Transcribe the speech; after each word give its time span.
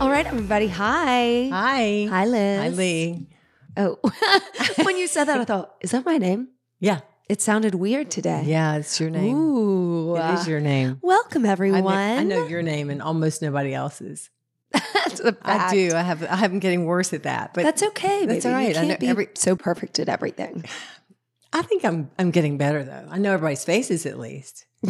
All 0.00 0.08
right, 0.10 0.26
everybody. 0.26 0.66
Hi. 0.68 1.48
Hi. 1.52 2.06
Hi, 2.08 2.24
Liz. 2.24 2.60
Hi, 2.60 2.68
Lee. 2.70 3.26
Oh, 3.76 3.98
when 4.82 4.96
you 4.96 5.06
said 5.06 5.24
that, 5.24 5.38
I 5.40 5.44
thought, 5.44 5.74
is 5.82 5.90
that 5.90 6.04
my 6.06 6.16
name? 6.18 6.48
Yeah. 6.80 7.00
It 7.28 7.40
sounded 7.42 7.74
weird 7.76 8.10
today. 8.10 8.42
Yeah, 8.46 8.76
it's 8.76 8.98
your 8.98 9.10
name. 9.10 9.36
Ooh. 9.36 10.16
It 10.16 10.34
is 10.34 10.48
your 10.48 10.60
name. 10.60 10.98
Welcome, 11.02 11.44
I 11.46 11.50
everyone. 11.50 11.86
I 11.94 12.24
know 12.24 12.46
your 12.46 12.62
name 12.62 12.90
and 12.90 13.00
almost 13.02 13.42
nobody 13.42 13.72
else's. 13.74 14.30
That's 14.72 15.20
a 15.20 15.36
I 15.42 15.58
fact. 15.58 15.72
do. 15.72 15.92
I 15.94 16.00
have. 16.02 16.22
I 16.24 16.44
am 16.44 16.58
getting 16.58 16.86
worse 16.86 17.12
at 17.12 17.22
that, 17.24 17.54
but 17.54 17.62
That's 17.64 17.82
okay. 17.82 18.26
That's 18.26 18.44
baby. 18.44 18.52
all 18.52 18.58
right. 18.60 18.68
You 18.68 18.70
I 18.70 18.74
can't 18.74 18.88
know 18.88 18.96
be 18.96 19.08
every- 19.08 19.28
so 19.34 19.54
perfect 19.54 19.98
at 20.00 20.08
everything. 20.08 20.64
I 21.52 21.62
think 21.62 21.84
I'm. 21.84 22.10
I'm 22.18 22.30
getting 22.32 22.56
better 22.58 22.82
though. 22.84 23.06
I 23.10 23.18
know 23.18 23.32
everybody's 23.32 23.64
faces 23.64 24.06
at 24.06 24.18
least. 24.18 24.66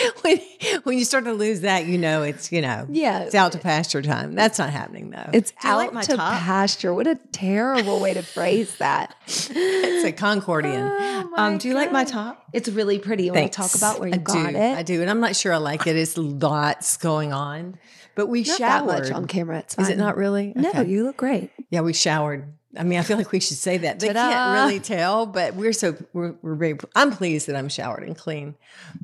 when, 0.22 0.38
when 0.84 0.98
you 0.98 1.04
start 1.04 1.24
to 1.24 1.32
lose 1.32 1.60
that, 1.62 1.86
you 1.86 1.98
know 1.98 2.22
it's 2.22 2.50
you 2.52 2.60
know 2.60 2.86
Yeah. 2.90 3.20
it's 3.20 3.34
out 3.34 3.52
to 3.52 3.58
pasture 3.58 4.02
time. 4.02 4.34
That's 4.34 4.58
not 4.58 4.70
happening 4.70 5.10
though. 5.10 5.30
It's 5.32 5.50
Do 5.52 5.68
out 5.68 5.76
like 5.78 5.92
my 5.92 6.02
to 6.02 6.16
top? 6.16 6.40
pasture. 6.40 6.92
What 6.94 7.06
a 7.06 7.16
terrible 7.32 8.00
way 8.00 8.14
to 8.14 8.22
phrase 8.22 8.76
that. 8.78 9.14
It's 9.52 10.04
a 10.04 10.12
Concordian. 10.12 10.90
Oh, 10.98 11.34
um, 11.36 11.58
do 11.58 11.68
you 11.68 11.74
like 11.74 11.92
my 11.92 12.04
top? 12.04 12.44
It's 12.52 12.68
really 12.68 12.98
pretty. 12.98 13.24
You 13.24 13.32
want 13.34 13.52
to 13.52 13.56
talk 13.56 13.74
about 13.74 13.98
where 14.00 14.08
you 14.08 14.14
I 14.14 14.18
got 14.18 14.50
do. 14.50 14.56
it? 14.56 14.78
I 14.78 14.82
do, 14.82 15.00
and 15.02 15.10
I'm 15.10 15.20
not 15.20 15.36
sure 15.36 15.52
I 15.52 15.58
like 15.58 15.86
it. 15.86 15.94
It's 15.96 16.16
lots 16.16 16.96
going 16.96 17.32
on, 17.32 17.78
but 18.14 18.26
we 18.28 18.42
Not 18.42 18.56
showered. 18.58 18.86
much 18.86 19.10
on 19.10 19.26
camera. 19.26 19.58
It's 19.58 19.76
Is 19.78 19.88
it 19.90 19.98
not 19.98 20.16
really? 20.16 20.52
No, 20.56 20.80
you 20.80 21.04
look 21.04 21.18
great. 21.18 21.50
Yeah, 21.70 21.80
we 21.82 21.92
showered. 21.92 22.52
I 22.76 22.84
mean, 22.84 22.98
I 22.98 23.02
feel 23.02 23.16
like 23.16 23.32
we 23.32 23.40
should 23.40 23.56
say 23.56 23.78
that. 23.78 23.98
They 24.00 24.08
Ta-da. 24.08 24.30
can't 24.30 24.64
really 24.64 24.80
tell, 24.80 25.26
but 25.26 25.54
we're 25.54 25.72
so 25.72 25.96
we're, 26.12 26.34
we're 26.42 26.54
very. 26.54 26.78
I'm 26.94 27.10
pleased 27.10 27.48
that 27.48 27.56
I'm 27.56 27.68
showered 27.68 28.04
and 28.04 28.16
clean, 28.16 28.54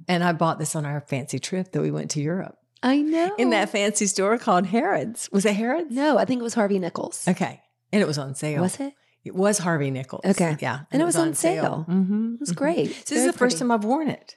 and 0.06 0.22
I 0.22 0.32
bought 0.32 0.58
this 0.58 0.76
on 0.76 0.86
our 0.86 1.00
fancy 1.00 1.38
trip 1.38 1.72
that 1.72 1.82
we 1.82 1.90
went 1.90 2.10
to 2.12 2.20
Europe 2.20 2.56
I 2.82 3.00
know. 3.02 3.34
in 3.38 3.50
that 3.50 3.70
fancy 3.70 4.06
store 4.06 4.38
called 4.38 4.66
Harrods. 4.66 5.28
Was 5.32 5.44
it 5.44 5.56
Harrods? 5.56 5.90
No, 5.90 6.16
I 6.16 6.24
think 6.24 6.40
it 6.40 6.44
was 6.44 6.54
Harvey 6.54 6.78
Nichols. 6.78 7.26
Okay, 7.26 7.60
and 7.92 8.00
it 8.00 8.06
was 8.06 8.18
on 8.18 8.34
sale. 8.36 8.62
Was 8.62 8.78
it? 8.78 8.94
It 9.24 9.34
was 9.34 9.58
Harvey 9.58 9.90
Nichols. 9.90 10.24
Okay. 10.24 10.56
yeah, 10.60 10.82
And 10.92 11.02
it 11.02 11.04
was 11.04 11.16
on 11.16 11.34
sale. 11.34 11.84
Mm-hmm. 11.88 12.34
It 12.34 12.40
was 12.40 12.52
great. 12.52 12.90
It's 12.90 13.10
This 13.10 13.18
is 13.18 13.26
the 13.26 13.32
first 13.32 13.58
time 13.58 13.72
I've 13.72 13.82
worn 13.82 14.08
it. 14.08 14.36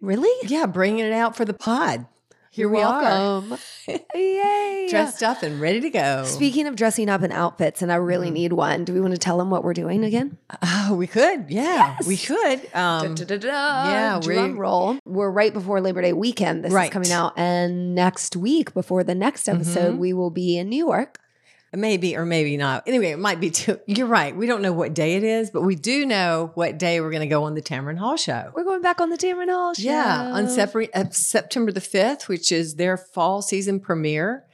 Really? 0.00 0.32
Yeah, 0.48 0.64
bringing 0.64 1.04
it 1.04 1.12
out 1.12 1.36
for 1.36 1.44
the 1.44 1.52
pod. 1.52 2.06
Here 2.54 2.68
we 2.68 2.82
are, 2.82 3.00
welcome. 3.02 3.56
Yay. 4.14 4.86
dressed 4.90 5.22
up 5.22 5.42
and 5.42 5.58
ready 5.58 5.80
to 5.80 5.88
go. 5.88 6.24
Speaking 6.26 6.66
of 6.66 6.76
dressing 6.76 7.08
up 7.08 7.22
in 7.22 7.32
outfits, 7.32 7.80
and 7.80 7.90
I 7.90 7.94
really 7.94 8.26
Mm-hmm. 8.26 8.34
need 8.34 8.52
one. 8.52 8.84
Do 8.84 8.92
we 8.92 9.00
want 9.00 9.12
to 9.14 9.18
tell 9.18 9.38
them 9.38 9.48
what 9.48 9.64
we're 9.64 9.72
doing 9.72 10.04
again? 10.04 10.36
Oh, 10.62 10.94
we 10.94 11.06
could. 11.06 11.46
Yeah, 11.50 11.96
we 12.06 12.18
could. 12.18 12.60
Um, 12.74 13.14
Da-da-da-da. 13.14 13.90
yeah, 13.90 14.20
drum 14.20 14.52
we- 14.52 14.58
roll. 14.58 14.98
We're 15.06 15.30
right 15.30 15.54
before 15.54 15.80
Labor 15.80 16.02
Day 16.02 16.12
weekend. 16.12 16.62
This 16.62 16.74
Right. 16.74 16.90
is 16.90 16.92
coming 16.92 17.10
out, 17.10 17.32
and 17.38 17.94
next 17.94 18.36
week 18.36 18.74
before 18.74 19.02
the 19.02 19.14
next 19.14 19.48
episode, 19.48 19.94
Mhm. 19.94 19.98
we 19.98 20.12
will 20.12 20.30
be 20.30 20.58
in 20.58 20.68
New 20.68 20.76
York. 20.86 21.18
Maybe 21.74 22.16
or 22.16 22.26
maybe 22.26 22.58
not. 22.58 22.86
Anyway, 22.86 23.06
it 23.06 23.18
might 23.18 23.40
be 23.40 23.50
too. 23.50 23.80
You're 23.86 24.06
right. 24.06 24.36
We 24.36 24.46
don't 24.46 24.60
know 24.60 24.74
what 24.74 24.92
day 24.92 25.14
it 25.14 25.24
is, 25.24 25.50
but 25.50 25.62
we 25.62 25.74
do 25.74 26.04
know 26.04 26.50
what 26.54 26.78
day 26.78 27.00
we're 27.00 27.10
going 27.10 27.20
to 27.22 27.26
go 27.26 27.44
on 27.44 27.54
the 27.54 27.62
Tamron 27.62 27.96
Hall 27.96 28.16
show. 28.16 28.52
We're 28.54 28.64
going 28.64 28.82
back 28.82 29.00
on 29.00 29.08
the 29.08 29.16
Tamron 29.16 29.50
Hall 29.50 29.72
show. 29.72 29.82
Yeah, 29.82 30.32
on 30.32 30.48
Separ- 30.48 30.88
uh, 30.92 31.08
September 31.10 31.72
the 31.72 31.80
5th, 31.80 32.28
which 32.28 32.52
is 32.52 32.74
their 32.74 32.98
fall 32.98 33.40
season 33.40 33.80
premiere. 33.80 34.44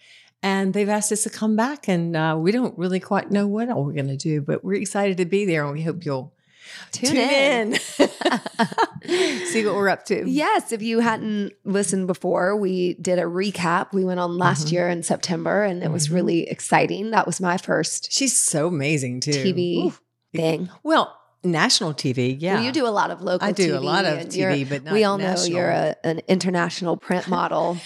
And 0.41 0.73
they've 0.73 0.89
asked 0.89 1.11
us 1.11 1.25
to 1.25 1.31
come 1.31 1.57
back, 1.57 1.89
and 1.89 2.17
uh, 2.17 2.37
we 2.39 2.53
don't 2.53 2.79
really 2.79 3.01
quite 3.01 3.33
know 3.33 3.49
what 3.49 3.69
all 3.69 3.85
we're 3.85 3.93
going 3.95 4.07
to 4.07 4.17
do, 4.17 4.41
but 4.41 4.63
we're 4.63 4.81
excited 4.81 5.17
to 5.17 5.25
be 5.25 5.45
there, 5.45 5.65
and 5.65 5.73
we 5.73 5.83
hope 5.83 6.05
you'll 6.05 6.33
Tune, 6.93 7.11
tune, 7.11 7.17
in. 7.19 7.73
in, 7.73 7.79
see 9.47 9.65
what 9.65 9.75
we're 9.75 9.89
up 9.89 10.05
to. 10.07 10.29
Yes, 10.29 10.73
if 10.73 10.83
you 10.83 11.01
hadn't 11.01 11.53
listened 11.65 12.07
before, 12.07 12.57
we 12.57 12.95
did 12.95 13.19
a 13.19 13.23
recap. 13.23 13.93
We 13.93 14.05
went 14.05 14.21
on 14.21 14.37
last 14.39 14.69
Mhm. 14.69 14.73
year 14.73 14.89
in 14.89 15.03
September, 15.03 15.63
and 15.63 15.83
it 15.83 15.91
was 15.91 16.09
Mhm. 16.09 16.15
really 16.15 16.49
exciting. 16.49 17.11
That 17.11 17.27
was 17.27 17.41
my 17.41 17.57
first 17.57 18.13
She's 18.13 18.39
so 18.39 18.69
amazing 18.69 19.21
too. 19.21 19.33
TV 19.33 19.85
Oof. 19.87 20.01
thing. 20.35 20.69
Well, 20.83 21.15
national 21.45 21.95
TV, 21.95 22.37
yeah. 22.39 22.55
Well, 22.57 22.65
you 22.65 22.73
do 22.73 22.87
a 22.87 22.91
lot 22.91 23.11
of 23.11 23.23
local 23.23 23.47
I 23.47 23.53
do 23.53 23.77
a 23.77 23.81
lot 23.81 24.05
of 24.05 24.29
TV, 24.29 24.65
but 24.69 24.85
not 24.85 24.93
we 24.93 25.05
all 25.05 25.19
national. 25.19 25.51
know 25.51 25.57
you're 25.57 25.71
a, 25.71 25.97
an 26.05 26.21
international 26.29 26.97
print 26.97 27.29
model. 27.39 27.79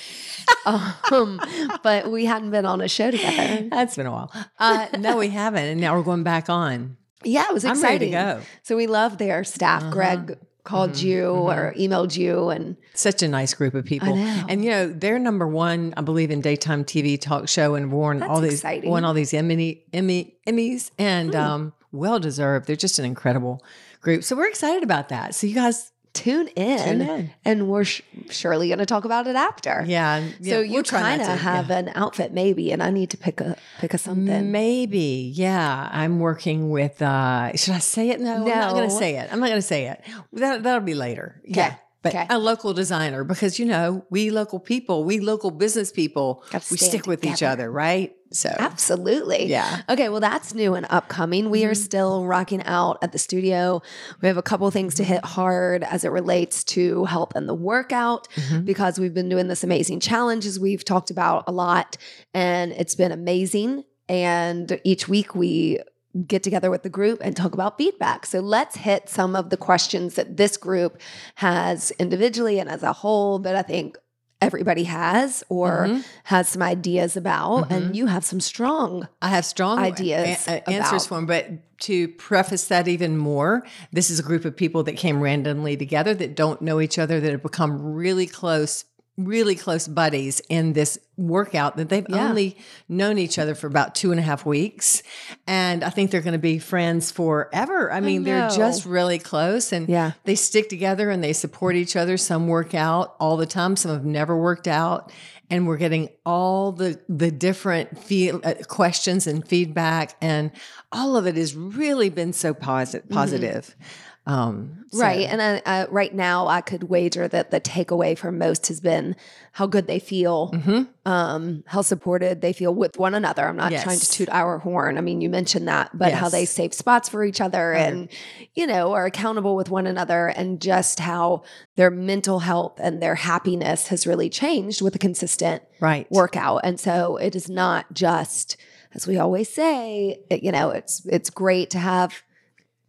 um, 0.65 1.41
but 1.83 2.11
we 2.11 2.25
hadn't 2.25 2.51
been 2.51 2.67
on 2.67 2.81
a 2.81 2.89
show 2.89 3.11
together. 3.11 3.69
That's 3.71 3.97
been 3.97 4.07
a 4.07 4.11
while. 4.13 4.33
Uh, 4.59 4.87
no, 4.99 5.17
we 5.17 5.29
haven't, 5.29 5.65
and 5.65 5.81
now 5.81 5.97
we're 5.97 6.03
going 6.03 6.23
back 6.25 6.49
on. 6.49 6.97
Yeah, 7.25 7.47
it 7.49 7.55
was 7.55 7.65
I'm 7.65 7.81
ready 7.83 8.07
exciting. 8.07 8.13
to 8.13 8.41
go. 8.41 8.41
So 8.63 8.77
we 8.77 8.87
love 8.87 9.19
their 9.19 9.45
staff. 9.45 9.83
Uh-huh. 9.83 9.93
Greg 9.93 10.39
called 10.65 10.93
Mhm, 10.93 11.03
you 11.03 11.23
mhm. 11.25 11.57
or 11.57 11.75
emailed 11.77 12.17
you, 12.17 12.49
and 12.51 12.77
Such 12.95 13.23
a 13.23 13.29
nice 13.29 13.53
group 13.53 13.75
of 13.75 13.85
people, 13.85 14.15
and 14.17 14.65
you 14.65 14.71
know 14.71 14.89
they're 14.93 15.19
number 15.19 15.47
one, 15.47 15.93
I 15.97 16.03
believe, 16.03 16.31
in 16.31 16.41
daytime 16.41 16.85
TV 16.85 17.21
talk 17.21 17.49
show, 17.49 17.75
and 17.75 17.91
won 17.93 18.19
That's 18.21 18.31
all 18.31 18.41
these 18.41 18.55
exciting. 18.55 18.91
won 18.91 19.05
all 19.05 19.15
these 19.15 19.35
Emmy 19.35 19.85
Emmy 19.93 20.35
Emmys, 20.47 20.91
and 20.99 21.35
Hmm. 21.35 21.41
um, 21.41 21.73
well 21.93 22.19
deserved. 22.19 22.67
They're 22.67 22.77
just 22.77 22.99
an 22.99 23.05
incredible 23.05 23.63
group, 24.01 24.25
so 24.25 24.35
we're 24.37 24.49
excited 24.49 24.83
about 24.83 25.09
that. 25.11 25.35
So 25.35 25.47
you 25.47 25.55
guys 25.55 25.92
tune 26.13 26.49
in. 26.49 26.79
tune 26.79 27.01
in. 27.01 27.31
And 27.45 27.69
we're 27.69 27.85
sh- 27.85 28.03
surely 28.31 28.69
going 28.69 28.79
to 28.79 28.87
talk 28.87 29.05
about 29.05 29.27
it 29.27 29.37
after. 29.37 29.85
Yeah, 29.87 30.29
yeah, 30.41 30.55
so 30.55 30.61
you 30.61 30.83
kind 30.83 31.21
of 31.21 31.29
to, 31.29 31.37
have 31.37 31.69
yeah. 31.69 31.79
an 31.79 31.93
outfit 31.95 32.33
maybe, 32.33 32.73
and 32.73 32.83
I 32.83 32.91
need 32.91 33.11
to 33.11 33.17
pick 33.17 33.41
a 33.41 33.57
pick 33.81 33.95
a 33.95 33.99
something. 33.99 34.53
Maybe, 34.53 35.33
yeah. 35.35 35.89
I'm 35.93 36.19
working 36.21 36.71
with. 36.71 37.01
uh 37.03 37.55
Should 37.57 37.75
I 37.75 37.79
say 37.79 38.11
it? 38.11 38.21
No, 38.21 38.37
I'm 38.37 38.45
not 38.45 38.73
going 38.73 38.89
to 38.89 38.95
say 38.95 39.17
it. 39.17 39.33
I'm 39.33 39.41
not 39.41 39.49
going 39.49 39.61
to 39.61 39.67
say 39.67 39.89
it. 39.89 40.03
That 40.33 40.63
that'll 40.63 40.81
be 40.81 40.95
later. 40.95 41.41
Yeah, 41.45 41.77
but 42.03 42.15
Okay. 42.15 42.27
a 42.31 42.39
local 42.39 42.75
designer 42.75 43.25
because 43.25 43.59
you 43.59 43.65
know 43.65 44.05
we 44.11 44.31
local 44.31 44.59
people, 44.59 45.05
we 45.05 45.21
local 45.21 45.51
business 45.51 45.91
people, 45.93 46.45
we 46.71 46.77
stick 46.77 47.07
with 47.07 47.25
each 47.25 47.43
other, 47.43 47.71
right? 47.71 48.15
So 48.33 48.49
Absolutely. 48.59 49.47
yeah, 49.47 49.83
Okay, 49.91 50.09
well, 50.09 50.21
that's 50.21 50.55
new 50.55 50.75
and 50.75 50.87
upcoming. 50.89 51.51
We 51.51 51.65
are 51.67 51.73
Mhm. 51.73 51.77
still 51.85 52.25
rocking 52.25 52.63
out 52.65 52.97
at 53.03 53.13
the 53.13 53.19
studio. 53.19 53.83
We 54.23 54.29
have 54.29 54.39
a 54.39 54.43
couple 54.43 54.71
things 54.71 54.95
to 54.97 55.05
hit 55.05 55.23
hard 55.25 55.85
as 55.85 56.03
it 56.03 56.09
relates 56.09 56.65
to 56.65 57.05
health 57.05 57.33
and 57.37 57.47
the 57.49 57.55
workout 57.55 58.27
Mhm. 58.37 58.65
because 58.65 58.99
we've 58.99 59.13
been 59.15 59.29
doing 59.29 59.49
this 59.49 59.63
amazing 59.63 60.01
challenge 60.01 60.47
as 60.47 60.59
we've 60.59 60.83
talked 60.85 61.11
about 61.11 61.45
a 61.47 61.53
lot, 61.53 61.99
and 62.33 62.73
it's 62.73 62.95
been 62.95 63.13
amazing. 63.13 63.85
And 64.09 64.81
each 64.83 65.09
week 65.09 65.35
we 65.35 65.79
get 66.27 66.43
together 66.43 66.71
with 66.71 66.83
the 66.83 66.89
group 66.91 67.21
and 67.23 67.37
talk 67.37 67.55
about 67.55 67.79
feedback. 67.79 68.27
So 68.27 68.41
let's 68.41 68.77
hit 68.77 69.09
some 69.09 69.35
of 69.35 69.51
the 69.51 69.57
questions 69.57 70.15
that 70.15 70.37
this 70.37 70.57
group 70.57 71.01
has 71.37 71.91
individually 71.99 72.59
and 72.59 72.69
as 72.69 72.83
a 72.83 72.93
whole, 72.93 73.39
but 73.39 73.55
I 73.57 73.63
think 73.63 73.97
everybody 74.43 74.85
has 74.85 75.45
or 75.49 75.87
Mhm. 75.89 76.05
has 76.25 76.49
some 76.49 76.63
ideas 76.63 77.17
about. 77.17 77.69
Mhm. 77.69 77.71
And 77.77 77.97
you 77.97 78.07
have 78.07 78.25
some 78.25 78.41
strong 78.41 79.07
I 79.23 79.29
have 79.29 79.45
strong 79.45 79.79
Ideas 79.79 80.47
a- 80.49 80.63
a- 80.67 80.69
answers 80.71 81.07
for 81.07 81.15
them. 81.15 81.27
But 81.27 81.79
to 81.83 82.09
preface 82.09 82.65
that 82.67 82.89
even 82.89 83.17
more, 83.17 83.65
this 83.93 84.11
is 84.11 84.19
a 84.19 84.23
group 84.23 84.45
of 84.45 84.57
people 84.57 84.83
that 84.83 84.97
came 84.97 85.21
randomly 85.21 85.77
together 85.77 86.13
that 86.15 86.35
don't 86.35 86.61
know 86.61 86.81
each 86.81 86.99
other 86.99 87.21
that 87.21 87.31
have 87.31 87.43
become 87.43 87.81
really 87.95 88.27
close 88.27 88.85
really 89.19 89.55
close 89.55 89.87
buddies 89.87 90.41
in 90.49 90.73
this 90.73 90.99
workout 91.19 91.77
that 91.77 91.91
they've 91.91 92.07
Yeah. 92.09 92.29
only 92.31 92.57
known 92.89 93.19
each 93.19 93.39
other 93.39 93.55
for 93.55 93.67
about 93.67 93.95
two 93.95 94.11
and 94.11 94.19
a 94.19 94.23
half 94.23 94.47
weeks. 94.47 95.03
And 95.47 95.85
I 95.85 95.91
think 95.91 96.11
they're 96.11 96.23
going 96.23 96.33
to 96.33 96.39
be 96.39 96.59
friends 96.59 97.11
forever. 97.11 97.93
I 97.93 98.01
mean, 98.01 98.23
they're 98.25 98.49
just 98.49 98.87
really 98.87 99.19
close 99.19 99.71
and 99.71 99.87
Yeah. 99.89 100.13
they 100.25 100.35
stick 100.35 100.69
together 100.71 101.11
and 101.11 101.23
they 101.23 101.35
support 101.35 101.77
each 101.77 101.95
other. 101.95 102.17
Some 102.17 102.49
work 102.49 102.75
out 102.75 103.15
all 103.21 103.37
the 103.37 103.47
time, 103.47 103.77
some 103.77 103.93
have 103.93 104.05
never 104.07 104.37
worked 104.37 104.67
out. 104.67 105.13
And 105.51 105.67
we're 105.67 105.77
getting 105.77 106.09
all 106.25 106.73
the 106.73 106.99
the 107.11 107.31
different 107.31 108.03
feel, 108.03 108.41
uh, 108.43 108.55
questions 108.69 109.27
and 109.27 109.47
feedback, 109.47 110.17
and 110.23 110.51
all 110.91 111.15
of 111.15 111.27
it 111.27 111.37
has 111.37 111.55
really 111.55 112.09
been 112.09 112.33
so 112.33 112.55
posit- 112.55 113.11
positive. 113.11 113.77
Um, 114.25 114.85
so- 114.93 115.01
Right. 115.01 115.27
And 115.29 115.43
I, 115.43 115.63
uh, 115.67 115.87
right 115.91 116.15
now, 116.15 116.47
I 116.47 116.61
could 116.61 116.85
wager 116.85 117.27
that 117.27 117.51
the 117.51 117.61
takeaway 117.61 118.17
for 118.17 118.31
most 118.31 118.69
has 118.69 118.79
been 118.81 119.17
how 119.53 119.67
good 119.67 119.89
they 119.89 119.99
feel, 119.99 120.51
Mhm. 120.53 120.87
um, 121.05 121.65
how 121.67 121.83
supported 121.83 122.41
they 122.41 122.53
feel 122.53 122.73
with 122.73 122.99
one 122.99 123.15
another. 123.15 123.45
I'm 123.49 123.57
not 123.57 123.73
trying 123.73 123.99
to 123.99 124.09
toot 124.11 124.29
our 124.31 124.59
horn. 124.59 124.97
I 124.97 125.01
mean, 125.01 125.21
you 125.21 125.29
mentioned 125.29 125.67
that, 125.67 125.91
but 125.99 126.13
how 126.13 126.29
they 126.29 126.45
save 126.45 126.73
spots 126.73 127.09
for 127.09 127.25
each 127.25 127.41
other 127.41 127.73
and, 127.73 128.09
you 128.55 128.67
know, 128.67 128.93
are 128.93 129.07
accountable 129.07 129.57
with 129.57 129.71
one 129.71 129.89
another 129.89 130.29
and 130.29 130.61
just 130.61 131.01
how 131.01 131.43
their 131.77 131.91
mental 131.91 132.39
health 132.41 132.79
and 132.81 133.03
their 133.03 133.17
happiness 133.17 133.89
has 133.89 134.07
really 134.07 134.29
changed 134.31 134.83
with 134.83 134.95
a 134.95 134.99
consistent 134.99 135.63
right. 135.81 136.07
workout. 136.11 136.61
And 136.63 136.79
so 136.79 137.17
it 137.17 137.35
is 137.35 137.49
not 137.51 137.93
just 137.93 138.57
as 138.95 139.07
we 139.07 139.19
always 139.19 139.49
say, 139.49 140.21
it- 140.31 140.43
you 140.45 140.53
know, 140.53 140.71
it's 140.71 141.03
it's 141.07 141.31
great 141.31 141.71
to 141.71 141.79
have 141.79 142.23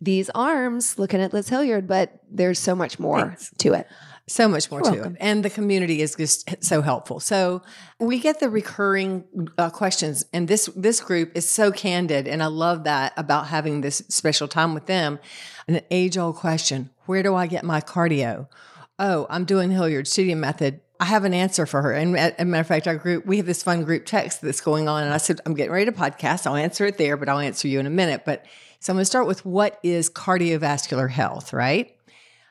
these 0.03 0.29
arms 0.31 0.99
looking 0.99 1.21
at 1.21 1.33
Liz 1.33 1.49
Hilliard, 1.49 1.87
but 1.87 2.19
there's 2.29 2.59
so 2.59 2.75
much 2.75 2.99
more 2.99 3.21
Thanks. 3.21 3.51
to 3.59 3.73
it. 3.73 3.87
So 4.27 4.47
much 4.47 4.71
more 4.71 4.79
You're 4.79 4.91
to 4.91 4.95
welcome. 4.97 5.15
it. 5.15 5.21
And 5.21 5.43
the 5.43 5.49
community 5.49 6.01
is 6.01 6.15
just 6.15 6.63
so 6.63 6.81
helpful. 6.81 7.19
So 7.19 7.61
we 7.99 8.19
get 8.19 8.39
the 8.39 8.49
recurring 8.49 9.25
uh, 9.57 9.69
questions, 9.69 10.25
and 10.31 10.47
this 10.47 10.69
this 10.77 11.01
group 11.01 11.31
is 11.35 11.49
so 11.49 11.71
candid, 11.71 12.27
and 12.27 12.41
I 12.41 12.45
love 12.45 12.85
that 12.85 13.13
about 13.17 13.47
having 13.47 13.81
this 13.81 14.01
special 14.07 14.47
time 14.47 14.73
with 14.73 14.85
them. 14.85 15.19
An 15.67 15.81
age 15.91 16.17
old 16.17 16.37
question: 16.37 16.89
Where 17.05 17.21
do 17.21 17.35
I 17.35 17.47
get 17.47 17.65
my 17.65 17.81
cardio? 17.81 18.47
Oh, 18.97 19.27
I'm 19.29 19.43
doing 19.43 19.71
Hilliard 19.71 20.07
Studio 20.07 20.37
Method. 20.37 20.79
I 21.01 21.05
have 21.05 21.25
an 21.25 21.33
answer 21.33 21.65
for 21.65 21.81
her. 21.81 21.91
And 21.91 22.17
as 22.17 22.33
a 22.39 22.45
matter 22.45 22.61
of 22.61 22.67
fact, 22.67 22.87
our 22.87 22.95
group 22.95 23.25
we 23.25 23.37
have 23.37 23.45
this 23.45 23.61
fun 23.61 23.83
group 23.83 24.05
text 24.05 24.41
that's 24.41 24.61
going 24.61 24.87
on, 24.87 25.03
and 25.03 25.13
I 25.13 25.17
said 25.17 25.41
I'm 25.45 25.53
getting 25.53 25.73
ready 25.73 25.85
to 25.85 25.91
podcast. 25.91 26.47
I'll 26.47 26.55
answer 26.55 26.85
it 26.85 26.97
there, 26.97 27.17
but 27.17 27.27
I'll 27.27 27.39
answer 27.39 27.67
you 27.67 27.81
in 27.81 27.87
a 27.87 27.89
minute. 27.89 28.23
But 28.25 28.45
so 28.83 28.91
I'm 28.91 28.97
going 28.97 29.01
to 29.01 29.05
start 29.05 29.27
with 29.27 29.45
what 29.45 29.79
is 29.81 30.09
cardiovascular 30.09 31.09
health, 31.09 31.53
right? 31.53 31.95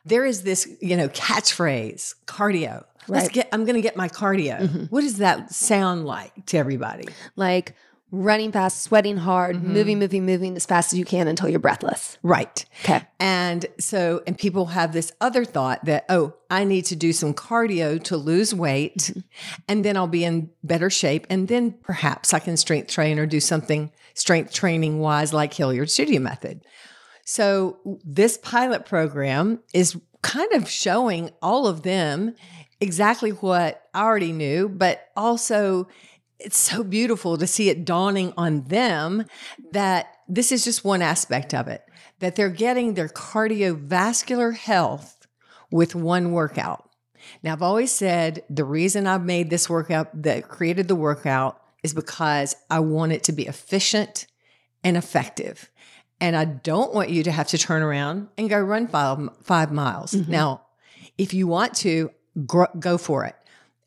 there 0.05 0.25
is 0.25 0.43
this, 0.43 0.69
you 0.81 0.97
know, 0.97 1.09
catchphrase, 1.09 2.15
cardio. 2.27 2.85
Let's 3.09 3.29
get 3.29 3.49
I'm 3.53 3.65
going 3.65 3.75
to 3.75 3.81
get 3.81 3.97
my 3.97 4.09
cardio. 4.09 4.61
Mm-hmm. 4.61 4.85
What 4.85 5.01
does 5.01 5.19
that 5.19 5.53
sound 5.53 6.07
like 6.07 6.47
to 6.47 6.57
everybody? 6.57 7.09
Like 7.35 7.75
running 8.13 8.53
fast, 8.53 8.83
sweating 8.83 9.17
hard, 9.17 9.57
mm-hmm. 9.57 9.73
moving, 9.73 9.99
moving, 9.99 10.27
moving 10.27 10.55
as 10.55 10.67
fast 10.67 10.93
as 10.93 10.99
you 10.99 11.05
can 11.05 11.27
until 11.27 11.49
you're 11.49 11.59
breathless. 11.59 12.19
Right. 12.23 12.65
Okay. 12.85 13.03
And 13.19 13.65
so 13.81 14.23
and 14.27 14.39
people 14.39 14.67
have 14.67 14.93
this 14.93 15.13
other 15.21 15.45
thought 15.47 15.85
that 15.87 16.05
oh, 16.11 16.35
I 16.51 16.65
need 16.65 16.85
to 16.87 16.97
do 16.97 17.13
some 17.15 17.33
cardio 17.33 18.01
to 18.05 18.17
lose 18.19 18.55
weight 18.55 18.99
mm-hmm. 18.99 19.21
and 19.67 19.85
then 19.85 19.97
I'll 19.97 20.07
be 20.07 20.25
in 20.25 20.51
better 20.63 20.91
shape 20.91 21.27
and 21.31 21.49
then 21.49 21.73
perhaps 21.73 22.35
I 22.35 22.39
can 22.39 22.59
strength 22.59 22.91
train 22.91 23.19
or 23.19 23.25
do 23.27 23.41
something 23.41 23.91
strength 24.15 24.53
training 24.53 25.01
wise 25.01 25.33
like 25.33 25.55
Hilliard 25.55 25.91
Studio 25.91 26.21
Method. 26.21 26.63
So 27.25 27.79
this 28.05 28.37
pilot 28.37 28.85
program 28.85 29.61
is 29.73 29.99
kind 30.21 30.53
of 30.53 30.69
showing 30.69 31.31
all 31.41 31.67
of 31.67 31.83
them 31.83 32.35
exactly 32.81 33.31
what 33.31 33.89
I 33.95 34.03
already 34.03 34.33
knew, 34.33 34.69
but 34.69 35.09
also 35.17 35.89
it's 36.45 36.59
so 36.59 36.83
beautiful 36.83 37.39
to 37.39 37.47
see 37.47 37.69
it 37.69 37.85
dawning 37.85 38.33
on 38.37 38.65
them 38.65 39.25
that 39.73 40.17
this 40.29 40.53
is 40.53 40.65
just 40.65 40.85
one 40.85 41.03
aspect 41.03 41.55
of 41.55 41.69
it, 41.69 41.83
that 42.19 42.37
they're 42.37 42.49
getting 42.49 42.95
their 42.95 43.09
cardiovascular 43.09 44.55
health 44.55 45.27
with 45.71 45.95
one 45.95 46.33
workout. 46.33 46.89
Now, 47.43 47.53
I've 47.53 47.63
always 47.63 47.93
said 47.93 48.43
the 48.51 48.65
reason 48.65 49.07
I've 49.07 49.25
made 49.25 49.51
this 49.51 49.71
workout, 49.71 50.23
that 50.23 50.49
created 50.49 50.89
the 50.89 50.97
workout, 50.97 51.61
is 51.83 51.95
because 51.95 52.55
I 52.71 52.81
want 52.81 53.13
it 53.13 53.25
to 53.25 53.33
be 53.33 53.47
efficient 53.47 54.27
and 54.85 54.97
effective. 54.97 55.71
And 56.21 56.37
I 56.37 56.45
don't 56.45 56.95
want 56.95 57.11
you 57.11 57.23
to 57.25 57.33
have 57.33 57.49
to 57.49 57.59
turn 57.59 57.83
around 57.83 58.29
and 58.39 58.49
go 58.49 58.61
run 58.61 58.87
five, 58.87 59.19
five 59.43 59.73
miles. 59.73 60.13
Mm-hmm. 60.13 60.31
Now, 60.31 60.63
if 61.19 61.35
you 61.35 61.47
want 61.47 61.75
to, 61.77 62.11
gr- 62.47 62.65
go 62.79 62.99
for 62.99 63.25
it. 63.25 63.35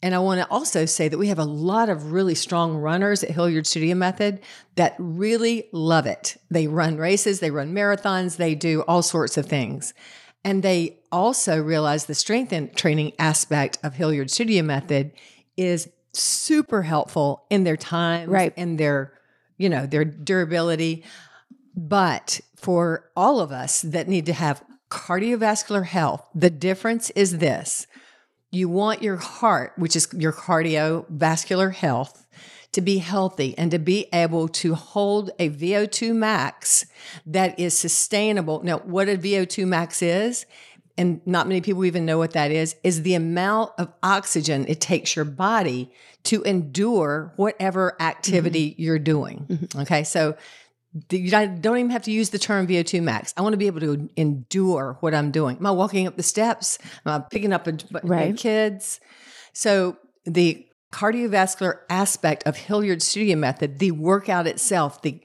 And 0.02 0.14
I 0.14 0.20
want 0.20 0.40
to 0.42 0.48
also 0.50 0.86
say 0.86 1.08
that 1.08 1.18
we 1.18 1.30
have 1.30 1.40
a 1.40 1.46
lot 1.46 1.90
of 1.90 2.12
really 2.12 2.36
strong 2.36 2.76
runners 2.76 3.24
at 3.24 3.32
Hilliard 3.32 3.66
Studio 3.66 3.96
Method 3.96 4.40
that 4.76 4.96
really 5.00 5.68
love 5.72 6.06
it. 6.06 6.38
They 6.52 6.68
run 6.68 6.98
races, 6.98 7.40
they 7.40 7.50
run 7.50 7.74
marathons, 7.74 8.38
they 8.38 8.56
do 8.56 8.82
all 8.82 9.02
sorts 9.02 9.38
of 9.38 9.48
things. 9.48 9.94
And 10.44 10.62
they 10.62 11.00
also 11.12 11.60
realize 11.60 12.06
the 12.06 12.14
strength 12.14 12.52
and 12.52 12.76
training 12.76 13.14
aspect 13.18 13.80
of 13.84 13.96
Hilliard 13.96 14.30
Studio 14.30 14.62
Method 14.62 15.12
is 15.58 15.90
super 16.14 16.84
helpful 16.84 17.46
in 17.50 17.64
their 17.64 17.78
time 17.78 18.30
Right. 18.30 18.54
and 18.56 18.78
their, 18.78 19.14
you 19.58 19.70
know, 19.70 19.86
their 19.88 20.06
durability. 20.06 21.04
But 21.76 22.42
for 22.56 23.10
all 23.16 23.40
of 23.40 23.52
us 23.52 23.82
that 23.82 24.08
need 24.08 24.26
to 24.28 24.34
have 24.34 24.64
cardiovascular 24.90 25.86
health, 25.86 26.26
the 26.36 26.50
difference 26.50 27.10
is 27.12 27.40
this. 27.40 27.88
You 28.56 28.70
want 28.70 29.04
your 29.04 29.18
heart, 29.18 29.74
which 29.76 29.98
is 29.98 30.08
your 30.14 30.32
cardiovascular 30.32 31.74
health, 31.74 32.26
to 32.72 32.80
be 32.80 33.00
healthy 33.00 33.54
and 33.58 33.70
to 33.72 33.80
be 33.80 34.08
able 34.14 34.48
to 34.48 34.76
hold 34.76 35.32
a 35.40 35.50
VO2 35.50 36.16
max 36.16 36.86
that 37.26 37.60
is 37.60 37.78
sustainable. 37.78 38.64
Now, 38.64 38.78
what 38.80 39.10
a 39.10 39.18
VO2 39.18 39.68
max 39.68 40.02
is, 40.02 40.46
and 40.98 41.20
not 41.26 41.50
many 41.50 41.60
people 41.60 41.84
even 41.84 42.06
know 42.06 42.18
what 42.18 42.32
that 42.32 42.52
is, 42.52 42.78
is 42.82 43.02
the 43.02 43.16
amount 43.16 43.74
of 43.78 43.92
oxygen 44.02 44.66
it 44.70 44.80
takes 44.80 45.18
your 45.18 45.26
body 45.26 45.92
to 46.24 46.42
endure 46.44 47.34
whatever 47.36 48.02
activity 48.02 48.72
mm-hmm. 48.72 48.82
you're 48.82 49.00
doing. 49.00 49.46
Mm-hmm. 49.50 49.80
Okay, 49.82 50.04
so 50.06 50.38
you 51.12 51.30
don't 51.30 51.66
even 51.66 51.90
have 51.90 52.04
to 52.04 52.12
use 52.12 52.30
the 52.30 52.40
term 52.40 52.68
VO2 52.68 53.04
max. 53.04 53.34
I 53.36 53.42
want 53.42 53.54
to 53.54 53.58
be 53.58 53.68
able 53.68 53.82
to 53.82 54.10
endure 54.16 54.98
what 55.02 55.14
I'm 55.14 55.32
doing. 55.32 55.58
Am 55.58 55.66
I 55.66 55.72
walking 55.72 56.08
up 56.08 56.16
the 56.16 56.24
steps? 56.24 56.78
Am 57.06 57.22
I 57.22 57.26
picking 57.30 57.52
up 57.52 57.68
a, 57.68 57.78
Right. 58.04 58.36
kids? 58.38 59.00
So 59.54 59.98
the 60.26 60.66
cardiovascular 60.92 61.80
aspect 61.90 62.44
of 62.46 62.56
Hilliard 62.56 63.02
Studio 63.02 63.36
Method, 63.36 63.80
the 63.80 63.92
workout 63.92 64.48
itself, 64.48 65.02
the 65.02 65.22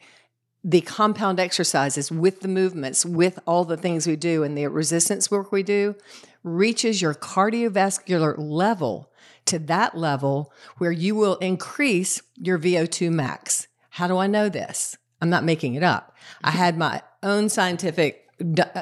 the 0.63 0.83
compound 0.83 1.41
exercises 1.41 2.13
with 2.13 2.41
the 2.41 2.49
movements, 2.49 3.07
with 3.07 3.39
all 3.47 3.65
the 3.65 3.79
things 3.79 4.07
we 4.07 4.15
do 4.15 4.43
and 4.43 4.59
the 4.59 4.67
resistance 4.67 5.31
work 5.31 5.51
we 5.51 5.63
do, 5.63 5.95
reaches 6.43 7.01
your 7.01 7.15
cardiovascular 7.15 8.35
level 8.37 9.11
to 9.47 9.59
that 9.59 9.97
level 9.97 10.53
where 10.77 10.93
you 10.93 11.15
will 11.15 11.37
increase 11.37 12.21
your 12.37 12.59
VO2 12.59 13.11
max. 13.11 13.69
How 13.89 14.07
do 14.07 14.19
I 14.19 14.27
know 14.27 14.51
this? 14.51 14.99
I'm 15.21 15.31
not 15.31 15.45
making 15.45 15.75
it 15.75 15.83
up. 15.83 16.17
I 16.43 16.51
had 16.51 16.79
my 16.79 17.03
own 17.23 17.49
scientific 17.49 18.27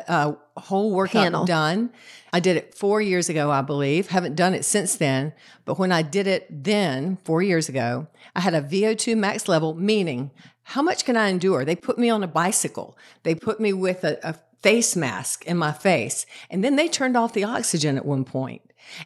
uh, 0.09 0.33
whole 0.57 0.93
workout 0.93 1.25
Panel. 1.25 1.45
done. 1.45 1.91
I 2.33 2.41
did 2.41 2.57
it 2.57 2.75
four 2.75 3.01
years 3.01 3.29
ago, 3.29 3.51
I 3.51 3.63
believe. 3.63 4.09
Haven't 4.09 4.37
done 4.37 4.55
it 4.55 4.65
since 4.65 4.97
then. 4.97 5.33
But 5.65 5.79
when 5.79 5.93
I 5.93 6.03
did 6.03 6.27
it 6.27 6.47
then, 6.51 7.17
four 7.25 7.43
years 7.43 7.69
ago, 7.69 8.07
I 8.37 8.41
had 8.41 8.55
a 8.55 8.63
VO2 8.63 9.17
max 9.17 9.49
level, 9.49 9.75
meaning 9.75 10.31
how 10.63 10.83
much 10.83 11.05
can 11.05 11.17
I 11.17 11.29
endure? 11.29 11.65
They 11.65 11.77
put 11.77 11.99
me 11.99 12.11
on 12.11 12.23
a 12.23 12.29
bicycle. 12.29 12.97
They 13.23 13.35
put 13.35 13.59
me 13.59 13.73
with 13.73 14.05
a, 14.05 14.19
a 14.23 14.35
face 14.63 14.95
mask 14.97 15.45
in 15.47 15.57
my 15.57 15.73
face. 15.73 16.27
And 16.51 16.63
then 16.63 16.77
they 16.77 16.89
turned 16.89 17.17
off 17.17 17.33
the 17.33 17.45
oxygen 17.45 17.97
at 17.97 18.05
one 18.05 18.25
point. 18.25 18.63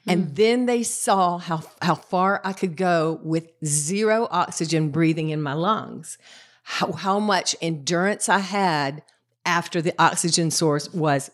And 0.07 0.37
then 0.37 0.67
they 0.67 0.83
saw 0.83 1.39
how, 1.39 1.63
how 1.81 1.95
far 1.95 2.41
I 2.45 2.53
could 2.53 2.77
go 2.77 3.21
with 3.23 3.53
zero 3.65 4.29
oxygen 4.31 4.91
breathing 4.91 5.31
in 5.31 5.43
my 5.43 5.55
lungs, 5.55 6.19
how, 6.63 6.93
how 6.93 7.19
much 7.19 7.57
endurance 7.61 8.29
I 8.29 8.39
had 8.39 9.03
after 9.45 9.83
the 9.83 9.95
oxygen 9.99 10.51
source 10.51 10.93
was 10.93 11.31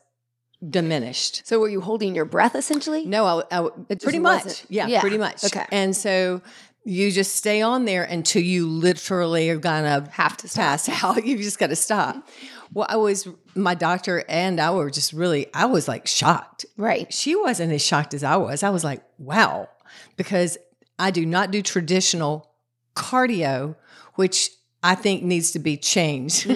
diminished. 0.66 1.46
So 1.46 1.60
were 1.60 1.68
you 1.68 1.80
holding 1.80 2.14
your 2.14 2.24
breath 2.24 2.54
essentially? 2.54 3.04
No, 3.04 3.44
I, 3.50 3.58
I 3.60 3.94
pretty 3.94 4.18
much. 4.18 4.64
Yeah, 4.68 4.86
yeah, 4.86 5.00
pretty 5.00 5.18
much. 5.18 5.44
okay. 5.44 5.66
And 5.70 5.94
so 5.96 6.42
you 6.84 7.10
just 7.12 7.36
stay 7.36 7.62
on 7.62 7.84
there 7.84 8.02
until 8.04 8.42
you 8.42 8.66
literally 8.66 9.50
are 9.50 9.58
gonna 9.58 10.08
Have 10.12 10.36
to 10.38 10.48
stop. 10.48 10.62
pass 10.62 10.88
out. 11.04 11.24
You 11.24 11.36
just 11.36 11.58
got 11.58 11.68
to 11.68 11.76
stop. 11.76 12.26
Well, 12.72 12.86
I 12.88 12.96
was 12.96 13.28
my 13.54 13.74
doctor 13.74 14.24
and 14.28 14.60
I 14.60 14.70
were 14.70 14.90
just 14.90 15.12
really. 15.12 15.46
I 15.54 15.66
was 15.66 15.86
like 15.86 16.06
shocked. 16.06 16.66
Right. 16.76 17.12
She 17.12 17.36
wasn't 17.36 17.72
as 17.72 17.84
shocked 17.84 18.14
as 18.14 18.24
I 18.24 18.36
was. 18.36 18.62
I 18.62 18.70
was 18.70 18.84
like, 18.84 19.02
wow, 19.18 19.68
because 20.16 20.58
I 20.98 21.10
do 21.10 21.24
not 21.24 21.50
do 21.50 21.62
traditional 21.62 22.50
cardio, 22.96 23.76
which 24.16 24.50
I 24.82 24.94
think 24.94 25.22
needs 25.22 25.50
to 25.52 25.58
be 25.58 25.76
changed. 25.76 26.50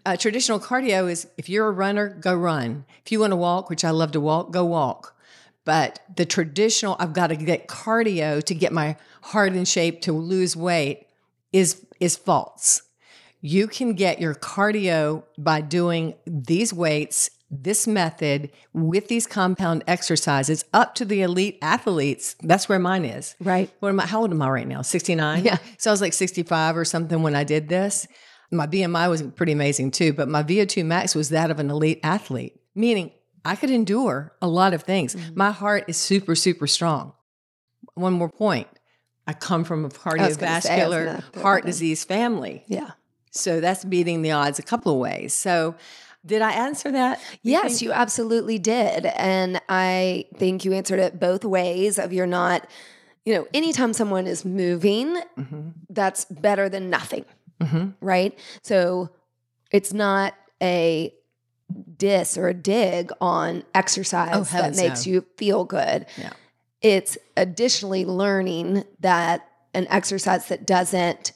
uh, 0.06 0.16
traditional 0.16 0.60
cardio 0.60 1.10
is 1.10 1.26
if 1.38 1.48
you're 1.48 1.68
a 1.68 1.72
runner, 1.72 2.08
go 2.08 2.34
run. 2.34 2.84
If 3.04 3.12
you 3.12 3.20
want 3.20 3.30
to 3.30 3.36
walk, 3.36 3.70
which 3.70 3.84
I 3.84 3.90
love 3.90 4.12
to 4.12 4.20
walk, 4.20 4.52
go 4.52 4.64
walk. 4.64 5.16
But 5.64 6.00
the 6.16 6.26
traditional, 6.26 6.96
I've 6.98 7.12
got 7.12 7.28
to 7.28 7.36
get 7.36 7.68
cardio 7.68 8.42
to 8.42 8.54
get 8.54 8.72
my 8.72 8.96
heart 9.22 9.54
in 9.54 9.64
shape 9.64 10.02
to 10.02 10.12
lose 10.12 10.56
weight 10.56 11.06
is 11.52 11.86
is 12.00 12.16
false. 12.16 12.82
You 13.40 13.66
can 13.66 13.94
get 13.94 14.20
your 14.20 14.34
cardio 14.34 15.24
by 15.36 15.60
doing 15.60 16.14
these 16.26 16.72
weights, 16.72 17.30
this 17.52 17.86
method 17.86 18.50
with 18.72 19.08
these 19.08 19.26
compound 19.26 19.84
exercises 19.86 20.64
up 20.72 20.94
to 20.94 21.04
the 21.04 21.20
elite 21.20 21.58
athletes. 21.60 22.34
That's 22.42 22.68
where 22.68 22.78
mine 22.78 23.04
is. 23.04 23.36
Right. 23.40 23.70
What 23.80 23.90
am 23.90 24.00
I? 24.00 24.06
How 24.06 24.22
old 24.22 24.30
am 24.30 24.40
I 24.40 24.48
right 24.48 24.66
now? 24.66 24.80
69? 24.80 25.44
Yeah. 25.44 25.58
So 25.76 25.90
I 25.90 25.92
was 25.92 26.00
like 26.00 26.14
65 26.14 26.76
or 26.76 26.86
something 26.86 27.22
when 27.22 27.34
I 27.34 27.44
did 27.44 27.68
this. 27.68 28.08
My 28.50 28.66
BMI 28.66 29.08
was 29.08 29.22
pretty 29.22 29.52
amazing 29.52 29.90
too, 29.90 30.12
but 30.12 30.28
my 30.28 30.42
VO2 30.42 30.84
max 30.84 31.14
was 31.14 31.28
that 31.28 31.50
of 31.50 31.58
an 31.58 31.70
elite 31.70 32.00
athlete, 32.02 32.58
meaning 32.74 33.12
I 33.44 33.56
could 33.56 33.70
endure 33.70 34.34
a 34.40 34.48
lot 34.48 34.74
of 34.74 34.82
things. 34.82 35.14
Mm-hmm. 35.14 35.38
My 35.38 35.50
heart 35.50 35.84
is 35.88 35.96
super, 35.96 36.34
super 36.34 36.66
strong. 36.66 37.12
One 37.94 38.14
more 38.14 38.30
point. 38.30 38.68
I 39.26 39.34
come 39.34 39.64
from 39.64 39.84
a 39.84 39.90
say, 39.90 39.98
cardiovascular 39.98 41.40
heart 41.40 41.64
disease 41.64 42.04
family. 42.04 42.64
Yeah. 42.66 42.90
So 43.30 43.60
that's 43.60 43.84
beating 43.84 44.22
the 44.22 44.32
odds 44.32 44.58
a 44.58 44.62
couple 44.62 44.92
of 44.92 44.98
ways. 44.98 45.32
So 45.32 45.74
did 46.24 46.42
I 46.42 46.52
answer 46.52 46.90
that? 46.92 47.20
You 47.42 47.52
Yes, 47.52 47.78
think? 47.78 47.82
you 47.82 47.92
absolutely 47.92 48.58
did. 48.58 49.06
And 49.06 49.60
I 49.68 50.26
think 50.36 50.64
you 50.64 50.72
answered 50.72 51.00
it 51.00 51.18
both 51.18 51.44
ways 51.44 51.98
of 51.98 52.12
you're 52.12 52.26
not, 52.26 52.68
you 53.24 53.34
know, 53.34 53.46
anytime 53.52 53.92
someone 53.92 54.26
is 54.26 54.44
moving, 54.44 55.16
Mm-hmm. 55.38 55.70
that's 55.90 56.24
better 56.26 56.68
than 56.68 56.90
nothing. 56.90 57.24
hmm 57.60 57.88
right? 58.00 58.38
So 58.62 59.10
it's 59.70 59.92
not 59.92 60.34
a 60.62 61.12
diss 61.96 62.36
or 62.36 62.48
a 62.48 62.54
dig 62.54 63.10
on 63.20 63.64
exercise 63.74 64.30
Oh, 64.34 64.42
that 64.58 64.76
makes 64.76 65.06
no. 65.06 65.12
you 65.12 65.24
feel 65.36 65.64
good. 65.64 66.06
Yeah. 66.18 66.32
It's 66.82 67.16
additionally 67.36 68.04
learning 68.04 68.84
that 69.00 69.48
an 69.74 69.86
exercise 69.88 70.48
that 70.48 70.66
doesn't, 70.66 71.32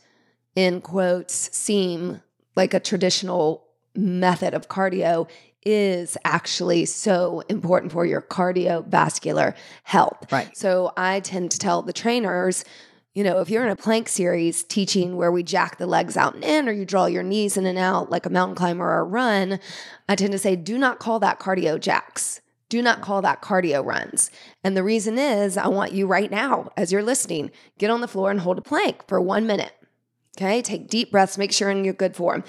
in 0.55 0.81
quotes, 0.81 1.57
seem 1.57 2.21
like 2.57 2.75
a 2.75 2.81
traditional 2.81 3.65
method 3.97 4.55
of 4.55 4.69
cardio 4.69 5.29
is 5.65 6.17
actually 6.25 6.85
so 6.85 7.43
important 7.49 7.91
for 7.91 8.07
your 8.07 8.23
cardiovascular 8.23 9.55
health. 9.83 10.31
Right. 10.31 10.57
So 10.57 10.93
I 10.97 11.21
tend 11.21 11.51
to 11.51 11.59
tell 11.59 11.83
the 11.83 11.93
trainers, 11.93 12.65
you 13.15 13.25
know, 13.25 13.41
if 13.41 13.51
you're 13.51 13.65
in 13.65 13.73
a 13.73 13.77
plank 13.77 14.09
series 14.09 14.63
teaching 14.63 15.17
where 15.17 15.33
we 15.33 15.43
jack 15.43 15.79
the 15.79 15.87
legs 15.87 16.17
out 16.17 16.35
and 16.35 16.45
in, 16.45 16.69
or 16.69 16.73
you 16.73 16.85
draw 16.85 17.07
your 17.07 17.25
knees 17.25 17.57
in 17.57 17.67
and 17.67 17.79
out 17.79 18.11
like 18.11 18.27
a 18.27 18.31
mountain 18.31 18.55
climber 18.55 18.85
or 18.85 19.01
a 19.01 19.05
run, 19.05 19.59
I 20.09 20.15
tend 20.15 20.33
to 20.33 20.39
say, 20.39 20.55
do 20.55 20.79
not 20.79 21.01
call 21.01 21.19
that 21.21 21.41
cardio 21.41 21.81
jacks. 21.81 22.41
Do 22.69 22.83
not 22.83 23.01
call 23.01 23.23
that 23.23 23.43
cardio 23.43 23.85
runs. 23.85 24.31
And 24.63 24.77
the 24.77 24.83
reason 24.83 25.19
is, 25.19 25.57
I 25.57 25.69
want 25.69 25.93
you 25.93 26.07
right 26.07 26.31
now, 26.31 26.71
as 26.77 26.93
you're 26.93 27.03
listening, 27.03 27.51
get 27.79 27.91
on 27.91 28.01
the 28.01 28.09
floor 28.09 28.31
and 28.31 28.41
hold 28.41 28.59
a 28.59 28.63
plank 28.63 29.07
for 29.09 29.21
one 29.21 29.47
minute. 29.47 29.73
Okay, 30.37 30.61
take 30.61 30.89
deep 30.89 31.11
breaths, 31.11 31.39
make 31.39 31.51
sure 31.51 31.71
in 31.71 31.83
your 31.83 31.95
good 31.95 32.15
form. 32.15 32.45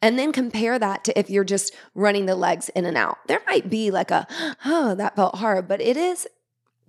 And 0.00 0.16
then 0.16 0.32
compare 0.32 0.78
that 0.78 1.02
to 1.04 1.18
if 1.18 1.28
you're 1.28 1.42
just 1.42 1.74
running 1.94 2.26
the 2.26 2.36
legs 2.36 2.68
in 2.70 2.84
and 2.84 2.96
out. 2.96 3.18
There 3.26 3.40
might 3.48 3.68
be 3.68 3.90
like 3.90 4.12
a, 4.12 4.28
oh, 4.64 4.94
that 4.94 5.16
felt 5.16 5.34
hard, 5.36 5.66
but 5.66 5.80
it 5.80 5.96
is, 5.96 6.28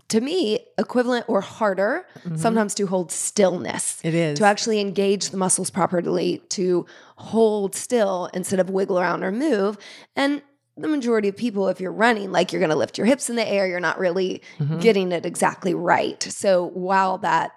to 0.09 0.21
me, 0.21 0.59
equivalent 0.77 1.25
or 1.27 1.41
harder 1.41 2.05
sometimes 2.35 2.75
to 2.75 2.85
hold 2.85 3.11
stillness, 3.11 3.99
It 4.03 4.13
is. 4.13 4.37
to 4.37 4.45
actually 4.45 4.79
engage 4.79 5.31
the 5.31 5.37
muscles 5.37 5.71
properly, 5.71 6.43
to 6.49 6.85
hold 7.15 7.73
still 7.73 8.29
instead 8.35 8.59
of 8.59 8.69
wiggle 8.69 8.99
around 8.99 9.23
or 9.23 9.31
move. 9.31 9.79
And 10.15 10.43
the 10.77 10.87
majority 10.87 11.29
of 11.29 11.35
people, 11.37 11.67
if 11.67 11.79
you're 11.81 11.91
running, 11.91 12.31
like 12.31 12.51
you're 12.53 12.59
going 12.59 12.69
to 12.69 12.75
lift 12.75 12.99
your 12.99 13.07
hips 13.07 13.27
in 13.27 13.35
the 13.37 13.47
air, 13.47 13.65
you're 13.67 13.79
not 13.79 13.97
really 13.97 14.43
Mhm. 14.59 14.81
getting 14.81 15.11
it 15.11 15.25
exactly 15.25 15.73
right. 15.73 16.21
So 16.21 16.63
while 16.75 17.17
that 17.19 17.53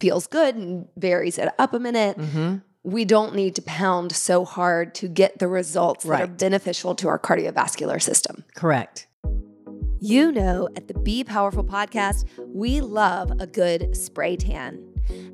feels 0.00 0.26
good 0.26 0.54
and 0.56 0.86
varies 0.96 1.38
it 1.38 1.48
up 1.58 1.72
a 1.74 1.78
minute, 1.78 2.18
Mhm. 2.18 2.62
we 2.82 3.04
don't 3.04 3.34
need 3.34 3.54
to 3.56 3.62
pound 3.62 4.12
so 4.12 4.44
hard 4.44 4.94
to 4.96 5.08
get 5.08 5.38
the 5.38 5.48
results 5.48 6.04
that 6.04 6.20
are 6.20 6.26
beneficial 6.26 6.94
to 6.96 7.08
our 7.08 7.18
cardiovascular 7.18 8.00
system. 8.00 8.44
Correct. 8.54 9.06
You 9.98 10.30
know, 10.30 10.68
at 10.76 10.88
the 10.88 10.94
Be 10.94 11.24
Powerful 11.24 11.64
podcast, 11.64 12.26
we 12.38 12.80
love 12.80 13.32
a 13.40 13.46
good 13.46 13.96
spray 13.96 14.36
tan. 14.36 14.78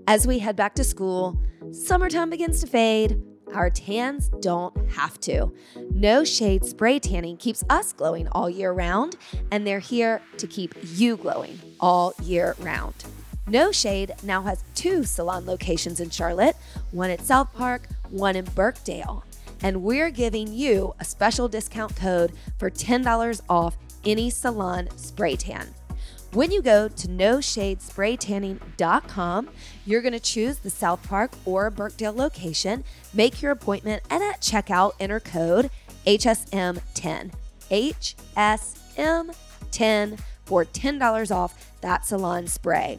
As 0.07 0.27
we 0.27 0.39
head 0.39 0.57
back 0.57 0.75
to 0.77 0.85
school, 0.85 1.37
summertime 1.73 2.31
begins 2.31 2.61
to 2.61 2.67
fade. 2.67 3.21
Our 3.55 3.69
tans 3.71 4.31
don't 4.41 4.75
have 4.93 5.21
to. 5.21 5.53
No 5.91 6.25
Shade 6.25 6.65
Spray 6.65 6.99
Tanning 6.99 7.37
keeps 7.37 7.63
us 7.69 7.93
glowing 7.93 8.29
all 8.29 8.49
year 8.49 8.73
round, 8.73 9.17
and 9.51 9.67
they're 9.67 9.79
here 9.79 10.23
to 10.39 10.47
keep 10.47 10.75
you 10.95 11.17
glowing 11.19 11.59
all 11.79 12.15
year 12.23 12.55
round. 12.61 12.95
No 13.47 13.73
Shade 13.73 14.15
now 14.23 14.43
has 14.43 14.63
two 14.75 15.05
salon 15.05 15.47
locations 15.47 16.01
in 16.01 16.11
Charlotte 16.11 16.57
one 16.93 17.11
at 17.11 17.21
SouthPark, 17.21 17.83
one 18.11 18.37
in 18.37 18.45
Birkdale. 18.45 19.25
And 19.63 19.83
we're 19.83 20.11
giving 20.11 20.53
you 20.53 20.95
a 21.01 21.05
special 21.05 21.49
discount 21.49 21.97
code 21.97 22.33
for 22.59 22.71
$10 22.71 23.41
off 23.49 23.77
any 24.05 24.29
salon 24.31 24.89
spray 24.97 25.37
tan. 25.37 25.69
When 26.33 26.51
you 26.51 26.61
go 26.63 26.89
to 26.89 27.09
noshadespraytanning.com, 27.09 29.49
you're 29.85 30.01
going 30.01 30.15
to 30.15 30.21
choose 30.21 30.59
the 30.59 30.71
SouthPark 30.71 31.35
or 31.45 31.71
Birkdale 31.71 32.17
location, 32.17 32.85
make 33.13 33.43
your 33.43 33.53
appointment, 33.53 34.03
and 34.09 34.23
at 34.23 34.41
checkout, 34.41 34.93
enter 34.99 35.21
code 35.21 35.71
HSM10. 36.07 37.33
HSM10 37.71 40.19
for 40.45 40.65
$10 40.65 41.35
off 41.35 41.73
that 41.83 42.07
salon 42.07 42.47
spray. 42.47 42.99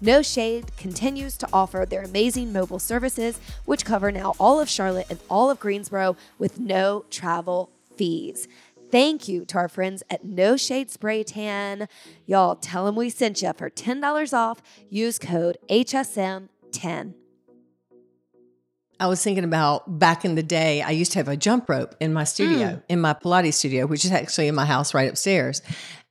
No 0.00 0.20
Shade 0.20 0.76
continues 0.76 1.38
to 1.38 1.48
offer 1.52 1.86
their 1.88 2.02
amazing 2.02 2.52
mobile 2.52 2.78
services, 2.78 3.40
which 3.64 3.84
cover 3.84 4.12
now 4.12 4.34
all 4.38 4.60
of 4.60 4.68
Charlotte 4.68 5.06
and 5.08 5.18
all 5.30 5.50
of 5.50 5.58
Greensboro 5.58 6.16
with 6.38 6.60
no 6.60 7.06
travel 7.10 7.70
fees. 7.96 8.46
Thank 8.90 9.26
you 9.26 9.44
to 9.46 9.58
our 9.58 9.68
friends 9.68 10.02
at 10.10 10.24
No 10.24 10.56
Shade 10.56 10.90
Spray 10.90 11.24
Tan. 11.24 11.88
Y'all 12.26 12.56
tell 12.56 12.84
them 12.84 12.94
we 12.94 13.08
sent 13.08 13.40
you 13.40 13.52
for 13.54 13.70
$10 13.70 14.32
off. 14.34 14.62
Use 14.90 15.18
code 15.18 15.56
HSM10. 15.70 17.14
I 18.98 19.06
was 19.08 19.22
thinking 19.22 19.44
about 19.44 19.98
back 19.98 20.24
in 20.24 20.36
the 20.36 20.42
day, 20.42 20.82
I 20.82 20.90
used 20.90 21.12
to 21.12 21.18
have 21.18 21.28
a 21.28 21.36
jump 21.36 21.68
rope 21.68 21.94
in 22.00 22.12
my 22.12 22.24
studio, 22.24 22.66
mm. 22.68 22.82
in 22.88 23.00
my 23.00 23.12
Pilates 23.12 23.54
studio, 23.54 23.86
which 23.86 24.04
is 24.04 24.12
actually 24.12 24.48
in 24.48 24.54
my 24.54 24.64
house 24.64 24.94
right 24.94 25.08
upstairs. 25.08 25.60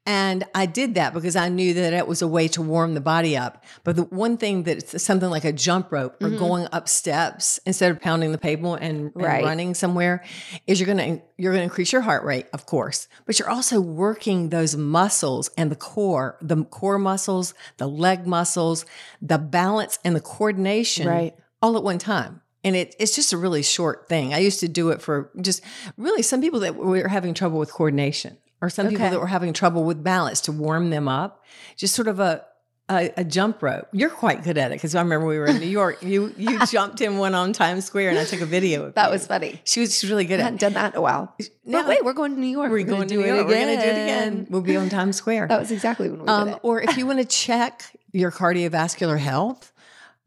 And 0.07 0.43
I 0.53 0.67
did 0.67 0.93
that 0.95 1.15
because 1.15 1.35
I 1.35 1.49
knew 1.49 1.73
that 1.73 1.93
it 1.93 2.07
was 2.07 2.21
a 2.21 2.27
way 2.27 2.47
to 2.49 2.61
warm 2.61 2.93
the 2.93 3.01
body 3.01 3.35
up. 3.35 3.63
But 3.83 3.95
the 3.95 4.03
one 4.03 4.37
thing 4.37 4.61
that's 4.61 5.01
something 5.01 5.29
like 5.29 5.45
a 5.45 5.51
jump 5.51 5.91
rope 5.91 6.21
or 6.21 6.27
mm-hmm. 6.27 6.37
going 6.37 6.67
up 6.71 6.87
steps 6.87 7.59
instead 7.65 7.89
of 7.89 7.99
pounding 7.99 8.31
the 8.31 8.37
pavement 8.37 8.83
and, 8.83 9.11
and 9.15 9.15
running 9.15 9.73
somewhere 9.73 10.23
is 10.67 10.79
you're 10.79 10.85
gonna 10.85 11.21
you're 11.37 11.53
gonna 11.53 11.63
increase 11.63 11.91
your 11.91 12.01
heart 12.01 12.23
rate, 12.23 12.45
of 12.53 12.67
course, 12.67 13.07
but 13.25 13.39
you're 13.39 13.49
also 13.49 13.81
working 13.81 14.49
those 14.49 14.77
muscles 14.77 15.49
and 15.57 15.71
the 15.71 15.75
core, 15.75 16.37
the 16.39 16.63
core 16.65 16.99
muscles, 16.99 17.55
the 17.77 17.87
leg 17.87 18.27
muscles, 18.27 18.85
the 19.23 19.39
balance 19.39 19.97
and 20.05 20.15
the 20.15 20.21
coordination 20.21 21.07
Right. 21.07 21.35
all 21.63 21.77
at 21.77 21.83
one 21.83 21.97
time. 21.97 22.41
And 22.63 22.75
it, 22.75 22.95
it's 22.99 23.15
just 23.15 23.33
a 23.33 23.37
really 23.37 23.61
short 23.61 24.07
thing. 24.09 24.33
I 24.33 24.39
used 24.39 24.59
to 24.59 24.67
do 24.67 24.89
it 24.89 25.01
for 25.01 25.29
just 25.39 25.61
really 25.97 26.21
some 26.21 26.41
people 26.41 26.61
that 26.61 26.75
were 26.75 27.07
having 27.07 27.33
trouble 27.33 27.59
with 27.59 27.71
coordination 27.71 28.37
or 28.65 28.69
some 28.69 28.87
people 28.89 29.09
that 29.09 29.19
were 29.19 29.27
having 29.27 29.53
trouble 29.53 29.83
with 29.83 30.03
balance 30.03 30.41
to 30.41 30.51
warm 30.51 30.89
them 30.89 31.07
up. 31.07 31.43
Just 31.77 31.93
sort 31.95 32.07
of 32.07 32.19
a, 32.19 32.43
a, 32.89 33.11
a 33.17 33.23
jump 33.23 33.61
rope. 33.63 33.87
You're 33.91 34.09
quite 34.09 34.43
good 34.43 34.57
at 34.57 34.71
it 34.71 34.75
because 34.75 34.93
I 34.95 35.01
remember 35.01 35.25
we 35.25 35.37
were 35.39 35.47
in 35.47 35.57
New 35.59 35.65
York. 35.67 36.01
You 36.03 36.33
you 36.37 36.65
jumped 36.71 37.01
in 37.01 37.17
one 37.17 37.33
on 37.35 37.53
Times 37.53 37.85
Square 37.85 38.09
and 38.11 38.19
I 38.19 38.25
took 38.25 38.41
a 38.41 38.45
video 38.45 38.85
of 38.85 38.93
That 38.95 39.05
you. 39.07 39.11
was 39.11 39.27
funny. 39.27 39.59
She 39.65 39.79
was 39.81 39.97
she's 39.97 40.09
really 40.09 40.25
good 40.25 40.39
I 40.39 40.43
at 40.43 40.45
hadn't 40.45 40.57
it. 40.57 40.61
done 40.61 40.73
that 40.73 40.93
in 40.93 40.97
a 40.97 41.01
while. 41.01 41.35
No, 41.65 41.81
but 41.81 41.87
wait, 41.89 42.05
we're 42.05 42.13
going 42.13 42.33
to 42.35 42.39
New 42.39 42.47
York. 42.47 42.69
We're 42.71 42.79
gonna 42.83 42.97
going 42.97 43.07
to 43.07 43.13
do 43.15 43.19
New 43.21 43.25
it 43.25 43.27
York. 43.35 43.47
We're 43.47 43.53
going 43.53 43.67
to 43.77 43.83
do 43.83 43.87
it 43.87 43.91
again. 43.91 44.33
again. 44.33 44.47
We'll 44.49 44.61
be 44.61 44.77
on 44.77 44.89
Times 44.89 45.15
Square. 45.15 45.47
That 45.47 45.59
was 45.59 45.71
exactly 45.71 46.09
when 46.09 46.21
we 46.21 46.27
Um, 46.27 46.47
did 46.47 46.53
it. 46.55 46.59
or 46.63 46.81
if 46.81 46.97
you 46.97 47.05
want 47.07 47.19
to 47.19 47.25
check 47.25 47.83
your 48.13 48.31
cardiovascular 48.31 49.17
health, 49.19 49.71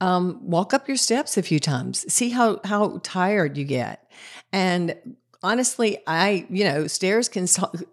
um, 0.01 0.39
walk 0.43 0.75
up 0.75 0.87
your 0.89 0.97
steps 0.97 1.37
a 1.37 1.43
few 1.43 1.59
times. 1.61 2.05
See 2.13 2.31
how 2.31 2.61
how 2.65 3.01
tired 3.03 3.57
you 3.57 3.65
get. 3.65 4.11
And 4.53 4.95
honestly, 5.43 5.99
I 6.07 6.47
you 6.51 6.65
know 6.65 6.87
stairs 6.87 7.29
can 7.29 7.47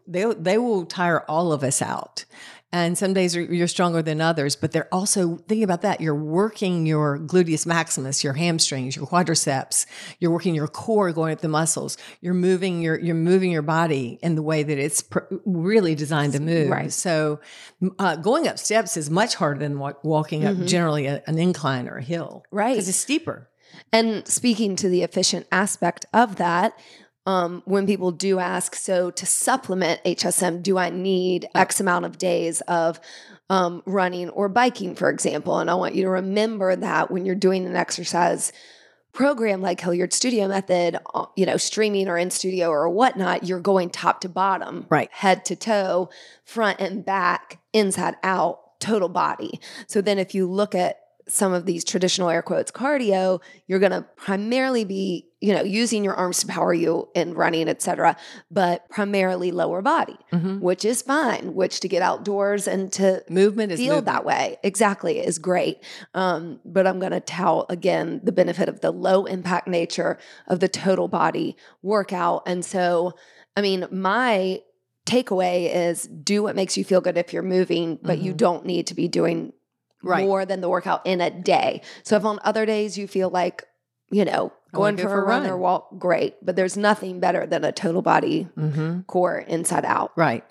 they 0.08 0.26
they 0.34 0.58
will 0.58 0.86
tire 0.86 1.22
all 1.30 1.52
of 1.52 1.64
us 1.64 1.82
out. 1.82 2.26
And 2.72 2.98
some 2.98 3.14
days 3.14 3.34
you're 3.34 3.70
stronger 3.70 4.02
than 4.02 4.20
others, 4.20 4.58
but 4.58 4.74
they're 4.74 4.94
also 4.94 5.38
thinking 5.38 5.64
about 5.64 5.82
that. 5.84 6.02
You're 6.02 6.14
working 6.14 6.86
your 6.86 7.18
gluteus 7.18 7.66
maximus, 7.66 8.22
your 8.22 8.34
hamstrings, 8.34 8.98
your 8.98 9.08
quadriceps. 9.08 9.86
You're 10.20 10.32
working 10.32 10.54
your 10.54 10.68
core, 10.68 11.14
going 11.14 11.32
at 11.32 11.40
the 11.40 11.48
muscles. 11.48 11.98
You're 12.20 12.34
moving 12.34 12.82
your 12.82 13.00
you're 13.00 13.16
moving 13.16 13.50
your 13.50 13.62
body 13.62 14.20
in 14.22 14.36
the 14.36 14.42
way 14.42 14.62
that 14.64 14.78
it's 14.78 15.02
pr- 15.02 15.20
really 15.46 15.96
designed 15.96 16.34
to 16.34 16.42
move. 16.42 16.70
Right. 16.70 16.92
So, 16.92 17.40
uh, 17.98 18.18
going 18.18 18.46
up 18.46 18.60
steps 18.60 18.98
is 18.98 19.10
much 19.10 19.36
harder 19.36 19.60
than 19.62 19.80
wa- 19.80 19.94
walking 20.04 20.44
up 20.44 20.58
generally 20.66 21.06
a, 21.06 21.24
an 21.28 21.40
incline 21.40 21.88
or 21.88 21.98
a 21.98 22.04
hill, 22.04 22.44
Right. 22.52 22.74
Because 22.74 22.90
it's 22.90 22.98
steeper. 22.98 23.50
And 23.94 24.28
speaking 24.28 24.76
to 24.78 24.90
the 24.90 25.04
efficient 25.04 25.48
aspect 25.52 26.06
of 26.14 26.38
that, 26.38 26.78
um, 27.26 27.64
when 27.66 27.88
people 27.88 28.12
do 28.12 28.40
ask, 28.40 28.76
so 28.76 29.10
to 29.12 29.26
supplement 29.26 30.04
HSM, 30.04 30.62
do 30.62 30.78
I 30.78 30.90
need 30.90 31.48
X 31.56 31.80
amount 31.80 32.06
of 32.06 32.18
days 32.18 32.62
of 32.62 33.00
um, 33.50 33.82
running 33.86 34.30
or 34.30 34.48
biking, 34.50 34.96
for 34.96 35.10
example? 35.10 35.60
And 35.60 35.70
I 35.70 35.76
want 35.76 35.96
you 35.96 36.04
to 36.04 36.10
remember 36.10 36.76
that 36.76 37.10
when 37.12 37.26
you're 37.26 37.36
doing 37.36 37.66
an 37.66 37.76
exercise 37.76 38.52
program 39.12 39.62
like 39.62 39.80
Hilliard 39.80 40.14
Studio 40.14 40.48
Method, 40.48 41.00
uh, 41.14 41.26
you 41.36 41.46
know, 41.46 41.58
streaming 41.58 42.10
or 42.10 42.18
in 42.18 42.30
studio 42.30 42.70
or 42.70 42.90
whatnot, 42.90 43.46
you're 43.46 43.62
going 43.62 43.90
top 43.90 44.22
to 44.22 44.30
bottom, 44.30 44.86
Right. 44.90 45.10
head 45.12 45.46
to 45.46 45.56
toe, 45.56 46.10
front 46.44 46.80
and 46.80 47.04
back, 47.06 47.60
inside 47.74 48.16
out, 48.24 48.80
total 48.80 49.10
body. 49.10 49.60
So 49.88 50.02
then 50.02 50.20
if 50.20 50.36
you 50.36 50.52
look 50.52 50.76
at 50.76 51.00
some 51.28 51.54
of 51.54 51.66
these 51.66 51.84
traditional 51.84 52.30
air 52.30 52.42
quotes 52.44 52.72
cardio, 52.72 53.42
you're 53.68 53.80
going 53.80 53.94
to 53.94 54.02
primarily 54.16 54.84
be, 54.84 55.28
you 55.46 55.54
know, 55.56 55.64
using 55.82 56.04
your 56.08 56.16
arms 56.24 56.40
to 56.42 56.48
power 56.48 56.74
you 56.74 56.92
in 57.14 57.28
running, 57.36 57.68
et 57.74 57.82
cetera, 57.82 58.16
but 58.50 58.78
primarily 58.90 59.52
lower 59.52 59.82
body, 59.82 60.18
Mhm. 60.34 60.60
which 60.68 60.84
is 60.92 61.02
fine, 61.02 61.46
which 61.60 61.76
to 61.82 61.88
get 61.88 62.02
outdoors 62.02 62.68
and 62.74 62.92
to 62.94 63.08
Movement 63.30 63.72
is 63.74 63.80
feel 63.80 63.96
movement. 63.96 64.06
that 64.14 64.26
way 64.26 64.44
exactly 64.64 65.20
is 65.20 65.38
great 65.40 65.78
um, 66.22 66.60
but 66.66 66.84
i'm 66.88 67.00
going 67.04 67.12
to 67.12 67.20
tout 67.20 67.66
again 67.78 68.08
the 68.24 68.32
benefit 68.42 68.68
of 68.74 68.78
the 68.82 68.92
low 69.08 69.20
impact 69.26 69.68
nature 69.68 70.18
of 70.48 70.58
the 70.64 70.68
total 70.86 71.08
body 71.08 71.56
workout 71.84 72.42
and 72.48 72.64
so 72.74 73.14
i 73.58 73.62
mean 73.62 73.86
my 73.92 74.60
takeaway 75.06 75.70
is 75.90 76.08
do 76.08 76.42
what 76.44 76.56
makes 76.56 76.78
you 76.78 76.84
feel 76.84 77.02
good 77.02 77.18
if 77.18 77.32
you're 77.34 77.44
moving 77.58 78.00
but 78.02 78.20
you 78.20 78.34
Mhm. 78.34 78.38
don't 78.38 78.66
need 78.66 78.88
to 78.88 78.96
be 78.96 79.08
doing 79.08 79.54
Right. 80.04 80.24
more 80.26 80.46
than 80.46 80.62
the 80.62 80.70
workout 80.70 81.02
in 81.06 81.22
a 81.22 81.30
day 81.30 81.82
so 82.04 82.16
if 82.16 82.26
on 82.26 82.40
other 82.44 82.66
days 82.66 82.98
you 82.98 83.08
feel 83.08 83.30
like 83.30 83.64
you 84.12 84.24
know 84.26 84.52
Going 84.76 84.96
go 84.96 85.04
for, 85.04 85.24
a 85.24 85.26
run, 85.26 85.46
or 85.48 85.58
walk, 85.58 85.98
great. 85.98 86.36
But 86.44 86.56
there's 86.56 86.78
nothing 86.78 87.20
better 87.20 87.46
than 87.46 87.64
a 87.64 87.72
total 87.72 88.02
body 88.02 88.48
Mm-hmm. 88.58 89.02
core 89.02 89.40
inside 89.40 89.86
out. 89.86 90.12
Right. 90.16 90.44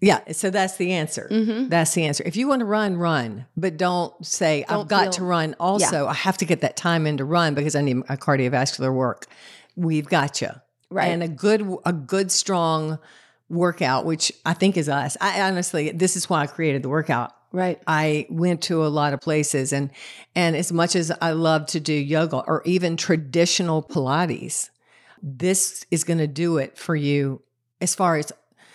Yeah. 0.00 0.20
So 0.32 0.50
that's 0.50 0.76
the 0.78 0.92
answer. 0.92 1.28
Mm-hmm. 1.30 1.68
That's 1.68 1.94
the 1.94 2.04
answer. 2.04 2.24
If 2.26 2.34
you 2.36 2.48
want 2.48 2.60
to 2.60 2.64
run, 2.66 2.96
run, 2.96 3.46
but 3.56 3.76
don't 3.76 4.12
say, 4.26 4.64
I've 4.68 4.88
got 4.88 5.02
feel- 5.04 5.12
to 5.12 5.24
run. 5.24 5.54
Also, 5.60 6.06
I 6.08 6.14
have 6.14 6.36
to 6.38 6.44
get 6.44 6.60
that 6.62 6.76
time 6.76 7.06
in 7.06 7.18
to 7.18 7.24
run 7.24 7.54
because 7.54 7.76
I 7.76 7.82
need 7.82 7.98
a 8.08 8.16
cardiovascular 8.16 8.92
work. 8.92 9.26
We've 9.76 10.06
got 10.08 10.40
you. 10.40 10.50
Right. 10.90 11.06
And 11.08 11.22
a 11.22 11.28
good, 11.28 11.66
a 11.86 11.92
good, 11.92 12.30
strong 12.32 12.98
workout, 13.48 14.04
which 14.04 14.32
I 14.44 14.54
think 14.54 14.76
is 14.76 14.88
us. 14.88 15.16
I 15.20 15.42
honestly, 15.42 15.90
this 15.92 16.16
is 16.16 16.28
why 16.28 16.42
I 16.42 16.46
created 16.46 16.82
the 16.82 16.88
workout. 16.88 17.32
Right. 17.52 17.80
I 17.86 18.26
went 18.30 18.62
to 18.62 18.84
a 18.84 18.88
lot 18.88 19.12
of 19.12 19.20
places 19.20 19.72
and 19.72 19.90
and 20.34 20.56
as 20.56 20.72
much 20.72 20.96
as 20.96 21.12
I 21.20 21.32
love 21.32 21.66
to 21.68 21.80
do 21.80 21.92
yoga 21.92 22.38
or 22.38 22.62
even 22.64 22.96
traditional 22.96 23.82
pilates, 23.82 24.70
this 25.22 25.84
is 25.90 26.04
going 26.04 26.18
to 26.18 26.26
do 26.26 26.58
it 26.58 26.78
for 26.78 26.96
you 26.96 27.42
as 27.80 27.94
far 27.94 28.16
as 28.16 28.32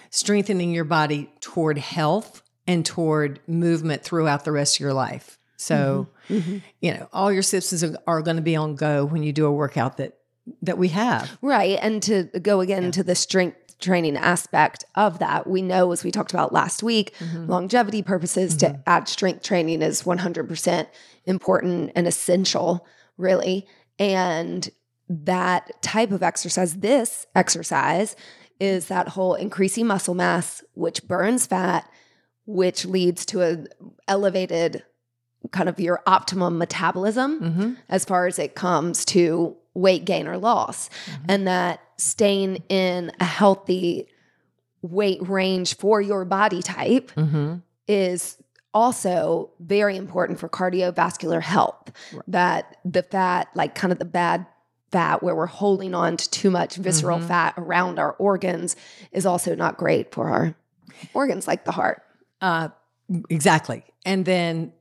strengthening 0.10 0.72
your 0.72 0.86
body 0.86 1.30
toward 1.42 1.78
health 1.78 2.42
and 2.66 2.86
toward 2.86 3.40
movement 3.48 4.04
throughout 4.04 4.46
the 4.46 4.52
rest 4.52 4.78
of 4.78 4.80
your 4.82 4.94
life. 4.94 5.38
So, 5.58 6.08
Mm-hmm. 6.30 6.58
you 6.82 6.94
know, 6.94 7.08
all 7.14 7.32
your 7.32 7.42
systems 7.42 7.86
are, 7.86 7.98
are 8.06 8.22
going 8.22 8.36
to 8.36 8.44
be 8.44 8.58
on 8.58 8.76
go 8.76 9.06
when 9.06 9.24
you 9.24 9.32
do 9.32 9.46
a 9.46 9.52
workout 9.52 9.96
that 9.96 10.18
that 10.62 10.78
we 10.78 10.90
have. 10.90 11.38
Right. 11.42 11.80
And 11.82 12.04
to 12.04 12.24
go 12.42 12.60
again 12.60 12.92
to 12.92 13.04
the 13.04 13.16
strength 13.16 13.67
training 13.80 14.18
aspect 14.18 14.84
of 14.96 15.20
that, 15.20 15.48
we 15.48 15.62
know, 15.62 15.92
as 15.92 16.04
we 16.04 16.12
talked 16.12 16.32
about 16.34 16.52
last 16.54 16.82
week, 16.84 17.14
Mm-hmm. 17.20 17.48
longevity 17.50 18.02
purposes 18.02 18.56
to 18.58 18.80
add 18.88 19.08
strength 19.08 19.44
training 19.44 19.82
is 19.82 20.04
100% 20.04 20.88
important 21.26 21.92
and 21.96 22.08
essential, 22.08 22.86
really. 23.18 23.68
And 24.00 24.68
that 25.10 25.82
type 25.82 26.12
of 26.12 26.24
exercise, 26.24 26.76
this 26.78 27.26
exercise, 27.36 28.16
is 28.60 28.88
that 28.88 29.10
whole 29.10 29.36
increasing 29.36 29.88
muscle 29.88 30.16
mass, 30.16 30.64
which 30.74 31.04
burns 31.08 31.46
fat, 31.46 31.90
which 32.46 32.86
leads 32.86 33.26
to 33.28 33.42
a 33.42 33.66
elevated 34.08 34.84
kind 35.52 35.70
of 35.70 35.80
your 35.80 36.02
optimum 36.08 36.58
metabolism 36.58 37.40
Mm-hmm. 37.42 37.74
as 37.90 38.04
far 38.06 38.26
as 38.28 38.40
it 38.40 38.56
comes 38.56 39.06
to 39.06 39.56
weight 39.74 40.06
gain 40.06 40.28
or 40.28 40.38
loss 40.38 40.90
and 41.30 41.46
that 41.48 41.80
staying 41.98 42.64
in 42.70 43.12
a 43.20 43.26
healthy 43.26 44.08
weight 44.82 45.28
range 45.28 45.76
for 45.78 46.00
your 46.02 46.24
body 46.26 46.62
type 46.62 47.12
Mm-hmm. 47.16 47.56
is 47.88 48.38
also 48.74 49.50
very 49.60 49.98
important 49.98 50.40
for 50.40 50.48
cardiovascular 50.48 51.42
health. 51.42 51.92
That 52.28 52.78
the 52.86 53.02
fat 53.04 53.48
like 53.56 53.74
kind 53.76 53.92
of 53.92 53.98
the 54.00 54.06
bad 54.06 54.46
fat 54.92 55.24
where 55.24 55.36
we're 55.36 55.48
holding 55.48 55.94
on 55.96 56.16
to 56.18 56.30
too 56.30 56.50
much 56.52 56.76
visceral 56.76 57.20
fat 57.20 57.56
around 57.58 58.00
our 58.00 58.14
organs 58.14 58.76
is 59.12 59.26
also 59.26 59.56
not 59.56 59.78
great 59.78 60.14
for 60.14 60.30
our 60.30 60.56
organs 61.14 61.48
like 61.48 61.66
the 61.66 61.72
heart. 61.72 62.04
Uh, 62.40 62.70
exactly. 63.30 63.84
And 64.06 64.26
then 64.26 64.72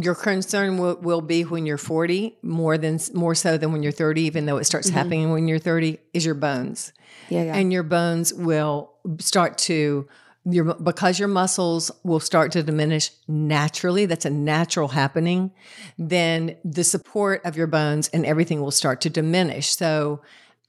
your 0.00 0.14
concern 0.14 0.78
will, 0.78 0.96
will 0.96 1.20
be 1.22 1.42
when 1.42 1.64
you're 1.64 1.78
40 1.78 2.36
more 2.42 2.76
than 2.76 2.98
more 3.14 3.34
so 3.34 3.56
than 3.56 3.72
when 3.72 3.82
you're 3.82 3.92
30 3.92 4.22
even 4.22 4.46
though 4.46 4.58
it 4.58 4.64
starts 4.64 4.88
mm-hmm. 4.88 4.98
happening 4.98 5.32
when 5.32 5.48
you're 5.48 5.58
30 5.58 5.98
is 6.12 6.24
your 6.24 6.34
bones. 6.34 6.92
yeah 7.30 7.44
yeah 7.44 7.56
And 7.56 7.72
your 7.72 7.82
bones 7.82 8.34
will 8.34 8.92
start 9.18 9.56
to 9.58 10.06
your 10.44 10.74
because 10.74 11.18
your 11.18 11.28
muscles 11.28 11.90
will 12.02 12.20
start 12.20 12.52
to 12.52 12.62
diminish 12.62 13.10
naturally 13.26 14.04
that's 14.04 14.26
a 14.26 14.30
natural 14.30 14.88
happening 14.88 15.50
then 15.96 16.56
the 16.64 16.84
support 16.84 17.40
of 17.46 17.56
your 17.56 17.66
bones 17.66 18.08
and 18.08 18.26
everything 18.26 18.60
will 18.60 18.70
start 18.70 19.00
to 19.00 19.08
diminish 19.10 19.74
so 19.74 20.20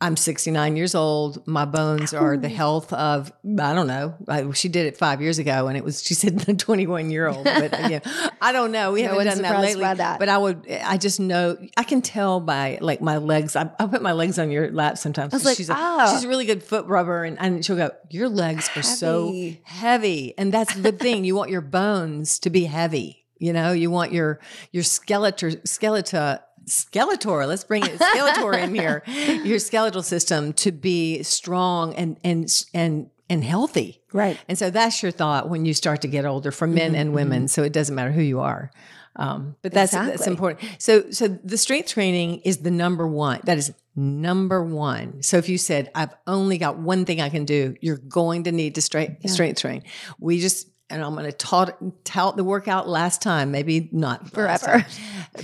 i'm 0.06 0.15
69 0.15 0.76
years 0.76 0.94
old 0.94 1.46
my 1.48 1.65
bones 1.65 2.13
are 2.13 2.38
the 2.38 2.48
health 2.48 2.94
of 2.94 3.32
i 3.60 3.74
don't 3.74 3.88
know 3.88 4.13
I, 4.28 4.52
she 4.52 4.70
did 4.70 4.86
it 4.86 4.98
five 4.98 5.20
years 5.20 5.39
ago 5.39 5.68
and 5.68 5.76
it 5.76 5.84
was 5.84 6.04
she 6.04 6.13
said 6.13 6.38
the 6.39 6.54
21 6.54 7.10
year 7.10 7.28
old 7.28 7.44
but 7.44 7.72
yeah, 7.89 8.00
i 8.39 8.52
don't 8.52 8.72
know 8.72 8.91
we 8.91 9.02
No 9.02 9.18
haven't 9.18 9.26
done 9.26 9.41
that 9.41 9.62
lately 9.62 9.84
that. 9.84 10.20
but 10.20 10.30
i 10.30 10.38
would 10.38 10.70
i 10.84 10.98
just 10.98 11.20
know 11.20 11.58
i 11.76 11.84
can 11.84 12.04
tell 12.04 12.39
by 12.39 12.78
like 12.82 13.02
my 13.02 13.18
legs 13.18 13.56
i, 13.56 13.70
I 13.80 13.88
put 13.88 14.04
my 14.04 14.12
legs 14.12 14.38
on 14.38 14.52
your 14.52 14.72
lap 14.72 14.98
sometimes 15.00 15.34
I 15.34 15.38
was 15.38 15.46
like, 15.46 15.58
she's 15.58 15.70
a, 15.70 15.74
"Ah." 15.76 16.12
she's 16.13 16.24
a 16.24 16.28
really 16.28 16.46
good 16.46 16.62
foot 16.62 16.86
rubber 16.86 17.24
and, 17.24 17.38
and 17.39 17.65
she'll 17.65 17.76
go 17.76 17.89
your 18.12 18.30
legs 18.30 18.70
are 18.76 18.84
so 18.84 19.26
Heavy. 19.28 19.62
heavy 19.63 20.34
and 20.38 20.54
that's 20.54 20.76
the 20.76 20.91
thing 20.91 21.26
you 21.26 21.36
want 21.36 21.50
your 21.50 21.62
bones 21.62 22.38
to 22.39 22.52
be 22.52 22.65
heavy 22.65 23.26
you 23.39 23.52
know 23.52 23.72
you 23.72 23.89
want 23.89 24.12
your 24.13 24.39
your 24.72 24.84
skeletal 24.84 25.52
skeletal 25.65 26.38
skeletor 26.65 27.47
let's 27.47 27.63
bring 27.63 27.84
it 27.86 27.99
skeletor 27.99 28.62
in 28.62 28.73
here. 28.75 29.04
Your 29.43 29.60
skeletal 29.60 30.04
system 30.04 30.54
to 30.54 30.71
be 30.71 31.23
strong 31.23 31.93
and 31.95 32.19
and 32.23 32.49
and 32.73 33.10
and 33.30 33.43
healthy. 33.43 34.01
Right. 34.13 34.39
And 34.47 34.58
so 34.58 34.69
that's 34.69 35.01
your 35.01 35.12
thought 35.12 35.49
when 35.49 35.65
you 35.65 35.73
start 35.73 36.01
to 36.01 36.08
get 36.08 36.25
older 36.25 36.51
for 36.51 36.67
men 36.67 36.95
and 36.95 37.13
women. 37.13 37.47
So 37.47 37.63
it 37.63 37.73
doesn't 37.73 37.95
matter 37.95 38.12
who 38.12 38.21
you 38.21 38.39
are. 38.39 38.71
Um, 39.17 39.56
but 39.62 39.71
that's 39.71 39.93
that's 39.93 40.28
important. 40.28 40.69
So 40.78 41.10
so 41.12 41.28
the 41.28 41.58
strength 41.58 41.89
training 41.89 42.41
is 42.41 42.58
the 42.58 42.71
number 42.71 43.08
one. 43.08 43.39
That 43.45 43.58
is 43.58 43.73
number 43.95 44.63
one. 44.63 45.23
So 45.23 45.38
if 45.38 45.47
you 45.47 45.58
said 45.58 45.89
i've 45.95 46.13
only 46.28 46.58
got 46.58 46.78
one 46.78 47.06
thing 47.06 47.21
i 47.21 47.30
can 47.30 47.45
do 47.45 47.75
you're 47.80 47.97
going 47.97 48.43
to 48.43 48.51
need 48.51 48.75
to 48.75 48.82
strength 48.82 49.28
strength 49.30 49.62
train. 49.62 49.84
We 50.19 50.39
just 50.39 50.67
and 50.89 51.01
i'm 51.01 51.13
going 51.13 51.25
to 51.25 51.32
tout, 51.32 51.78
tout 52.04 52.36
the 52.36 52.43
workout 52.43 52.89
last 52.89 53.21
time 53.21 53.51
maybe 53.51 53.89
not 53.91 54.30
Forever. 54.32 54.86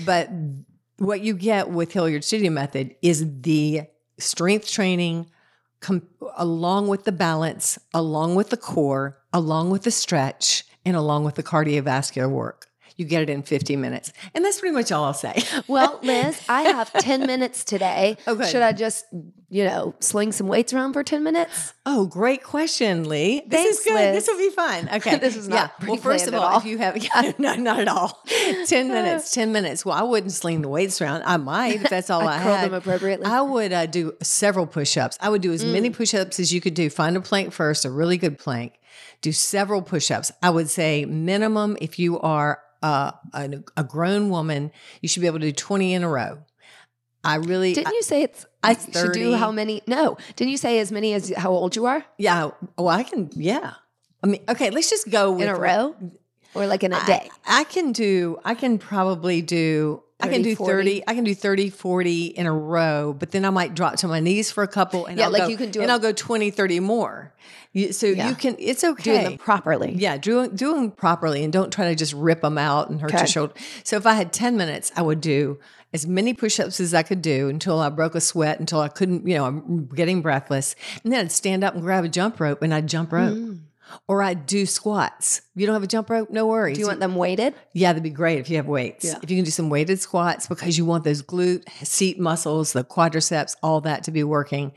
but 0.05 0.29
what 1.01 1.21
you 1.21 1.33
get 1.33 1.69
with 1.69 1.93
hilliard 1.93 2.23
studio 2.23 2.51
method 2.51 2.95
is 3.01 3.41
the 3.41 3.81
strength 4.19 4.69
training 4.69 5.25
com- 5.79 6.07
along 6.37 6.87
with 6.87 7.05
the 7.05 7.11
balance, 7.11 7.79
along 7.93 8.35
with 8.35 8.51
the 8.51 8.57
core, 8.57 9.17
along 9.33 9.71
with 9.71 9.81
the 9.81 9.91
stretch, 9.91 10.63
and 10.85 10.95
along 10.95 11.23
with 11.23 11.35
the 11.35 11.43
cardiovascular 11.43 12.29
work. 12.29 12.67
You 12.97 13.05
get 13.05 13.23
it 13.23 13.31
in 13.31 13.41
50 13.41 13.75
minutes. 13.77 14.13
And 14.35 14.45
that's 14.45 14.59
pretty 14.59 14.75
much 14.75 14.91
all 14.91 15.05
I'll 15.05 15.13
say. 15.15 15.41
Well, 15.67 15.99
Liz, 16.03 16.39
I 16.47 16.63
have 16.63 16.93
10 16.93 17.25
minutes 17.25 17.63
today. 17.63 18.17
Oh, 18.27 18.33
okay. 18.35 18.51
Should 18.51 18.61
I 18.61 18.71
just, 18.71 19.05
you 19.51 19.65
know, 19.65 19.93
sling 19.99 20.31
some 20.31 20.47
weights 20.47 20.71
around 20.71 20.93
for 20.93 21.03
10 21.03 21.23
minutes? 21.23 21.73
Oh, 21.85 22.05
great 22.05 22.41
question, 22.41 23.09
Lee. 23.09 23.41
This 23.45 23.61
Thanks, 23.61 23.79
is 23.79 23.83
good. 23.83 23.93
Liz. 23.95 24.15
This 24.15 24.27
will 24.27 24.37
be 24.37 24.49
fun. 24.55 24.89
Okay. 25.01 25.17
This 25.17 25.35
is 25.35 25.47
not 25.47 25.73
yeah. 25.81 25.87
Well, 25.87 25.97
first 25.97 26.27
of 26.27 26.33
all, 26.33 26.41
all. 26.43 26.59
if 26.59 26.65
you 26.65 26.77
have, 26.77 26.97
yeah, 27.03 27.33
no, 27.37 27.55
not 27.55 27.79
at 27.79 27.87
all. 27.87 28.23
10 28.65 28.87
minutes, 28.87 29.33
10 29.33 29.51
minutes. 29.51 29.85
Well, 29.85 29.95
I 29.95 30.03
wouldn't 30.03 30.31
sling 30.31 30.61
the 30.61 30.69
weights 30.69 31.01
around. 31.01 31.23
I 31.25 31.35
might 31.37 31.81
if 31.81 31.89
that's 31.89 32.09
all 32.09 32.25
I 32.27 32.37
I'd 32.37 32.43
curl 32.43 32.55
had. 32.55 32.65
them 32.71 32.73
appropriately. 32.75 33.25
I 33.25 33.41
would 33.41 33.73
uh, 33.73 33.87
do 33.87 34.13
several 34.21 34.67
push 34.67 34.95
ups. 34.95 35.17
I 35.19 35.29
would 35.29 35.41
do 35.41 35.51
as 35.51 35.65
many 35.65 35.89
push 35.89 36.13
ups 36.13 36.39
as 36.39 36.53
you 36.53 36.61
could 36.61 36.73
do. 36.73 36.89
Find 36.89 37.17
a 37.17 37.21
plank 37.21 37.51
first, 37.51 37.83
a 37.83 37.89
really 37.89 38.17
good 38.17 38.39
plank. 38.39 38.79
Do 39.21 39.33
several 39.33 39.81
push 39.81 40.11
ups. 40.11 40.31
I 40.41 40.49
would 40.49 40.69
say 40.69 41.03
minimum 41.05 41.77
if 41.81 41.99
you 41.99 42.19
are 42.19 42.61
uh, 42.81 43.11
a, 43.33 43.49
a 43.75 43.83
grown 43.83 44.29
woman, 44.29 44.71
you 45.01 45.09
should 45.09 45.21
be 45.21 45.27
able 45.27 45.39
to 45.39 45.47
do 45.47 45.51
20 45.51 45.93
in 45.93 46.03
a 46.03 46.09
row. 46.09 46.39
I 47.23 47.35
really, 47.35 47.73
Didn't 47.73 47.93
you 47.93 48.01
say 48.03 48.23
it's, 48.23 48.45
I- 48.63 48.71
I 48.71 48.91
should 48.91 49.13
do 49.13 49.35
how 49.35 49.51
many? 49.51 49.81
No. 49.87 50.17
Didn't 50.35 50.51
you 50.51 50.57
say 50.57 50.79
as 50.79 50.91
many 50.91 51.13
as 51.13 51.31
how 51.35 51.51
old 51.51 51.75
you 51.75 51.85
are 51.85 52.03
yeah. 52.17 52.51
Well, 52.77 52.89
I 52.89 53.03
can, 53.03 53.29
yeah. 53.35 53.73
I 54.23 54.27
mean, 54.27 54.41
okay, 54.49 54.69
let's 54.69 54.89
just 54.89 55.09
go 55.09 55.31
with 55.31 55.43
in 55.43 55.49
a 55.49 55.55
row 55.57 55.95
or 56.53 56.67
like 56.67 56.83
in 56.83 56.93
a 56.93 57.05
day? 57.05 57.29
I 57.45 57.63
can 57.63 57.91
do, 57.91 58.39
I 58.45 58.55
can 58.55 58.77
probably 58.77 59.41
do, 59.41 60.03
I 60.19 60.27
can 60.27 60.43
do 60.43 60.55
40. 60.55 60.71
30, 60.71 61.03
I 61.07 61.15
can 61.15 61.23
do 61.23 61.33
30, 61.33 61.69
40 61.71 62.25
in 62.27 62.45
a 62.45 62.53
row, 62.53 63.13
but 63.17 63.31
then 63.31 63.45
I 63.45 63.49
might 63.49 63.73
drop 63.73 63.95
to 63.97 64.07
my 64.07 64.19
knees 64.19 64.51
for 64.51 64.63
a 64.63 64.67
couple 64.67 65.07
and 65.07 65.17
Yeah, 65.17 65.25
I'll 65.25 65.31
like 65.31 65.43
go, 65.43 65.47
you 65.47 65.57
can 65.57 65.71
do 65.71 65.81
and 65.81 65.91
I'll 65.91 65.97
go 65.99 66.11
20, 66.11 66.51
30 66.51 66.79
more. 66.79 67.33
You, 67.73 67.93
so 67.93 68.05
Yeah. 68.07 68.29
you 68.29 68.35
can, 68.35 68.55
it's 68.59 68.83
okay. 68.83 69.03
Doing 69.03 69.23
them 69.23 69.37
properly. 69.37 69.93
Yeah, 69.95 70.17
doing 70.17 70.55
doing 70.55 70.91
properly 70.91 71.43
and 71.43 71.51
don't 71.53 71.71
try 71.73 71.85
to 71.89 71.95
just 71.95 72.13
rip 72.13 72.41
them 72.41 72.57
out 72.59 72.89
and 72.89 73.01
hurt 73.01 73.13
your 73.13 73.25
shoulder. 73.27 73.53
So 73.83 73.95
if 73.97 74.05
I 74.05 74.13
had 74.13 74.31
10 74.33 74.57
minutes, 74.57 74.91
I 74.95 75.01
would 75.01 75.21
do 75.21 75.59
as 75.93 76.07
many 76.07 76.33
push-ups 76.33 76.79
as 76.79 76.93
I 76.93 77.03
could 77.03 77.21
do 77.21 77.49
until 77.49 77.79
I 77.79 77.89
broke 77.89 78.15
a 78.15 78.21
sweat, 78.21 78.59
until 78.59 78.79
I 78.79 78.87
couldn't, 78.87 79.27
you 79.27 79.35
know, 79.35 79.45
I'm 79.45 79.87
getting 79.87 80.21
breathless. 80.21 80.75
And 81.03 81.11
then 81.11 81.19
I'd 81.25 81.31
stand 81.31 81.63
up 81.63 81.73
and 81.73 81.83
grab 81.83 82.05
a 82.05 82.09
jump 82.09 82.39
rope 82.39 82.61
and 82.61 82.73
I'd 82.73 82.87
jump 82.87 83.11
rope. 83.11 83.57
Or 84.07 84.23
I'd 84.23 84.45
do 84.45 84.65
squats. 84.65 85.39
If 85.39 85.59
you 85.59 85.65
don't 85.65 85.73
have 85.73 85.83
a 85.83 85.87
jump 85.87 86.09
rope, 86.09 86.29
no 86.29 86.47
worries. 86.47 86.75
Do 86.77 86.79
you 86.81 86.87
want 86.87 87.01
them 87.01 87.15
weighted? 87.17 87.53
Yeah, 87.73 87.89
that'd 87.89 88.01
be 88.01 88.09
great 88.09 88.39
if 88.39 88.49
you 88.49 88.55
have 88.55 88.67
weights. 88.67 89.03
Yeah. 89.03 89.15
If 89.21 89.29
you 89.29 89.35
can 89.35 89.43
do 89.43 89.51
some 89.51 89.69
weighted 89.69 89.99
squats 89.99 90.47
because 90.47 90.77
you 90.77 90.85
want 90.85 91.03
those 91.03 91.21
glute, 91.21 91.67
seat 91.85 92.17
muscles, 92.17 92.71
the 92.71 92.85
quadriceps, 92.85 93.57
all 93.61 93.81
that 93.81 94.05
to 94.05 94.11
be 94.11 94.23
working. 94.23 94.71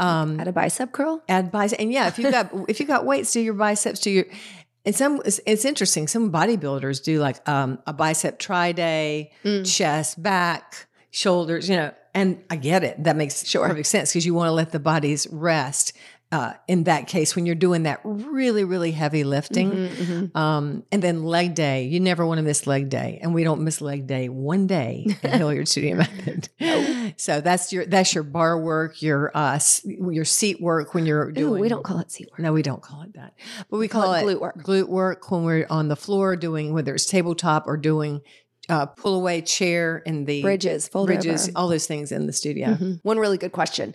Um, 0.00 0.40
At 0.40 0.48
a 0.48 0.52
bicep 0.52 0.92
curl? 0.92 1.22
add 1.28 1.52
bicep, 1.52 1.78
and 1.78 1.92
yeah, 1.92 2.08
if 2.08 2.18
you've 2.18 2.32
got 2.32 2.50
if 2.68 2.80
you 2.80 2.86
got 2.86 3.04
weights, 3.04 3.32
do 3.32 3.40
your 3.40 3.54
biceps, 3.54 4.00
do 4.00 4.10
your. 4.10 4.24
And 4.86 4.94
some 4.94 5.20
it's, 5.24 5.40
it's 5.46 5.64
interesting. 5.64 6.06
Some 6.08 6.30
bodybuilders 6.30 7.02
do 7.02 7.18
like 7.20 7.46
um, 7.48 7.78
a 7.86 7.92
bicep 7.92 8.38
tri 8.38 8.72
day, 8.72 9.30
Mm. 9.44 9.64
chest, 9.76 10.22
back, 10.22 10.86
shoulders. 11.10 11.68
You 11.68 11.76
know, 11.76 11.94
and 12.12 12.42
I 12.50 12.56
get 12.56 12.84
it. 12.84 13.02
That 13.04 13.16
makes 13.16 13.46
Sure. 13.46 13.66
perfect 13.66 13.86
sense 13.88 14.12
because 14.12 14.26
you 14.26 14.34
want 14.34 14.48
to 14.48 14.52
let 14.52 14.72
the 14.72 14.78
bodies 14.78 15.26
rest. 15.32 15.94
Uh, 16.36 16.52
in 16.66 16.84
that 16.84 17.06
case 17.06 17.36
when 17.36 17.44
you're 17.46 17.54
doing 17.68 17.82
that 17.84 18.00
really 18.04 18.64
really 18.64 18.90
heavy 19.02 19.22
lifting 19.24 19.70
Mhm, 19.70 19.88
mhm. 20.32 20.36
um, 20.44 20.64
and 20.92 21.00
then 21.02 21.16
leg 21.36 21.54
day 21.54 21.84
you 21.92 22.00
never 22.00 22.26
want 22.26 22.38
to 22.38 22.42
miss 22.42 22.66
leg 22.66 22.88
day 22.88 23.10
and 23.22 23.32
we 23.36 23.44
don't 23.44 23.62
miss 23.62 23.80
leg 23.80 24.06
day 24.06 24.28
one 24.28 24.66
day 24.66 24.92
in 25.22 25.30
hilliard 25.40 25.68
studio 25.68 25.94
method 25.96 26.48
so 27.16 27.40
that's 27.40 27.72
your 27.72 27.84
that's 27.86 28.14
your 28.14 28.24
bar 28.24 28.58
work 28.58 29.00
your 29.00 29.30
uh 29.34 29.58
your 29.84 30.24
seat 30.24 30.60
work 30.60 30.94
when 30.94 31.06
you're 31.06 31.28
Ooh, 31.28 31.32
doing 31.42 31.60
we 31.60 31.68
don't 31.68 31.84
call 31.84 31.98
it 32.00 32.10
C 32.10 32.26
word. 32.30 32.42
no 32.42 32.52
we 32.52 32.62
don't 32.62 32.82
call 32.82 33.02
it 33.02 33.12
that 33.14 33.34
but 33.70 33.78
we 33.78 33.86
call 33.88 34.02
call, 34.02 34.14
it 34.14 34.24
glute 34.24 34.40
work. 34.40 34.56
glute 34.62 34.88
work 34.88 35.30
when 35.30 35.44
we're 35.44 35.66
on 35.70 35.88
the 35.88 35.96
floor 35.96 36.36
doing 36.36 36.72
whether 36.74 36.94
it's 36.94 37.06
tabletop 37.06 37.66
or 37.66 37.76
doing 37.76 38.20
uh, 38.70 38.86
pull 38.86 39.14
away 39.14 39.42
chair 39.42 39.98
in 40.06 40.24
the 40.24 40.40
Bridges, 40.40 40.88
bridges 40.88 41.48
over. 41.48 41.52
all 41.58 41.68
those 41.68 41.86
things 41.86 42.10
in 42.10 42.26
the 42.26 42.32
studio 42.32 42.68
Mhm. 42.74 43.00
One 43.02 43.18
really 43.18 43.36
good 43.38 43.52
question. 43.52 43.94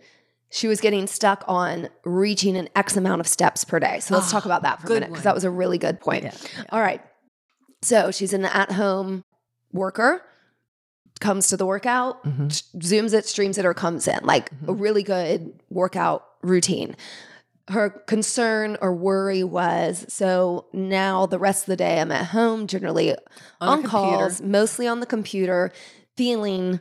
She 0.51 0.67
was 0.67 0.81
getting 0.81 1.05
stuck 1.07 1.43
on 1.47 1.89
reaching 2.03 2.57
an 2.57 2.69
X 2.75 2.97
amount 2.97 3.21
of 3.21 3.27
steps 3.27 3.63
per 3.63 3.79
day. 3.79 3.99
So 3.99 4.15
let's 4.15 4.27
Ah, 4.29 4.31
talk 4.31 4.45
about 4.45 4.63
that 4.63 4.81
for 4.81 4.88
a 4.88 4.89
minute 4.91 5.09
because 5.09 5.23
that 5.23 5.35
was 5.35 5.43
a 5.43 5.51
really 5.51 5.77
good 5.77 5.99
point. 5.99 6.23
Yeah, 6.23 6.31
yeah. 6.57 6.63
All 6.71 6.81
right. 6.81 7.01
So 7.81 8.09
she's 8.12 8.33
an 8.33 8.45
at 8.45 8.71
home 8.71 9.23
worker, 9.71 10.23
comes 11.19 11.47
to 11.49 11.57
the 11.57 11.65
workout, 11.65 12.23
Mhm. 12.23 12.47
zooms 12.79 13.13
it, 13.13 13.27
streams 13.27 13.57
it, 13.57 13.65
or 13.65 13.73
comes 13.73 14.07
in. 14.07 14.19
Like 14.23 14.51
a 14.51 14.55
Mm-hmm. 14.55 14.81
really 14.81 15.03
good 15.03 15.53
workout 15.69 16.25
routine. 16.41 16.95
Her 17.67 17.89
concern 17.91 18.75
or 18.81 18.95
worry 18.95 19.43
was 19.43 20.05
so 20.09 20.65
now 20.73 21.27
the 21.27 21.38
rest 21.38 21.63
of 21.63 21.67
the 21.67 21.75
day 21.75 22.01
I'm 22.01 22.12
at 22.12 22.27
home, 22.27 22.65
generally 22.65 23.12
On 23.12 23.69
on, 23.69 23.79
a 23.79 23.81
computer. 23.88 24.17
calls, 24.17 24.41
mostly 24.41 24.88
on 24.88 24.99
the 25.01 25.05
computer, 25.05 25.71
feeling 26.17 26.79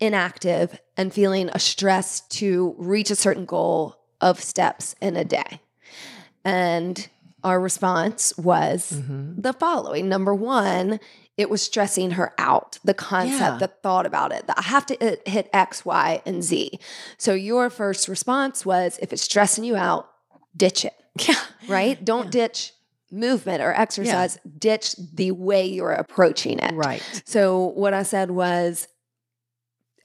inactive 0.00 0.80
and 0.96 1.12
feeling 1.12 1.48
a 1.52 1.58
stress 1.58 2.20
to 2.20 2.74
reach 2.78 3.10
a 3.10 3.16
certain 3.16 3.44
goal 3.44 3.96
of 4.20 4.40
steps 4.40 4.94
in 5.00 5.16
a 5.16 5.24
day. 5.24 5.60
And 6.44 7.08
our 7.44 7.60
response 7.60 8.36
was 8.36 8.92
Mhm. 8.92 9.42
the 9.42 9.52
following 9.52 10.08
number 10.08 10.34
one, 10.34 10.98
it 11.36 11.48
was 11.48 11.62
stressing 11.62 12.12
her 12.12 12.32
out, 12.36 12.78
the 12.84 12.94
concept, 12.94 13.40
Yeah. 13.40 13.58
the 13.58 13.68
thought 13.68 14.06
about 14.06 14.32
it, 14.32 14.46
that 14.48 14.58
I 14.58 14.62
have 14.62 14.86
to 14.86 14.96
hit- 15.00 15.26
hit 15.28 15.48
X, 15.52 15.84
Y, 15.84 16.20
and 16.26 16.42
Z. 16.42 16.80
So 17.16 17.32
your 17.34 17.70
first 17.70 18.08
response 18.08 18.66
was 18.66 18.98
if 19.00 19.12
it's 19.12 19.22
stressing 19.22 19.62
you 19.62 19.76
out, 19.76 20.08
ditch 20.56 20.84
it, 20.84 20.94
yeah 21.28 21.36
right? 21.68 22.04
Don't 22.04 22.30
ditch 22.30 22.72
movement 23.12 23.62
or 23.62 23.72
exercise, 23.72 24.38
ditch 24.58 24.94
the 25.14 25.30
way 25.30 25.64
you're 25.64 25.92
approaching 25.92 26.58
it. 26.58 26.74
right 26.74 27.02
So 27.24 27.66
what 27.66 27.94
I 27.94 28.02
said 28.02 28.32
was 28.32 28.88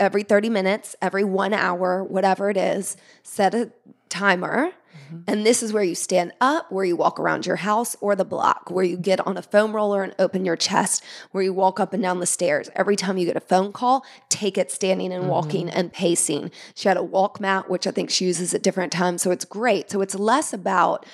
every 0.04 0.24
30 0.24 0.50
minutes, 0.50 0.96
every 1.02 1.24
one 1.24 1.54
hour, 1.54 2.04
whatever 2.04 2.50
it 2.50 2.58
is, 2.58 2.96
set 3.24 3.56
a 3.56 3.72
timer. 4.10 4.72
Mhm. 5.12 5.24
And 5.28 5.46
this 5.46 5.64
is 5.64 5.74
where 5.74 5.84
you 5.84 5.96
stand 5.96 6.34
up, 6.40 6.72
where 6.72 6.86
you 6.86 6.96
walk 6.96 7.20
around 7.20 7.46
your 7.46 7.56
house 7.58 7.96
or 8.00 8.16
the 8.16 8.26
block, 8.26 8.70
where 8.70 8.86
you 8.86 8.96
get 8.96 9.26
on 9.26 9.38
a 9.38 9.42
foam 9.42 9.76
roller 9.76 10.04
and 10.04 10.14
open 10.20 10.46
your 10.46 10.56
chest, 10.56 11.04
where 11.32 11.44
you 11.44 11.52
walk 11.52 11.80
up 11.80 11.94
and 11.94 12.04
down 12.04 12.20
the 12.20 12.28
stairs. 12.28 12.70
Every 12.76 12.96
time 12.96 13.18
you 13.18 13.26
get 13.26 13.36
a 13.36 13.42
phone 13.42 13.72
call, 13.72 14.06
take 14.30 14.58
it 14.58 14.72
standing 14.72 15.12
and 15.12 15.28
walking 15.28 15.70
and 15.70 15.92
pacing. 15.92 16.52
She 16.76 16.88
had 16.88 16.98
a 16.98 17.04
walk 17.04 17.40
mat, 17.40 17.70
which 17.70 17.88
I 17.88 17.92
think 17.92 18.12
she 18.12 18.26
uses 18.26 18.54
at 18.54 18.62
different 18.62 18.92
times. 18.92 19.24
So 19.24 19.32
it's 19.32 19.46
great. 19.46 19.90
So 19.90 20.02
it's 20.02 20.16
less 20.16 20.54
about 20.54 21.06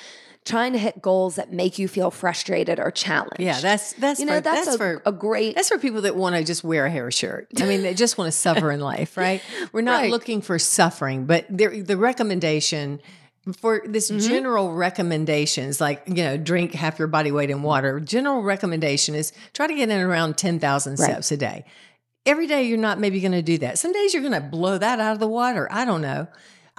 trying 0.49 0.73
to 0.73 0.79
hit 0.79 1.01
goals 1.01 1.35
that 1.35 1.53
make 1.53 1.79
you 1.79 1.87
feel 1.87 2.11
frustrated 2.11 2.79
or 2.79 2.91
challenged. 2.91 3.39
yeah 3.39 3.59
that's 3.61 3.93
that's 3.93 4.19
you 4.19 4.25
know, 4.25 4.35
for, 4.35 4.41
that's, 4.41 4.65
that's 4.65 4.75
a, 4.75 4.77
for 4.77 5.01
a 5.05 5.11
great 5.11 5.55
That's 5.55 5.69
for 5.69 5.77
people 5.77 6.01
that 6.01 6.15
want 6.15 6.35
to 6.35 6.43
just 6.43 6.63
wear 6.63 6.85
a 6.85 6.89
hair 6.91 7.11
shirt. 7.11 7.47
I 7.61 7.65
mean, 7.65 7.83
they 7.83 7.93
just 7.93 8.17
want 8.17 8.27
to 8.31 8.37
suffer 8.37 8.71
in 8.71 8.79
life, 8.79 9.15
right? 9.25 9.41
We're 9.71 9.81
not 9.81 10.01
Right. 10.01 10.11
looking 10.11 10.41
for 10.41 10.57
suffering, 10.59 11.25
but 11.25 11.45
there, 11.49 11.81
the 11.83 11.95
recommendation 11.97 12.99
for 13.57 13.81
this 13.85 14.11
Mhm. 14.11 14.27
general 14.27 14.73
recommendations, 14.73 15.79
like, 15.81 16.03
you 16.07 16.15
know, 16.23 16.37
drink 16.37 16.73
half 16.73 16.99
your 16.99 17.07
body 17.07 17.31
weight 17.31 17.49
in 17.49 17.63
water, 17.63 17.99
general 17.99 18.41
recommendation 18.43 19.15
is 19.15 19.31
try 19.53 19.65
to 19.67 19.73
get 19.73 19.89
in 19.89 19.99
around 20.01 20.37
10,000 20.37 20.99
Right. 20.99 21.05
steps 21.09 21.31
a 21.31 21.37
day. 21.37 21.65
Every 22.25 22.47
day, 22.47 22.63
you're 22.63 22.77
not 22.77 22.99
maybe 22.99 23.19
going 23.21 23.31
to 23.31 23.41
do 23.41 23.57
that. 23.59 23.79
Some 23.79 23.91
days 23.93 24.13
you're 24.13 24.21
going 24.21 24.33
to 24.33 24.41
blow 24.41 24.77
that 24.77 24.99
out 24.99 25.13
of 25.13 25.19
the 25.19 25.27
water. 25.27 25.67
I 25.71 25.85
don't 25.85 26.01
know. 26.01 26.27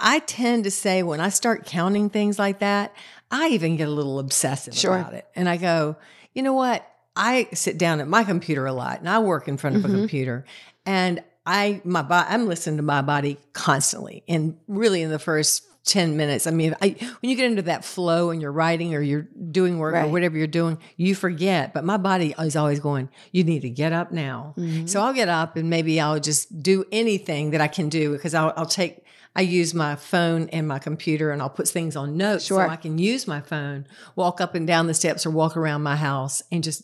I 0.01 0.19
tend 0.19 0.63
to 0.65 0.71
say 0.71 1.03
when 1.03 1.19
I 1.19 1.29
start 1.29 1.65
counting 1.65 2.09
things 2.09 2.39
like 2.39 2.59
that, 2.59 2.93
I 3.29 3.49
even 3.49 3.77
get 3.77 3.87
a 3.87 3.91
little 3.91 4.19
obsessive 4.19 4.75
Sure. 4.75 4.97
about 4.97 5.13
it. 5.13 5.25
And 5.35 5.47
I 5.47 5.57
go, 5.57 5.95
you 6.33 6.43
know 6.43 6.53
what? 6.53 6.85
I 7.15 7.47
sit 7.53 7.77
down 7.77 7.99
at 8.01 8.07
my 8.07 8.23
computer 8.23 8.65
a 8.65 8.73
lot 8.73 8.99
and 8.99 9.07
I 9.09 9.19
work 9.19 9.47
in 9.47 9.57
front 9.57 9.75
of 9.75 9.81
Mhm. 9.83 9.85
a 9.85 9.89
computer 9.89 10.45
and 10.85 11.21
I 11.45 11.81
my 11.83 12.01
body 12.03 12.27
I'm 12.29 12.47
listening 12.47 12.77
to 12.77 12.83
my 12.83 13.01
body 13.01 13.37
constantly 13.53 14.23
and 14.27 14.55
really 14.67 15.01
in 15.01 15.09
the 15.09 15.19
first 15.19 15.63
10 15.85 16.15
minutes 16.15 16.45
I 16.47 16.51
mean 16.51 16.75
I, 16.81 16.89
when 17.19 17.29
you 17.29 17.35
get 17.35 17.45
into 17.45 17.63
that 17.63 17.83
flow 17.83 18.29
and 18.29 18.41
you're 18.41 18.51
writing 18.51 18.93
or 18.93 19.01
you're 19.01 19.27
doing 19.51 19.79
work 19.79 19.95
or 19.95 20.07
whatever 20.07 20.37
you're 20.37 20.45
doing 20.47 20.77
you 20.97 21.15
forget 21.15 21.73
but 21.73 21.83
my 21.83 21.97
body 21.97 22.35
is 22.39 22.55
always 22.55 22.79
going 22.79 23.09
you 23.31 23.43
need 23.43 23.63
to 23.63 23.69
get 23.69 23.91
up 23.91 24.11
now 24.11 24.53
Mhm. 24.57 24.87
so 24.87 25.01
I'll 25.01 25.13
get 25.13 25.27
up 25.29 25.55
and 25.57 25.69
maybe 25.69 25.99
I'll 25.99 26.19
just 26.19 26.61
do 26.61 26.85
anything 26.91 27.51
that 27.51 27.61
I 27.61 27.67
can 27.67 27.89
do 27.89 28.11
because 28.13 28.33
I'll, 28.35 28.53
I'll 28.55 28.65
take, 28.67 29.03
I 29.35 29.41
use 29.41 29.73
my 29.73 29.95
phone 29.95 30.49
and 30.49 30.67
my 30.67 30.77
computer 30.79 31.31
and 31.31 31.41
I'll 31.41 31.49
put 31.49 31.67
things 31.67 31.95
on 31.95 32.17
notes 32.17 32.45
Sure. 32.45 32.65
so 32.65 32.69
I 32.69 32.75
can 32.75 32.97
use 32.97 33.27
my 33.27 33.39
phone, 33.39 33.87
walk 34.15 34.41
up 34.41 34.55
and 34.55 34.67
down 34.67 34.87
the 34.87 34.93
steps 34.93 35.25
or 35.25 35.31
walk 35.31 35.55
around 35.55 35.83
my 35.83 35.95
house 35.95 36.43
and 36.51 36.63
just 36.63 36.83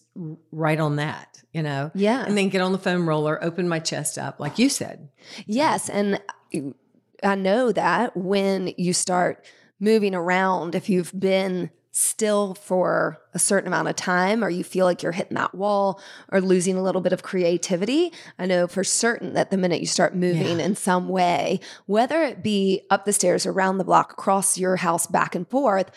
write 0.51 0.79
on 0.79 0.95
that, 0.95 1.41
you 1.51 1.62
know? 1.62 1.91
Yeah. 1.93 2.23
And 2.25 2.38
then 2.38 2.47
get 2.49 2.62
on 2.62 2.71
the 2.71 2.77
foam 2.77 3.07
roller, 3.07 3.43
open 3.43 3.67
my 3.67 3.79
chest 3.79 4.17
up, 4.17 4.39
like 4.39 4.57
you 4.60 4.69
said. 4.69 5.10
Yes. 5.45 5.89
And 5.89 6.21
I 7.21 7.36
know 7.36 7.71
that 7.73 8.15
when 8.15 8.73
you 8.77 8.93
start 8.93 9.45
moving 9.79 10.15
around, 10.15 10.73
if 10.73 10.89
you've 10.89 11.17
been 11.19 11.69
still 11.97 12.53
for 12.53 13.19
a 13.33 13.39
certain 13.39 13.67
amount 13.67 13.88
of 13.88 13.95
time 13.95 14.43
or 14.43 14.49
you 14.49 14.63
feel 14.63 14.86
like 14.86 15.01
you're 15.01 15.12
hitting 15.12 15.36
that 15.36 15.55
wall 15.55 15.99
or 16.31 16.39
losing 16.39 16.77
a 16.77 16.83
little 16.83 17.01
bit 17.01 17.12
of 17.13 17.23
creativity, 17.23 18.13
I 18.38 18.45
know 18.45 18.67
for 18.67 18.83
certain 18.83 19.33
that 19.33 19.49
the 19.49 19.57
minute 19.57 19.79
you 19.79 19.88
start 19.88 20.15
moving 20.15 20.60
Yeah. 20.60 20.65
in 20.65 20.75
some 20.75 21.10
way, 21.10 21.60
whether 21.88 22.21
it 22.21 22.43
be 22.43 22.81
up 22.91 23.05
the 23.05 23.13
stairs, 23.13 23.45
around 23.45 23.79
the 23.79 23.83
block, 23.83 24.12
across 24.13 24.57
your 24.57 24.75
house, 24.75 25.07
back 25.07 25.33
and 25.33 25.47
forth, 25.49 25.89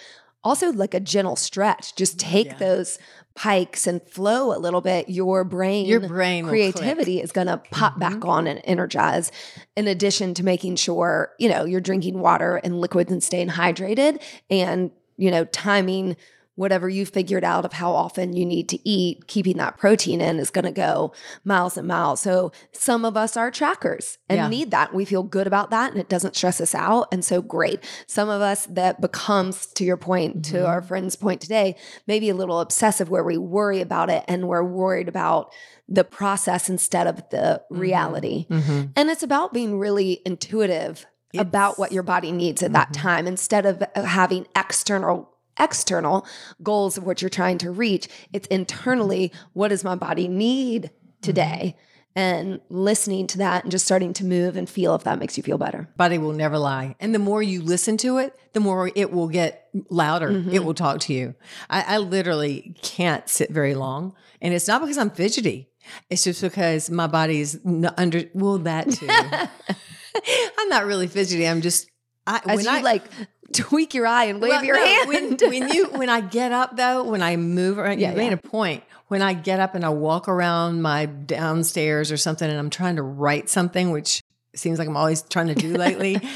also 0.42 0.72
like 0.72 0.94
a 0.94 1.00
gentle 1.00 1.36
stretch, 1.36 1.94
just 1.96 2.18
take 2.18 2.46
Yeah. 2.46 2.56
those 2.58 2.98
pikes 3.34 3.86
and 3.86 4.02
flow 4.02 4.56
a 4.56 4.58
little 4.58 4.80
bit, 4.80 5.08
your 5.08 5.44
brain 5.44 5.86
Your 5.86 6.00
brain 6.00 6.46
creativity 6.46 7.20
is 7.20 7.30
going 7.30 7.46
to 7.46 7.58
pop 7.70 7.92
Mm-hmm. 7.92 8.00
back 8.00 8.24
on 8.24 8.46
and 8.46 8.60
energize 8.64 9.30
in 9.76 9.86
addition 9.86 10.32
to 10.34 10.42
making 10.44 10.76
sure 10.76 11.30
you 11.38 11.48
know 11.48 11.64
you're 11.64 11.80
drinking 11.80 12.20
water 12.20 12.56
and 12.56 12.80
liquids 12.80 13.12
and 13.12 13.22
staying 13.22 13.48
hydrated 13.48 14.20
and 14.50 14.90
you 15.20 15.30
know 15.30 15.44
timing 15.46 16.16
whatever 16.56 16.90
you 16.90 17.06
figured 17.06 17.42
out 17.44 17.64
of 17.64 17.72
how 17.72 17.90
often 17.92 18.34
you 18.34 18.44
need 18.44 18.68
to 18.68 18.78
eat 18.86 19.26
keeping 19.28 19.56
that 19.56 19.78
protein 19.78 20.20
in 20.20 20.38
is 20.38 20.50
going 20.50 20.64
to 20.64 20.70
go 20.72 21.10
miles 21.44 21.76
and 21.78 21.88
miles 21.88 22.20
so 22.20 22.52
some 22.72 23.04
of 23.04 23.16
us 23.16 23.34
are 23.36 23.50
trackers 23.50 24.18
and 24.28 24.36
Yeah. 24.36 24.48
need 24.48 24.70
that 24.72 24.92
we 24.92 25.04
feel 25.06 25.22
good 25.22 25.46
about 25.46 25.70
that 25.70 25.90
and 25.92 25.98
it 26.00 26.08
doesn't 26.10 26.36
stress 26.36 26.60
us 26.60 26.74
out 26.74 27.06
and 27.12 27.24
so 27.24 27.40
great 27.40 27.80
some 28.06 28.28
of 28.28 28.42
us 28.42 28.66
that 28.66 29.00
becomes 29.00 29.66
to 29.76 29.84
your 29.84 29.96
point 29.96 30.44
to 30.46 30.56
Mhm. 30.58 30.68
our 30.68 30.82
friend's 30.82 31.16
point 31.16 31.40
today 31.40 31.76
maybe 32.06 32.28
a 32.28 32.34
little 32.34 32.60
obsessive 32.60 33.08
where 33.08 33.24
we 33.24 33.38
worry 33.38 33.80
about 33.80 34.10
it 34.10 34.22
and 34.28 34.46
we're 34.48 34.64
worried 34.64 35.08
about 35.08 35.50
the 35.88 36.04
process 36.04 36.68
instead 36.68 37.06
of 37.06 37.16
the 37.30 37.62
reality 37.70 38.46
Mm-hmm. 38.50 38.80
and 38.96 39.08
it's 39.08 39.22
about 39.22 39.54
being 39.54 39.78
really 39.78 40.20
intuitive 40.26 41.06
about 41.38 41.78
what 41.78 41.92
your 41.92 42.02
body 42.02 42.32
needs 42.32 42.62
at 42.62 42.72
that 42.72 42.88
Mhm. 42.90 42.94
time 43.02 43.26
instead 43.26 43.66
of 43.66 43.82
uh, 43.94 44.02
having 44.02 44.46
external 44.56 45.28
external 45.58 46.24
goals 46.62 46.96
of 46.96 47.04
what 47.04 47.20
you're 47.20 47.28
trying 47.28 47.58
to 47.58 47.70
reach. 47.70 48.08
It's 48.32 48.46
internally 48.48 49.30
what 49.52 49.68
does 49.68 49.84
my 49.84 49.94
body 49.94 50.26
need 50.26 50.90
today? 51.20 51.76
And 52.16 52.60
listening 52.70 53.26
to 53.28 53.38
that 53.38 53.62
and 53.64 53.70
just 53.70 53.84
starting 53.84 54.12
to 54.14 54.24
move 54.24 54.56
and 54.56 54.68
feel 54.68 54.94
if 54.94 55.04
that 55.04 55.18
makes 55.18 55.36
you 55.36 55.42
feel 55.42 55.58
better. 55.58 55.88
Body 55.96 56.16
will 56.18 56.32
never 56.32 56.58
lie. 56.58 56.96
And 56.98 57.14
the 57.14 57.18
more 57.20 57.42
you 57.42 57.62
listen 57.62 57.96
to 57.98 58.18
it, 58.18 58.34
the 58.54 58.60
more 58.60 58.90
it 58.94 59.12
will 59.12 59.28
get 59.28 59.68
louder. 59.90 60.30
Mhm. 60.30 60.52
It 60.52 60.64
will 60.64 60.74
talk 60.74 60.98
to 61.00 61.12
you. 61.12 61.34
I, 61.68 61.84
I 61.96 61.98
literally 61.98 62.74
can't 62.82 63.28
sit 63.28 63.50
very 63.50 63.74
long. 63.74 64.14
And 64.40 64.54
it's 64.54 64.66
not 64.66 64.80
because 64.80 64.96
I'm 64.98 65.10
fidgety. 65.10 65.68
It's 66.08 66.24
just 66.24 66.40
because 66.42 66.90
my 66.90 67.06
body's 67.06 67.58
n- 67.66 67.92
under, 67.96 68.24
well, 68.34 68.58
that 68.58 68.90
too. 68.90 69.06
I'm 70.58 70.68
not 70.68 70.86
really 70.86 71.06
fidgety. 71.06 71.46
I'm 71.46 71.60
just, 71.60 71.88
I, 72.26 72.40
As 72.46 72.56
when 72.56 72.64
you 72.64 72.70
I, 72.70 72.80
like 72.80 73.02
tweak 73.52 73.94
your 73.94 74.06
eye 74.06 74.24
and 74.24 74.40
wave 74.40 74.50
Well, 74.50 74.64
your 74.64 74.76
no, 74.76 74.84
hand. 74.86 75.08
When, 75.08 75.36
when 75.50 75.68
you 75.72 75.86
when 75.86 76.08
I 76.08 76.20
get 76.20 76.52
up 76.52 76.76
though, 76.76 77.04
when 77.04 77.22
I 77.22 77.36
move 77.36 77.78
around, 77.78 78.00
Yeah, 78.00 78.10
you 78.10 78.16
made 78.16 78.26
yeah. 78.28 78.34
a 78.34 78.36
point. 78.36 78.84
When 79.08 79.22
I 79.22 79.32
get 79.34 79.58
up 79.58 79.74
and 79.74 79.84
I 79.84 79.88
walk 79.88 80.28
around 80.28 80.82
my 80.82 81.06
downstairs 81.06 82.12
or 82.12 82.16
something, 82.16 82.48
and 82.48 82.58
I'm 82.58 82.70
trying 82.70 82.96
to 82.96 83.02
write 83.02 83.50
something, 83.50 83.90
which 83.90 84.22
seems 84.54 84.78
like 84.78 84.86
I'm 84.86 84.96
always 84.96 85.22
trying 85.22 85.48
to 85.48 85.54
do 85.54 85.74
lately. 85.74 86.20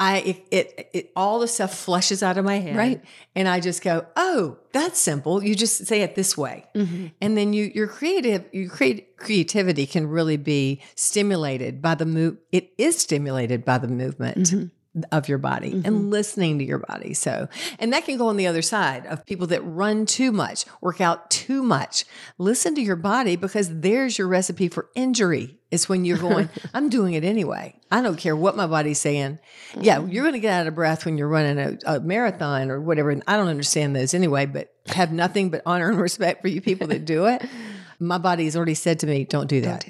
I 0.00 0.18
it, 0.18 0.46
it 0.50 0.90
it 0.92 1.12
all 1.16 1.40
the 1.40 1.48
stuff 1.48 1.76
flushes 1.76 2.22
out 2.22 2.38
of 2.38 2.44
my 2.44 2.58
head, 2.58 2.76
Right. 2.76 3.02
And 3.34 3.48
I 3.48 3.58
just 3.60 3.82
go, 3.82 4.06
oh, 4.16 4.58
that's 4.72 4.98
simple. 5.00 5.42
You 5.42 5.54
just 5.54 5.86
say 5.86 6.02
it 6.02 6.14
this 6.14 6.36
way, 6.36 6.64
Mhm. 6.76 7.12
and 7.20 7.36
then 7.36 7.52
you 7.52 7.70
your 7.74 7.88
creative 7.88 8.44
your 8.52 8.68
create 8.70 9.16
creativity 9.16 9.86
can 9.86 10.06
really 10.08 10.36
be 10.36 10.80
stimulated 10.94 11.82
by 11.82 11.94
the 11.96 12.06
move. 12.06 12.36
It 12.52 12.70
is 12.78 12.96
stimulated 12.98 13.64
by 13.64 13.78
the 13.78 13.88
movement 13.88 14.38
Mhm. 14.38 14.70
Of 15.12 15.28
your 15.28 15.38
body 15.38 15.70
Mm-hmm. 15.72 15.86
and 15.86 16.10
listening 16.10 16.58
to 16.58 16.64
your 16.64 16.78
body. 16.78 17.14
So, 17.14 17.48
and 17.78 17.92
that 17.92 18.04
can 18.04 18.16
go 18.16 18.28
on 18.28 18.36
the 18.36 18.46
other 18.46 18.62
side 18.62 19.06
of 19.06 19.24
people 19.26 19.46
that 19.48 19.60
run 19.62 20.06
too 20.06 20.32
much, 20.32 20.64
work 20.80 21.00
out 21.00 21.30
too 21.30 21.62
much. 21.62 22.04
Listen 22.38 22.74
to 22.76 22.80
your 22.80 22.96
body 22.96 23.36
because 23.36 23.80
there's 23.80 24.16
your 24.18 24.28
recipe 24.28 24.68
for 24.68 24.88
injury. 24.94 25.58
It's 25.70 25.88
when 25.88 26.04
you're 26.04 26.16
going, 26.18 26.48
I'm 26.74 26.88
doing 26.88 27.14
it 27.14 27.24
anyway. 27.24 27.74
I 27.90 28.00
don't 28.02 28.16
care 28.16 28.34
what 28.36 28.56
my 28.56 28.66
body's 28.66 28.98
saying. 29.00 29.38
Yeah, 29.80 29.98
Mm-hmm. 29.98 30.10
you're 30.12 30.24
going 30.24 30.34
to 30.34 30.40
get 30.40 30.52
out 30.60 30.66
of 30.66 30.74
breath 30.74 31.04
when 31.04 31.18
you're 31.18 31.28
running 31.28 31.58
a, 31.58 31.96
a 31.96 32.00
marathon 32.00 32.70
or 32.70 32.80
whatever. 32.80 33.10
And 33.10 33.22
I 33.26 33.36
don't 33.36 33.48
understand 33.48 33.94
those 33.96 34.14
anyway, 34.14 34.46
but 34.46 34.72
have 34.86 35.12
nothing 35.12 35.50
but 35.50 35.62
honor 35.66 35.90
and 35.90 36.00
respect 36.00 36.40
for 36.42 36.48
you 36.48 36.60
people 36.60 36.86
that 36.88 37.04
do 37.04 37.26
it. 37.26 37.44
My 38.00 38.18
body 38.18 38.44
has 38.44 38.56
already 38.56 38.74
said 38.74 39.00
to 39.00 39.06
me, 39.06 39.24
don't 39.24 39.48
do 39.48 39.60
that. 39.62 39.84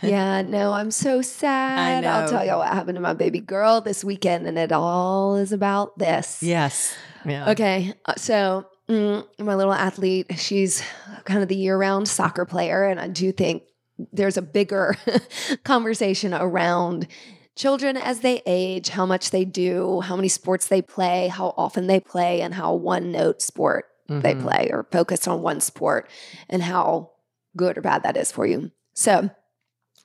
yeah, 0.08 0.42
no, 0.42 0.72
I'm 0.72 0.90
so 0.90 1.22
sad. 1.22 2.04
I'll 2.04 2.28
tell 2.28 2.44
you 2.44 2.52
what 2.56 2.68
happened 2.68 2.96
to 2.96 3.00
my 3.00 3.14
baby 3.14 3.40
girl 3.40 3.80
this 3.80 4.04
weekend, 4.04 4.46
and 4.46 4.58
it 4.58 4.72
all 4.72 5.36
is 5.36 5.52
about 5.52 5.98
this. 5.98 6.42
yes. 6.42 6.94
Yeah. 7.26 7.50
Okay, 7.50 7.92
uh, 8.06 8.14
so 8.16 8.66
mm, 8.88 9.26
my 9.38 9.54
little 9.54 9.74
athlete, 9.74 10.38
she's 10.38 10.82
kind 11.24 11.42
of 11.42 11.48
the 11.48 11.56
year-round 11.56 12.08
soccer 12.08 12.46
player, 12.46 12.84
and 12.84 12.98
I 12.98 13.08
do 13.08 13.30
think 13.30 13.64
there's 14.12 14.38
a 14.38 14.42
bigger 14.42 14.96
conversation 15.64 16.32
around 16.32 17.06
children 17.56 17.96
as 17.98 18.20
they 18.20 18.40
age, 18.46 18.88
how 18.88 19.04
much 19.04 19.30
they 19.32 19.44
do, 19.44 20.00
how 20.00 20.16
many 20.16 20.28
sports 20.28 20.68
they 20.68 20.80
play, 20.80 21.28
how 21.28 21.52
often 21.58 21.86
they 21.88 22.00
play, 22.00 22.40
and 22.40 22.54
how 22.54 22.72
one-note 22.74 23.42
sport 23.42 23.84
they 24.08 24.34
Mhm. 24.34 24.40
play 24.42 24.70
or 24.72 24.86
focus 24.90 25.28
on 25.28 25.42
one 25.42 25.60
sport, 25.60 26.08
and 26.48 26.62
how 26.62 27.10
good 27.56 27.76
or 27.76 27.82
bad 27.82 28.02
that 28.04 28.16
is 28.16 28.32
for 28.32 28.46
you. 28.46 28.70
So, 28.94 29.30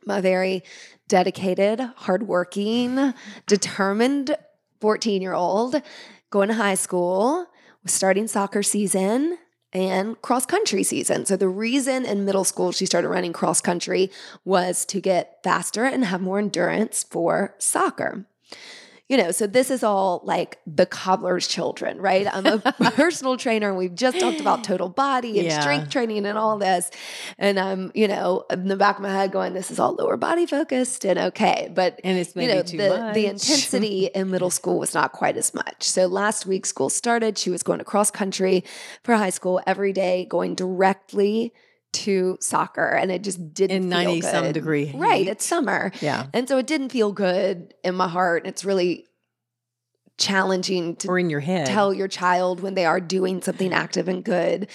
my 0.05 0.21
very 0.21 0.63
dedicated, 1.07 1.79
hardworking, 1.95 3.13
determined 3.47 4.35
14 4.81 5.21
year 5.21 5.33
old 5.33 5.81
going 6.29 6.49
to 6.49 6.55
high 6.55 6.75
school, 6.75 7.47
starting 7.85 8.27
soccer 8.27 8.63
season 8.63 9.37
and 9.73 10.21
cross 10.21 10.45
country 10.45 10.83
season. 10.83 11.25
So, 11.25 11.35
the 11.35 11.49
reason 11.49 12.05
in 12.05 12.25
middle 12.25 12.43
school 12.43 12.71
she 12.71 12.85
started 12.85 13.09
running 13.09 13.33
cross 13.33 13.61
country 13.61 14.11
was 14.43 14.85
to 14.85 15.01
get 15.01 15.39
faster 15.43 15.83
and 15.83 16.05
have 16.05 16.21
more 16.21 16.39
endurance 16.39 17.03
for 17.03 17.55
soccer. 17.59 18.25
You 19.07 19.17
know, 19.17 19.29
so 19.29 19.45
this 19.45 19.69
is 19.69 19.83
all 19.83 20.21
like 20.23 20.57
the 20.65 20.87
cobbler's 20.87 21.47
children, 21.47 21.99
right? 21.99 22.25
I'm 22.33 22.45
a 22.47 22.57
personal 22.95 23.37
trainer 23.37 23.69
and 23.69 23.77
we've 23.77 23.93
just 23.93 24.19
talked 24.19 24.41
about 24.41 24.63
total 24.63 24.89
body 24.89 25.37
and 25.37 25.45
Yeah. 25.47 25.59
strength 25.59 25.91
training 25.91 26.25
and 26.25 26.39
all 26.39 26.57
this. 26.57 26.89
And 27.37 27.59
I'm, 27.59 27.91
you 27.93 28.07
know, 28.07 28.45
in 28.49 28.67
the 28.67 28.75
back 28.75 28.95
of 28.95 29.03
my 29.03 29.09
head 29.11 29.31
going, 29.31 29.53
this 29.53 29.69
is 29.69 29.77
all 29.79 29.93
lower 29.93 30.17
body 30.17 30.47
focused 30.47 31.05
and 31.05 31.19
okay. 31.19 31.71
But 31.71 31.99
And 32.03 32.17
it's 32.17 32.35
maybe 32.35 32.49
you 32.51 32.55
know, 32.57 32.63
too 32.63 32.77
the, 32.77 32.89
much. 32.89 33.13
the 33.13 33.25
intensity 33.27 34.05
in 34.07 34.31
middle 34.31 34.49
school 34.49 34.79
was 34.79 34.95
not 34.95 35.11
quite 35.11 35.37
as 35.37 35.53
much. 35.53 35.83
So 35.83 36.07
last 36.07 36.47
week 36.47 36.65
school 36.65 36.89
started. 36.89 37.37
She 37.37 37.51
was 37.51 37.61
going 37.61 37.77
to 37.77 37.85
cross 37.85 38.09
country 38.09 38.63
for 39.03 39.13
high 39.15 39.29
school 39.29 39.61
every 39.67 39.93
day, 39.93 40.25
going 40.25 40.55
directly 40.55 41.53
to 41.95 42.37
soccer. 42.39 42.87
And 42.87 43.11
it 43.11 43.23
just 43.23 43.53
didn't 43.53 43.75
In 43.77 43.83
feel 43.83 43.89
90 44.03 44.21
some 44.21 44.43
good. 44.45 44.53
degree 44.53 44.91
Right. 44.95 45.27
It's 45.27 45.45
summer. 45.45 45.91
Yeah. 46.01 46.27
And 46.33 46.47
so 46.47 46.57
it 46.57 46.67
didn't 46.67 46.89
feel 46.89 47.11
good 47.11 47.73
in 47.83 47.95
my 47.95 48.07
heart. 48.07 48.43
and 48.43 48.49
It's 48.49 48.63
really 48.65 49.05
challenging 50.17 50.95
to 50.97 51.07
Or 51.09 51.19
in 51.19 51.29
your 51.29 51.41
head. 51.41 51.67
tell 51.67 51.93
your 51.93 52.07
child 52.07 52.61
when 52.61 52.73
they 52.73 52.85
are 52.85 52.99
doing 53.01 53.41
something 53.41 53.73
active 53.73 54.07
and 54.07 54.23
good 54.23 54.67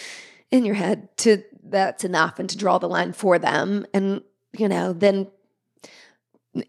in 0.51 0.65
your 0.67 0.75
head 0.75 1.09
to 1.19 1.43
that's 1.65 2.05
enough 2.05 2.39
and 2.39 2.51
to 2.51 2.59
draw 2.59 2.79
the 2.79 2.89
line 2.89 3.13
for 3.13 3.39
them 3.39 3.87
and 3.95 4.23
you 4.59 4.69
know 4.69 4.93
then 4.93 5.29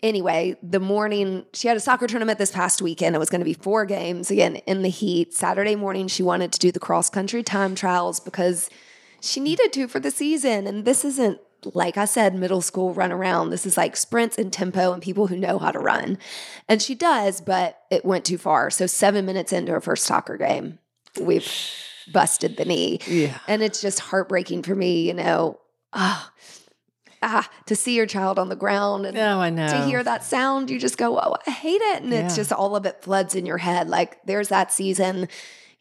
anyway 0.03 0.55
the 0.61 0.79
morning 0.79 1.43
she 1.53 1.67
had 1.67 1.75
a 1.75 1.79
soccer 1.79 2.05
tournament 2.07 2.37
this 2.37 2.51
past 2.51 2.81
weekend 2.81 3.15
it 3.15 3.19
was 3.19 3.29
going 3.29 3.41
to 3.41 3.45
be 3.45 3.53
four 3.53 3.83
games 3.85 4.29
again 4.29 4.57
in 4.67 4.83
the 4.83 4.89
heat 4.89 5.33
saturday 5.33 5.75
morning 5.75 6.07
she 6.07 6.21
wanted 6.21 6.51
to 6.51 6.59
do 6.59 6.71
the 6.71 6.79
cross 6.79 7.09
country 7.09 7.41
time 7.41 7.73
trials 7.73 8.19
because 8.19 8.69
she 9.21 9.39
needed 9.39 9.71
to 9.73 9.87
for 9.87 9.99
the 9.99 10.11
season 10.11 10.67
and 10.67 10.83
this 10.85 11.05
isn't 11.05 11.39
like 11.73 11.97
I 11.97 12.05
said, 12.05 12.33
middle 12.33 12.61
school 12.61 12.93
run 12.93 13.11
around. 13.11 13.49
This 13.51 13.65
is 13.65 13.77
like 13.77 13.95
sprints 13.95 14.37
and 14.37 14.51
tempo 14.51 14.93
and 14.93 15.01
people 15.01 15.27
who 15.27 15.35
know 15.35 15.59
how 15.59 15.71
to 15.71 15.79
run. 15.79 16.17
And 16.67 16.81
she 16.81 16.95
does, 16.95 17.39
but 17.39 17.79
it 17.91 18.03
went 18.03 18.25
too 18.25 18.37
far. 18.37 18.69
So, 18.71 18.87
seven 18.87 19.25
minutes 19.25 19.53
into 19.53 19.71
her 19.71 19.81
first 19.81 20.05
soccer 20.05 20.37
game, 20.37 20.79
we've 21.21 21.47
busted 22.11 22.57
the 22.57 22.65
knee. 22.65 22.99
yeah. 23.07 23.37
And 23.47 23.61
it's 23.61 23.81
just 23.81 23.99
heartbreaking 23.99 24.63
for 24.63 24.75
me, 24.75 25.07
you 25.07 25.13
know, 25.13 25.59
ah, 25.93 26.31
ah, 27.21 27.47
to 27.67 27.75
see 27.75 27.95
your 27.95 28.07
child 28.07 28.39
on 28.39 28.49
the 28.49 28.55
ground 28.55 29.05
and 29.05 29.15
No, 29.15 29.39
I 29.39 29.49
know. 29.51 29.67
to 29.67 29.85
hear 29.85 30.03
that 30.03 30.23
sound, 30.23 30.69
you 30.71 30.79
just 30.79 30.97
go, 30.97 31.19
oh, 31.19 31.35
I 31.45 31.51
hate 31.51 31.81
it. 31.81 32.01
And 32.01 32.11
it's 32.13 32.35
just 32.35 32.51
all 32.51 32.75
of 32.75 32.85
it 32.85 33.03
floods 33.03 33.35
in 33.35 33.45
your 33.45 33.59
head. 33.59 33.87
Like, 33.87 34.17
there's 34.25 34.47
that 34.49 34.71
season. 34.71 35.27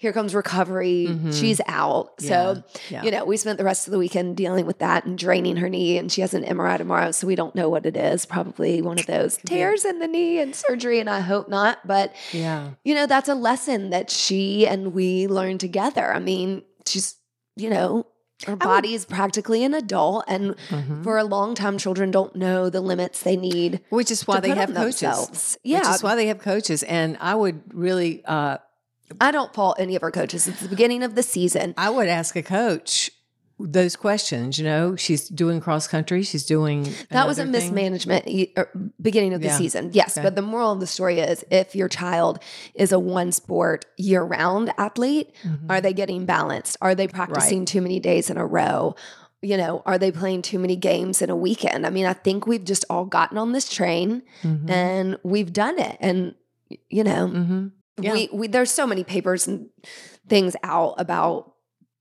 Here 0.00 0.14
comes 0.14 0.34
recovery. 0.34 1.08
Mhm. 1.10 1.38
She's 1.38 1.60
out. 1.66 2.12
So, 2.22 2.62
Yeah. 2.88 3.02
you 3.02 3.10
know, 3.10 3.26
we 3.26 3.36
spent 3.36 3.58
the 3.58 3.64
rest 3.64 3.86
of 3.86 3.90
the 3.90 3.98
weekend 3.98 4.34
dealing 4.34 4.64
with 4.64 4.78
that 4.78 5.04
and 5.04 5.18
draining 5.18 5.56
her 5.56 5.68
knee. 5.68 5.98
And 5.98 6.10
she 6.10 6.22
has 6.22 6.32
an 6.32 6.42
MRI 6.42 6.78
tomorrow. 6.78 7.10
So 7.10 7.26
we 7.26 7.34
don't 7.34 7.54
know 7.54 7.68
what 7.68 7.84
it 7.84 7.98
is. 7.98 8.24
Probably 8.24 8.80
one 8.80 8.98
of 8.98 9.04
those 9.04 9.36
tears 9.44 9.84
in 9.84 9.98
the 9.98 10.08
knee 10.08 10.38
and 10.40 10.56
surgery. 10.56 11.00
And 11.00 11.10
I 11.10 11.20
hope 11.20 11.50
not. 11.50 11.86
But, 11.86 12.14
Yeah. 12.32 12.70
you 12.82 12.94
know, 12.94 13.04
that's 13.06 13.28
a 13.28 13.34
lesson 13.34 13.90
that 13.90 14.08
she 14.10 14.66
and 14.66 14.94
we 14.94 15.26
learned 15.26 15.60
together. 15.60 16.14
I 16.14 16.18
mean, 16.18 16.62
she's, 16.86 17.16
you 17.56 17.68
know, 17.68 18.06
her 18.46 18.56
body 18.56 18.94
is 18.94 19.04
practically 19.04 19.62
an 19.64 19.74
adult. 19.74 20.24
And 20.26 20.56
Mhm. 20.70 21.04
for 21.04 21.18
a 21.18 21.24
long 21.24 21.54
time, 21.54 21.76
children 21.76 22.10
don't 22.10 22.34
know 22.34 22.70
the 22.70 22.80
limits 22.80 23.20
they 23.22 23.36
need. 23.36 23.80
Which 23.90 24.10
is 24.10 24.26
why 24.26 24.40
they 24.40 24.48
have 24.48 24.72
coaches. 24.74 25.00
themselves. 25.00 25.58
Which 25.62 25.72
Yeah. 25.72 25.94
is 25.94 26.02
why 26.02 26.14
they 26.14 26.28
have 26.28 26.38
coaches. 26.38 26.82
And 26.84 27.18
I 27.20 27.34
would 27.34 27.60
really, 27.74 28.22
uh, 28.24 28.56
I 29.20 29.30
don't 29.30 29.52
fault 29.54 29.76
any 29.78 29.96
of 29.96 30.02
our 30.02 30.10
coaches. 30.10 30.46
It's 30.48 30.60
the 30.60 30.68
beginning 30.68 31.02
of 31.02 31.14
the 31.14 31.22
season. 31.22 31.74
I 31.76 31.90
would 31.90 32.08
ask 32.08 32.36
a 32.36 32.42
coach 32.42 33.10
those 33.62 33.94
questions. 33.94 34.58
You 34.58 34.64
know, 34.64 34.96
she's 34.96 35.28
doing 35.28 35.60
cross 35.60 35.86
country. 35.86 36.22
She's 36.22 36.46
doing 36.46 36.88
That 37.10 37.26
was 37.26 37.38
a 37.38 37.42
thing. 37.42 37.52
mismanagement 37.52 38.24
er, 38.56 38.70
beginning 39.02 39.34
of 39.34 39.42
the 39.42 39.48
Yeah. 39.48 39.58
season. 39.58 39.90
Yes, 39.92 40.16
Okay. 40.16 40.24
but 40.24 40.34
the 40.34 40.40
moral 40.42 40.72
of 40.72 40.80
the 40.80 40.86
story 40.86 41.20
is 41.20 41.44
if 41.50 41.74
your 41.76 41.88
child 41.88 42.38
is 42.74 42.90
a 42.90 42.98
one 42.98 43.32
sport 43.32 43.84
year 43.98 44.22
round 44.22 44.72
athlete, 44.78 45.34
Mhm. 45.44 45.58
are 45.68 45.80
they 45.82 45.92
getting 45.92 46.24
balanced? 46.24 46.78
Are 46.80 46.94
they 46.94 47.06
practicing 47.06 47.66
too 47.66 47.82
many 47.82 48.00
days 48.00 48.30
in 48.30 48.38
a 48.38 48.46
row? 48.46 48.94
You 49.42 49.58
know, 49.58 49.82
are 49.84 49.98
they 49.98 50.10
playing 50.10 50.40
too 50.42 50.58
many 50.58 50.76
games 50.76 51.20
in 51.20 51.28
a 51.28 51.36
weekend? 51.36 51.86
I 51.86 51.90
mean, 51.90 52.06
I 52.06 52.14
think 52.14 52.46
we've 52.46 52.64
just 52.64 52.86
all 52.88 53.04
gotten 53.04 53.36
on 53.36 53.52
this 53.52 53.68
train 53.68 54.22
Mhm. 54.42 54.70
and 54.70 55.18
we've 55.22 55.52
done 55.52 55.78
it. 55.78 55.98
And, 56.00 56.34
you 56.88 57.04
know, 57.04 57.28
Mhm. 57.28 57.70
Yeah. 58.02 58.12
we, 58.12 58.28
we 58.32 58.46
there's 58.48 58.70
so 58.70 58.86
many 58.86 59.04
papers 59.04 59.46
and 59.46 59.68
things 60.28 60.56
out 60.62 60.94
about 60.98 61.52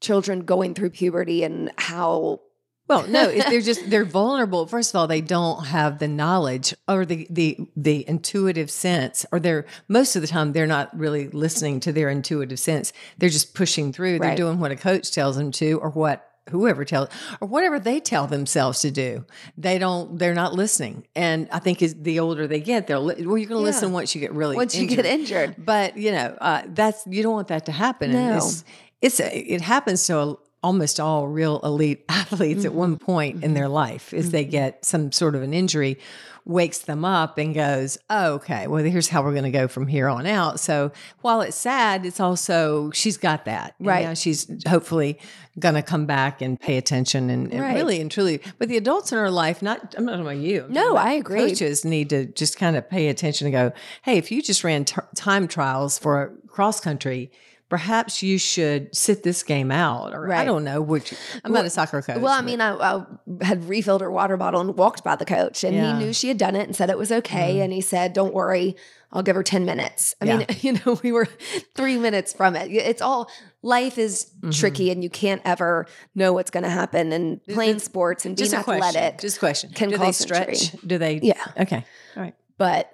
children 0.02 0.46
going 0.46 0.74
through 0.74 0.92
puberty 0.92 1.44
and 1.44 1.72
how 1.78 2.40
Well, 2.88 3.06
no, 3.08 3.32
they're 3.32 3.62
just 3.62 3.90
they're 3.92 4.06
vulnerable. 4.06 4.66
First 4.66 4.92
of 4.92 5.00
all, 5.00 5.08
they 5.08 5.22
don't 5.22 5.66
have 5.68 6.00
the 6.00 6.08
knowledge 6.08 6.74
or 6.88 7.06
the 7.06 7.28
the 7.30 7.58
the 7.76 8.08
intuitive 8.08 8.72
sense, 8.72 9.26
or 9.32 9.40
they're 9.40 9.66
most 9.88 10.16
of 10.16 10.22
the 10.22 10.28
time 10.28 10.54
they're 10.54 10.66
not 10.68 10.98
really 10.98 11.28
listening 11.30 11.80
to 11.82 11.92
their 11.92 12.10
intuitive 12.10 12.60
sense. 12.60 12.94
They're 13.18 13.30
just 13.30 13.54
pushing 13.54 13.92
through. 13.94 14.20
They're 14.20 14.30
Right. 14.30 14.38
doing 14.38 14.60
what 14.60 14.72
a 14.72 14.76
coach 14.76 15.12
tells 15.12 15.36
them 15.36 15.52
to, 15.54 15.80
or 15.80 15.90
what 15.90 16.26
whoever 16.50 16.86
tells, 16.86 17.10
or 17.42 17.48
whatever 17.48 17.80
they 17.80 18.00
tell 18.00 18.28
themselves 18.28 18.82
to 18.82 18.92
do. 18.92 19.26
They 19.58 19.78
don't. 19.78 20.18
They're 20.20 20.34
not 20.36 20.54
listening. 20.54 21.06
And 21.16 21.48
I 21.52 21.60
think 21.60 21.82
as 21.82 21.96
the 21.96 22.20
older 22.20 22.48
they 22.48 22.60
get, 22.60 22.88
they'll 22.88 23.04
li- 23.04 23.26
well, 23.26 23.38
you're 23.38 23.48
going 23.50 23.62
to 23.64 23.70
Yeah. 23.70 23.76
listen 23.76 23.92
once 23.92 24.14
you 24.16 24.22
get 24.22 24.34
really 24.34 24.56
once 24.56 24.76
you 24.76 24.88
get 24.88 25.06
injured. 25.06 25.56
But 25.58 25.98
you 25.98 26.12
know, 26.12 26.38
uh, 26.42 26.64
that's 26.68 27.06
you 27.08 27.24
don't 27.24 27.34
want 27.34 27.48
that 27.50 27.66
to 27.68 27.72
happen. 27.72 28.12
And 28.16 28.30
No. 28.32 28.38
it's, 28.38 28.64
it's 29.02 29.20
it 29.20 29.62
happens 29.62 30.06
to 30.08 30.38
almost 30.62 31.00
all 31.00 31.28
real 31.28 31.60
elite 31.63 32.04
athletes 32.10 32.65
at 32.65 32.74
one 32.74 32.95
mm-hmm. 32.95 33.06
point 33.06 33.43
in 33.43 33.54
their 33.54 33.65
mm-hmm. 33.65 33.74
life 33.74 34.13
is 34.13 34.32
they 34.32 34.43
mm-hmm. 34.43 34.52
get 34.52 34.86
some 34.86 35.12
sort 35.12 35.36
of 35.36 35.41
an 35.41 35.54
injury 35.54 35.98
wakes 36.45 36.80
them 36.80 37.06
up 37.06 37.38
and 37.38 37.54
goes 37.54 37.98
oh, 38.10 38.34
okay 38.34 38.65
well 38.67 38.84
here's 38.84 39.10
how 39.10 39.22
we're 39.22 39.34
going 39.34 39.43
to 39.43 39.52
go 39.52 39.67
from 39.67 39.88
here 39.88 40.08
on 40.08 40.26
out 40.26 40.60
so 40.60 40.91
while 41.22 41.41
it's 41.41 41.56
sad 41.56 42.06
it's 42.06 42.19
also 42.19 42.89
she's 42.91 43.17
got 43.17 43.45
that 43.45 43.76
Right. 43.80 44.17
she's 44.17 44.48
hopefully 44.67 45.19
going 45.60 45.76
to 45.76 45.84
come 45.84 46.06
back 46.06 46.41
and 46.41 46.60
pay 46.60 46.78
attention 46.78 47.30
and, 47.30 47.52
and 47.52 47.62
Right. 47.62 47.76
really 47.76 48.02
and 48.02 48.10
truly 48.10 48.41
but 48.58 48.67
the 48.67 48.78
adults 48.78 49.12
in 49.12 49.17
her 49.17 49.30
life 49.30 49.62
not 49.62 49.93
i'm 49.98 50.06
not 50.06 50.13
talking 50.13 50.26
about 50.26 50.38
you 50.38 50.63
I'm 50.63 50.74
No, 50.74 50.95
I 50.95 51.12
agree. 51.13 51.50
coaches 51.50 51.86
need 51.86 52.10
to 52.10 52.26
just 52.26 52.58
kind 52.58 52.76
of 52.76 52.89
pay 52.89 53.10
attention 53.10 53.45
and 53.45 53.54
go 53.54 53.72
hey 54.02 54.17
if 54.17 54.32
you 54.32 54.41
just 54.41 54.63
ran 54.63 54.86
t- 54.86 54.95
time 55.15 55.48
trials 55.48 56.00
for 56.00 56.34
cross 56.48 56.80
country 56.80 57.32
perhaps 57.69 58.21
you 58.23 58.38
should 58.38 58.93
sit 58.95 59.21
this 59.23 59.43
game 59.43 59.71
out 59.71 60.12
or 60.13 60.32
i 60.34 60.43
don't 60.43 60.63
know 60.63 60.82
which 60.82 61.13
i'm 61.43 61.51
not 61.51 61.65
a 61.65 61.69
soccer 61.69 62.01
coach 62.01 62.19
Well, 62.19 62.34
I 62.34 62.41
mean, 62.41 62.62
I, 62.62 62.73
I 62.75 63.05
had 63.41 63.69
refilled 63.69 64.01
her 64.01 64.12
water 64.12 64.38
bottle 64.38 64.60
and 64.62 64.75
walked 64.75 65.03
by 65.03 65.15
the 65.15 65.25
coach, 65.25 65.63
and 65.63 65.75
Yeah. 65.75 65.84
Mm-hmm. 65.84 65.99
he 65.99 66.05
knew 66.08 66.13
she 66.13 66.27
had 66.27 66.38
done 66.38 66.55
it 66.55 66.63
and 66.63 66.75
said 66.75 66.89
it 66.89 66.97
was 66.97 67.12
okay. 67.12 67.62
And 67.62 67.71
he 67.71 67.82
said, 67.82 68.13
"Don't 68.13 68.34
worry, 68.34 68.75
I'll 69.12 69.21
give 69.23 69.36
her 69.36 69.43
ten 69.43 69.65
minutes." 69.65 70.15
I 70.21 70.25
mean, 70.25 70.45
you 70.62 70.73
know, 70.73 70.99
we 71.03 71.12
were 71.12 71.27
three 71.75 71.97
minutes 71.97 72.34
from 72.34 72.55
it. 72.55 72.71
It's 72.71 73.01
all 73.01 73.29
life 73.62 73.97
is 73.97 74.25
Mm-hmm. 74.39 74.51
tricky, 74.51 74.89
and 74.91 75.03
you 75.03 75.10
can't 75.10 75.41
ever 75.45 75.86
know 76.15 76.34
what's 76.34 76.49
going 76.49 76.63
to 76.63 76.69
happen. 76.69 77.12
And 77.12 77.43
playing 77.45 77.79
sports 77.79 78.25
and 78.25 78.36
being 78.36 78.53
athletic, 78.53 78.93
question 78.93 79.17
just 79.19 79.39
question 79.39 79.69
can 79.71 79.89
do 79.89 79.97
they 79.97 80.12
stretch 80.12 80.47
injury. 80.73 80.79
do 80.88 80.97
they 80.97 81.19
Yeah. 81.21 81.45
okay 81.60 81.86
all 82.15 82.23
right 82.23 82.36
but 82.58 82.91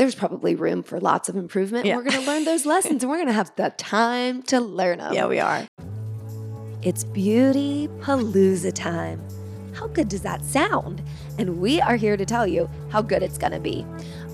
there's 0.00 0.14
probably 0.14 0.54
room 0.54 0.82
for 0.82 0.98
lots 0.98 1.28
of 1.28 1.36
improvement. 1.36 1.84
Yeah. 1.84 1.96
We're 1.96 2.04
going 2.04 2.18
to 2.22 2.26
learn 2.26 2.46
those 2.46 2.64
lessons 2.74 3.02
and 3.02 3.10
we're 3.10 3.18
going 3.18 3.26
to 3.26 3.34
have 3.34 3.54
the 3.56 3.68
time 3.76 4.42
to 4.44 4.58
learn 4.58 4.96
them. 4.96 5.12
Yeah, 5.12 5.26
we 5.26 5.40
are. 5.40 5.68
It's 6.82 7.04
Beauty 7.04 7.86
Palooza 7.98 8.72
time. 8.72 9.22
How 9.74 9.88
good 9.88 10.08
does 10.08 10.22
that 10.22 10.42
sound? 10.42 11.02
And 11.38 11.60
we 11.60 11.82
are 11.82 11.96
here 11.96 12.16
to 12.16 12.24
tell 12.24 12.46
you 12.46 12.70
how 12.88 13.02
good 13.02 13.22
it's 13.22 13.36
going 13.36 13.52
to 13.52 13.60
be. 13.60 13.84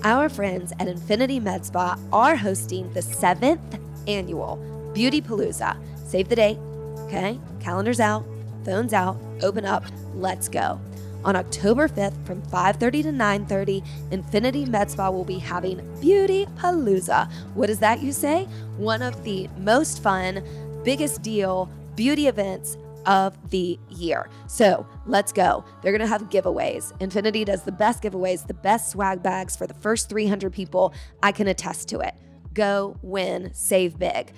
Our 0.05 0.29
friends 0.29 0.71
at 0.79 0.87
Infinity 0.87 1.41
MedSpa 1.41 1.99
are 2.13 2.37
hosting 2.37 2.89
the 2.93 3.01
seventh 3.01 3.77
annual 4.07 4.57
BeautyPalooza. 4.95 5.75
Save 6.07 6.29
the 6.29 6.37
date, 6.37 6.59
okay? 6.99 7.37
Calendars 7.59 7.99
out, 7.99 8.25
phones 8.63 8.93
out, 8.93 9.17
open 9.41 9.65
up, 9.65 9.83
let's 10.13 10.47
go. 10.47 10.79
On 11.23 11.35
October 11.35 11.87
5th 11.87 12.25
from 12.25 12.41
5:30 12.43 13.03
to 13.03 13.11
9:30, 13.11 13.83
Infinity 14.11 14.65
MedSpa 14.65 15.11
will 15.11 15.25
be 15.25 15.39
having 15.39 15.81
Beauty 15.99 16.45
Palooza. 16.57 17.29
What 17.53 17.69
is 17.69 17.79
that 17.79 18.01
you 18.01 18.11
say? 18.11 18.47
One 18.77 19.01
of 19.01 19.23
the 19.23 19.49
most 19.57 20.01
fun, 20.01 20.43
biggest 20.83 21.21
deal 21.21 21.69
beauty 21.95 22.27
events 22.27 22.77
of 23.07 23.35
the 23.49 23.79
year. 23.89 24.29
So 24.47 24.85
let's 25.05 25.31
go. 25.31 25.63
They're 25.81 25.91
going 25.91 26.01
to 26.01 26.07
have 26.07 26.29
giveaways. 26.29 26.93
Infinity 27.01 27.45
does 27.45 27.63
the 27.63 27.71
best 27.71 28.03
giveaways, 28.03 28.45
the 28.45 28.53
best 28.53 28.91
swag 28.91 29.23
bags 29.23 29.55
for 29.55 29.65
the 29.65 29.73
first 29.73 30.09
300 30.09 30.51
people. 30.53 30.93
I 31.23 31.31
can 31.31 31.47
attest 31.47 31.87
to 31.89 31.99
it. 31.99 32.13
Go, 32.53 32.97
win, 33.01 33.51
save 33.53 33.97
big. 33.97 34.33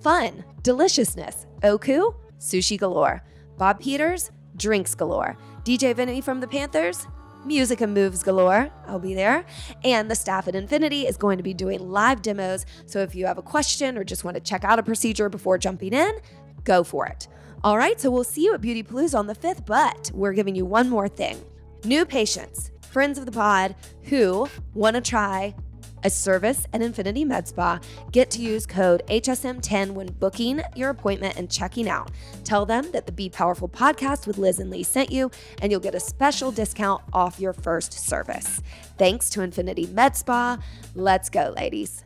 Fun, 0.00 0.44
deliciousness. 0.62 1.46
Oku, 1.62 2.12
sushi 2.38 2.78
galore. 2.78 3.22
Bob 3.56 3.80
Peters, 3.80 4.30
drinks 4.56 4.94
galore. 4.94 5.36
DJ 5.70 5.94
Vinny 5.94 6.20
from 6.20 6.40
the 6.40 6.48
Panthers, 6.48 7.06
music 7.44 7.80
and 7.80 7.94
moves 7.94 8.24
galore. 8.24 8.72
I'll 8.88 8.98
be 8.98 9.14
there. 9.14 9.46
And 9.84 10.10
the 10.10 10.16
staff 10.16 10.48
at 10.48 10.56
Infinity 10.56 11.06
is 11.06 11.16
going 11.16 11.36
to 11.36 11.44
be 11.44 11.54
doing 11.54 11.92
live 11.92 12.22
demos. 12.22 12.66
So 12.86 12.98
if 13.02 13.14
you 13.14 13.24
have 13.26 13.38
a 13.38 13.42
question 13.42 13.96
or 13.96 14.02
just 14.02 14.24
want 14.24 14.34
to 14.34 14.40
check 14.40 14.64
out 14.64 14.80
a 14.80 14.82
procedure 14.82 15.28
before 15.28 15.58
jumping 15.58 15.92
in, 15.92 16.10
go 16.64 16.82
for 16.82 17.06
it. 17.06 17.28
All 17.62 17.78
right, 17.78 18.00
so 18.00 18.10
we'll 18.10 18.24
see 18.24 18.42
you 18.42 18.52
at 18.52 18.60
BeautyPalooza 18.60 19.16
on 19.16 19.28
the 19.28 19.34
5th, 19.36 19.64
but 19.64 20.10
we're 20.12 20.32
giving 20.32 20.56
you 20.56 20.64
one 20.64 20.90
more 20.90 21.06
thing. 21.06 21.40
New 21.84 22.04
patients, 22.04 22.72
friends 22.90 23.16
of 23.16 23.24
the 23.24 23.30
pod 23.30 23.76
who 24.02 24.48
want 24.74 24.96
to 24.96 25.00
try 25.00 25.54
a 26.04 26.10
service 26.10 26.66
at 26.72 26.82
Infinity 26.82 27.24
MedSpa, 27.24 27.82
get 28.12 28.30
to 28.30 28.40
use 28.40 28.66
code 28.66 29.02
HSM10 29.08 29.92
when 29.92 30.06
booking 30.12 30.60
your 30.74 30.90
appointment 30.90 31.36
and 31.36 31.50
checking 31.50 31.88
out. 31.88 32.10
Tell 32.44 32.66
them 32.66 32.90
that 32.92 33.06
the 33.06 33.12
Be 33.12 33.28
Powerful 33.28 33.68
podcast 33.68 34.26
with 34.26 34.38
Liz 34.38 34.58
and 34.58 34.70
Lee 34.70 34.82
sent 34.82 35.10
you, 35.10 35.30
and 35.62 35.70
you'll 35.70 35.80
get 35.80 35.94
a 35.94 36.00
special 36.00 36.50
discount 36.50 37.02
off 37.12 37.40
your 37.40 37.52
first 37.52 37.92
service. 37.92 38.62
Thanks 38.98 39.30
to 39.30 39.42
Infinity 39.42 39.86
MedSpa. 39.86 40.60
Let's 40.94 41.30
go, 41.30 41.52
ladies. 41.56 42.04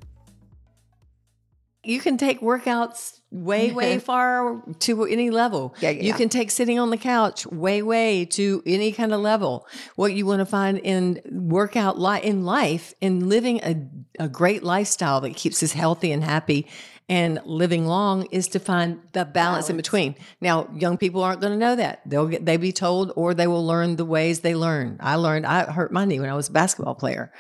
You 1.82 2.00
can 2.00 2.16
take 2.16 2.40
workouts 2.40 3.20
way, 3.34 3.72
way 3.72 3.98
far 4.10 4.62
to 4.80 5.04
any 5.04 5.30
level. 5.30 5.74
Yeah, 5.80 5.90
yeah, 5.90 6.02
You 6.02 6.14
can 6.14 6.28
take 6.28 6.50
sitting 6.50 6.78
on 6.78 6.90
the 6.90 6.96
couch 6.96 7.46
way, 7.46 7.82
way 7.82 8.24
to 8.26 8.62
any 8.64 8.92
kind 8.92 9.12
of 9.12 9.20
level. 9.20 9.66
What 9.96 10.14
you 10.14 10.24
want 10.26 10.40
to 10.40 10.46
find 10.46 10.78
in 10.78 11.20
workout 11.30 11.98
li- 11.98 12.22
in 12.22 12.44
life, 12.44 12.94
in 13.00 13.28
living 13.28 13.60
a, 13.62 13.76
a 14.24 14.28
great 14.28 14.62
lifestyle 14.62 15.20
that 15.22 15.34
keeps 15.36 15.62
us 15.62 15.72
healthy 15.72 16.12
and 16.12 16.22
happy 16.22 16.68
and 17.08 17.40
living 17.44 17.86
long 17.86 18.24
is 18.26 18.48
to 18.48 18.58
find 18.58 18.98
the 19.12 19.24
balance, 19.24 19.68
in 19.68 19.76
between. 19.76 20.14
Now, 20.40 20.70
young 20.74 20.96
people 20.96 21.22
aren't 21.22 21.40
going 21.40 21.52
to 21.52 21.58
know 21.58 21.76
that. 21.76 22.00
They'll 22.06 22.28
get 22.28 22.46
they 22.46 22.56
be 22.56 22.72
told 22.72 23.12
or 23.14 23.34
they 23.34 23.46
will 23.46 23.66
learn 23.66 23.96
the 23.96 24.06
ways 24.06 24.40
they 24.40 24.54
learn. 24.54 24.96
I 25.00 25.16
learned 25.16 25.44
I 25.44 25.64
hurt 25.70 25.92
my 25.92 26.04
knee 26.06 26.20
when 26.20 26.30
I 26.30 26.34
was 26.34 26.48
a 26.48 26.52
basketball 26.52 26.94
player. 26.94 27.30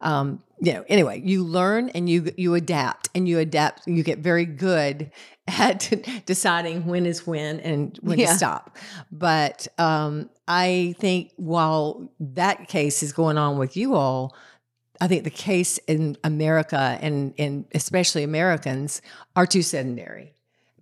Um, 0.00 0.42
you 0.64 0.72
know, 0.72 0.84
anyway, 0.88 1.20
you 1.24 1.44
learn 1.44 1.90
and 1.90 2.08
you 2.08 2.32
you 2.36 2.54
adapt 2.54 3.08
and 3.14 3.28
you 3.28 3.38
adapt. 3.38 3.86
You 3.86 4.02
get 4.02 4.18
very 4.18 4.44
good 4.44 5.10
at 5.48 5.92
deciding 6.26 6.86
when 6.86 7.06
is 7.06 7.26
when 7.26 7.60
and 7.60 7.98
when 8.02 8.18
Yeah. 8.18 8.26
to 8.28 8.34
stop. 8.34 8.76
But 9.12 9.68
um, 9.78 10.30
I 10.48 10.94
think 10.98 11.32
while 11.36 12.10
that 12.20 12.68
case 12.68 13.02
is 13.02 13.12
going 13.12 13.38
on 13.38 13.58
with 13.58 13.76
you 13.76 13.94
all, 13.94 14.34
I 15.00 15.08
think 15.08 15.24
the 15.24 15.30
case 15.30 15.78
in 15.88 16.16
America 16.24 16.98
and 17.00 17.34
and 17.38 17.64
especially 17.74 18.22
Americans 18.22 19.02
are 19.36 19.46
too 19.46 19.62
sedentary. 19.62 20.33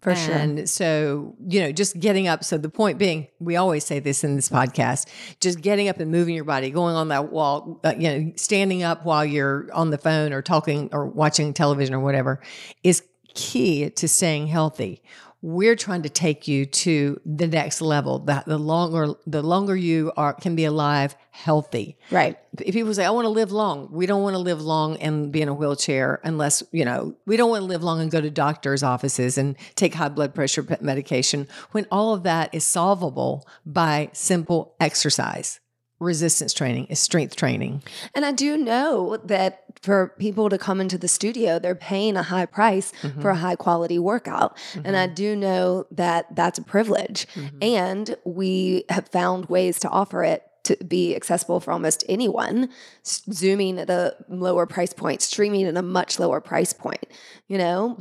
For 0.03 0.17
sure. 0.17 0.35
And 0.35 0.69
so, 0.69 1.37
you 1.47 1.61
know, 1.61 1.71
just 1.71 1.99
getting 2.01 2.27
up. 2.27 2.43
So 2.43 2.59
the 2.59 2.69
point 2.69 2.99
being, 2.99 3.29
we 3.39 3.55
always 3.55 3.85
say 3.85 4.01
this 4.01 4.25
in 4.25 4.35
this 4.35 4.49
podcast, 4.49 5.09
just 5.41 5.61
getting 5.61 5.89
up 5.89 6.01
and 6.01 6.11
moving 6.11 6.35
your 6.35 6.45
body, 6.45 6.71
going 6.71 6.97
on 6.97 7.09
that 7.09 7.31
walk, 7.31 7.81
uh, 7.85 7.95
you 7.97 8.09
know, 8.11 8.33
standing 8.35 8.83
up 8.83 9.05
while 9.05 9.25
you're 9.25 9.69
on 9.73 9.91
the 9.91 9.99
phone 9.99 10.33
or 10.33 10.43
talking 10.43 10.89
or 10.91 11.07
watching 11.07 11.55
television 11.55 11.95
or 11.95 12.01
whatever 12.01 12.41
is 12.83 13.05
key 13.35 13.91
to 13.91 14.09
staying 14.09 14.49
healthy. 14.49 15.03
We're 15.43 15.77
trying 15.77 16.03
to 16.03 16.09
take 16.09 16.47
you 16.47 16.67
to 16.67 17.21
the 17.27 17.49
next 17.49 17.81
level. 17.81 18.21
That 18.21 18.47
the 18.47 18.59
longer 18.59 19.15
the 19.27 19.43
longer 19.43 19.75
you 19.77 20.13
are 20.17 20.33
can 20.33 20.55
be 20.55 20.65
alive 20.65 21.17
healthy 21.33 21.97
Right. 22.11 22.39
if 22.61 22.75
people 22.75 22.93
say, 22.93 23.07
I 23.07 23.11
want 23.11 23.25
to 23.25 23.31
live 23.31 23.51
long, 23.51 23.89
we 23.91 24.05
don't 24.05 24.23
want 24.23 24.35
to 24.35 24.39
live 24.39 24.61
long 24.61 24.99
and 24.99 25.33
be 25.33 25.41
in 25.41 25.49
a 25.49 25.55
wheelchair 25.55 26.21
unless, 26.23 26.63
you 26.73 26.85
know, 26.85 27.17
we 27.25 27.39
don't 27.39 27.49
want 27.49 27.63
to 27.63 27.67
live 27.67 27.83
long 27.83 28.01
and 28.01 28.11
go 28.11 28.21
to 28.21 28.31
doctor's 28.31 28.83
offices 28.83 29.39
and 29.39 29.57
take 29.75 29.95
high 29.95 30.11
blood 30.11 30.35
pressure 30.35 30.65
medication 30.83 31.49
when 31.71 31.87
all 31.91 32.13
of 32.13 32.23
that 32.25 32.55
is 32.55 32.65
solvable 32.65 33.49
by 33.65 34.11
simple 34.13 34.75
exercise. 34.79 35.59
Resistance 36.03 36.53
training 36.53 36.87
is 36.87 36.99
strength 36.99 37.37
training. 37.37 37.83
And 38.15 38.25
I 38.25 38.33
do 38.33 38.57
know 38.57 39.19
that 39.25 39.65
for 39.83 40.15
people 40.19 40.49
to 40.49 40.59
come 40.59 40.81
into 40.81 40.99
the 40.99 41.09
studio, 41.09 41.59
they're 41.59 41.75
paying 41.75 42.17
a 42.17 42.23
high 42.23 42.47
price 42.47 42.93
mm-hmm. 43.03 43.21
for 43.21 43.31
a 43.31 43.37
high 43.37 43.57
quality 43.57 43.99
workout. 43.99 44.57
And 44.85 44.97
I 44.97 45.07
mm-hmm. 45.07 45.15
do 45.15 45.37
know 45.37 45.87
that 45.93 46.35
that's 46.35 46.59
a 46.59 46.63
privilege. 46.63 47.27
Mm-hmm. 47.35 47.59
And 47.63 48.17
we 48.25 48.85
have 48.89 49.09
found 49.09 49.47
ways 49.47 49.79
to 49.81 49.89
offer 49.89 50.25
it 50.25 50.45
to 50.65 50.77
be 50.85 51.15
accessible 51.17 51.61
for 51.61 51.73
almost 51.73 52.05
anyone, 52.09 52.69
zooming 53.05 53.79
at 53.79 53.91
a 53.91 54.15
lower 54.29 54.67
price 54.67 54.93
point, 54.93 55.21
streaming 55.21 55.67
at 55.67 55.77
a 55.77 55.83
much 55.83 56.19
lower 56.19 56.41
price 56.41 56.73
point, 56.73 57.05
you 57.49 57.59
know? 57.59 57.97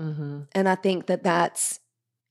And 0.53 0.69
I 0.69 0.75
think 0.75 1.07
that 1.07 1.23
that's 1.23 1.79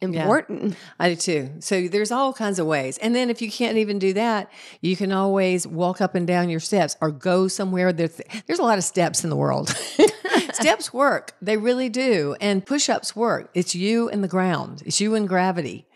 important. 0.00 0.76
I 0.98 1.10
do 1.10 1.16
too. 1.16 1.50
So 1.60 1.88
there's 1.88 2.10
all 2.10 2.32
kinds 2.32 2.58
of 2.58 2.66
ways. 2.66 2.98
And 2.98 3.14
then 3.14 3.30
if 3.30 3.42
you 3.42 3.50
can't 3.50 3.76
even 3.76 3.98
do 3.98 4.12
that, 4.14 4.50
you 4.80 4.96
can 4.96 5.12
always 5.12 5.66
walk 5.66 6.00
up 6.00 6.14
and 6.14 6.26
down 6.26 6.48
your 6.48 6.60
steps 6.60 6.96
or 7.00 7.10
go 7.10 7.48
somewhere. 7.48 7.92
There's, 7.92 8.20
there's 8.46 8.58
a 8.58 8.64
lot 8.64 8.78
of 8.78 8.84
steps 8.84 9.24
in 9.24 9.30
the 9.30 9.36
world. 9.36 9.68
steps 10.52 10.92
work. 10.92 11.34
They 11.42 11.56
really 11.56 11.88
do. 11.88 12.36
And 12.40 12.64
push-ups 12.64 13.14
work. 13.14 13.50
It's 13.54 13.74
you 13.74 14.08
and 14.08 14.24
the 14.24 14.28
ground. 14.28 14.82
It's 14.86 15.00
you 15.00 15.14
and 15.14 15.28
gravity. 15.28 15.86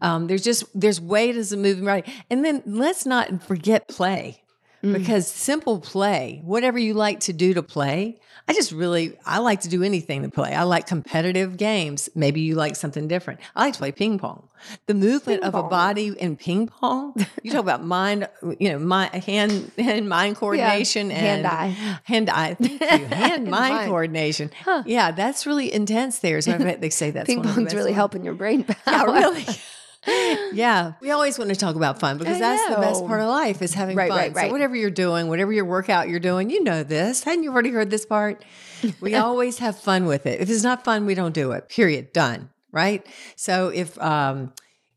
Um, 0.00 0.26
there's 0.26 0.42
just 0.42 0.64
there's 0.78 1.00
ways 1.00 1.52
of 1.52 1.60
moving 1.60 1.84
right. 1.84 2.06
And 2.28 2.44
then 2.44 2.62
let's 2.66 3.06
not 3.06 3.42
forget 3.44 3.86
play. 3.86 4.42
Mm. 4.82 4.94
Because 4.94 5.28
simple 5.28 5.78
play, 5.80 6.40
whatever 6.44 6.78
you 6.78 6.94
like 6.94 7.20
to 7.20 7.32
do 7.32 7.54
to 7.54 7.62
play, 7.62 8.18
I 8.48 8.52
just 8.52 8.72
really 8.72 9.16
I 9.24 9.38
like 9.38 9.60
to 9.60 9.68
do 9.68 9.84
anything 9.84 10.22
to 10.22 10.28
play. 10.28 10.52
I 10.52 10.64
like 10.64 10.86
competitive 10.86 11.56
games. 11.56 12.08
Maybe 12.14 12.40
you 12.40 12.56
like 12.56 12.74
something 12.74 13.06
different. 13.06 13.40
I 13.54 13.66
like 13.66 13.74
to 13.74 13.78
play 13.78 13.92
ping 13.92 14.18
pong. 14.18 14.48
The 14.86 14.94
movement 14.94 15.44
of 15.44 15.54
a 15.54 15.62
body 15.62 16.08
in 16.08 16.36
ping 16.36 16.66
pong. 16.66 17.14
You 17.42 17.52
talk 17.52 17.60
about 17.60 17.84
mind, 17.84 18.28
you 18.58 18.70
know, 18.70 18.78
mind 18.78 19.14
hand 19.24 19.70
and 19.78 20.08
mind 20.08 20.36
coordination 20.36 21.12
and 21.12 21.46
hand-eye. 21.46 22.00
hand 22.04 22.30
eye. 22.30 22.54
Thank. 22.54 23.12
Hand 23.12 23.48
mind 23.48 23.88
coordination. 23.88 24.50
Yeah, 24.84 25.12
that's 25.12 25.46
really 25.46 25.72
intense. 25.72 26.18
There, 26.18 26.40
so 26.40 26.52
I 26.52 26.58
bet 26.58 26.80
they 26.80 26.90
say 26.90 27.10
that's 27.10 27.26
Ping 27.26 27.38
one 27.38 27.48
of 27.48 27.54
the 27.54 27.60
pong's 27.60 27.74
really 27.74 27.92
helping 27.92 28.24
your 28.24 28.34
brain 28.34 28.64
power. 28.64 28.76
Yeah, 28.86 29.04
really. 29.04 29.46
yeah, 30.52 30.94
we 31.00 31.10
always 31.10 31.38
want 31.38 31.50
to 31.50 31.56
talk 31.56 31.76
about 31.76 32.00
fun 32.00 32.18
because 32.18 32.36
I 32.36 32.40
that's 32.40 32.74
the 32.74 32.80
best 32.80 33.06
part 33.06 33.20
of 33.20 33.28
life 33.28 33.62
is 33.62 33.72
having 33.74 33.96
Right, 33.96 34.08
fun. 34.10 34.18
right, 34.18 34.34
right. 34.34 34.46
So 34.48 34.52
whatever 34.52 34.74
you're 34.74 34.90
doing, 34.90 35.28
whatever 35.28 35.52
your 35.52 35.64
workout 35.64 36.08
you're 36.08 36.20
doing, 36.20 36.50
you 36.50 36.62
know 36.62 36.82
this. 36.82 37.22
Hadn't 37.22 37.44
you 37.44 37.52
already 37.52 37.70
heard 37.70 37.90
this 37.90 38.04
part? 38.04 38.44
We 39.00 39.14
always 39.16 39.58
have 39.58 39.78
fun 39.78 40.06
with 40.06 40.26
it. 40.26 40.40
If 40.40 40.50
it's 40.50 40.64
not 40.64 40.84
fun, 40.84 41.06
we 41.06 41.14
don't 41.14 41.34
do 41.34 41.52
it. 41.52 41.68
Period. 41.68 42.12
Done. 42.12 42.50
Right. 42.72 43.06
So 43.36 43.68
if 43.68 44.00
um 44.00 44.52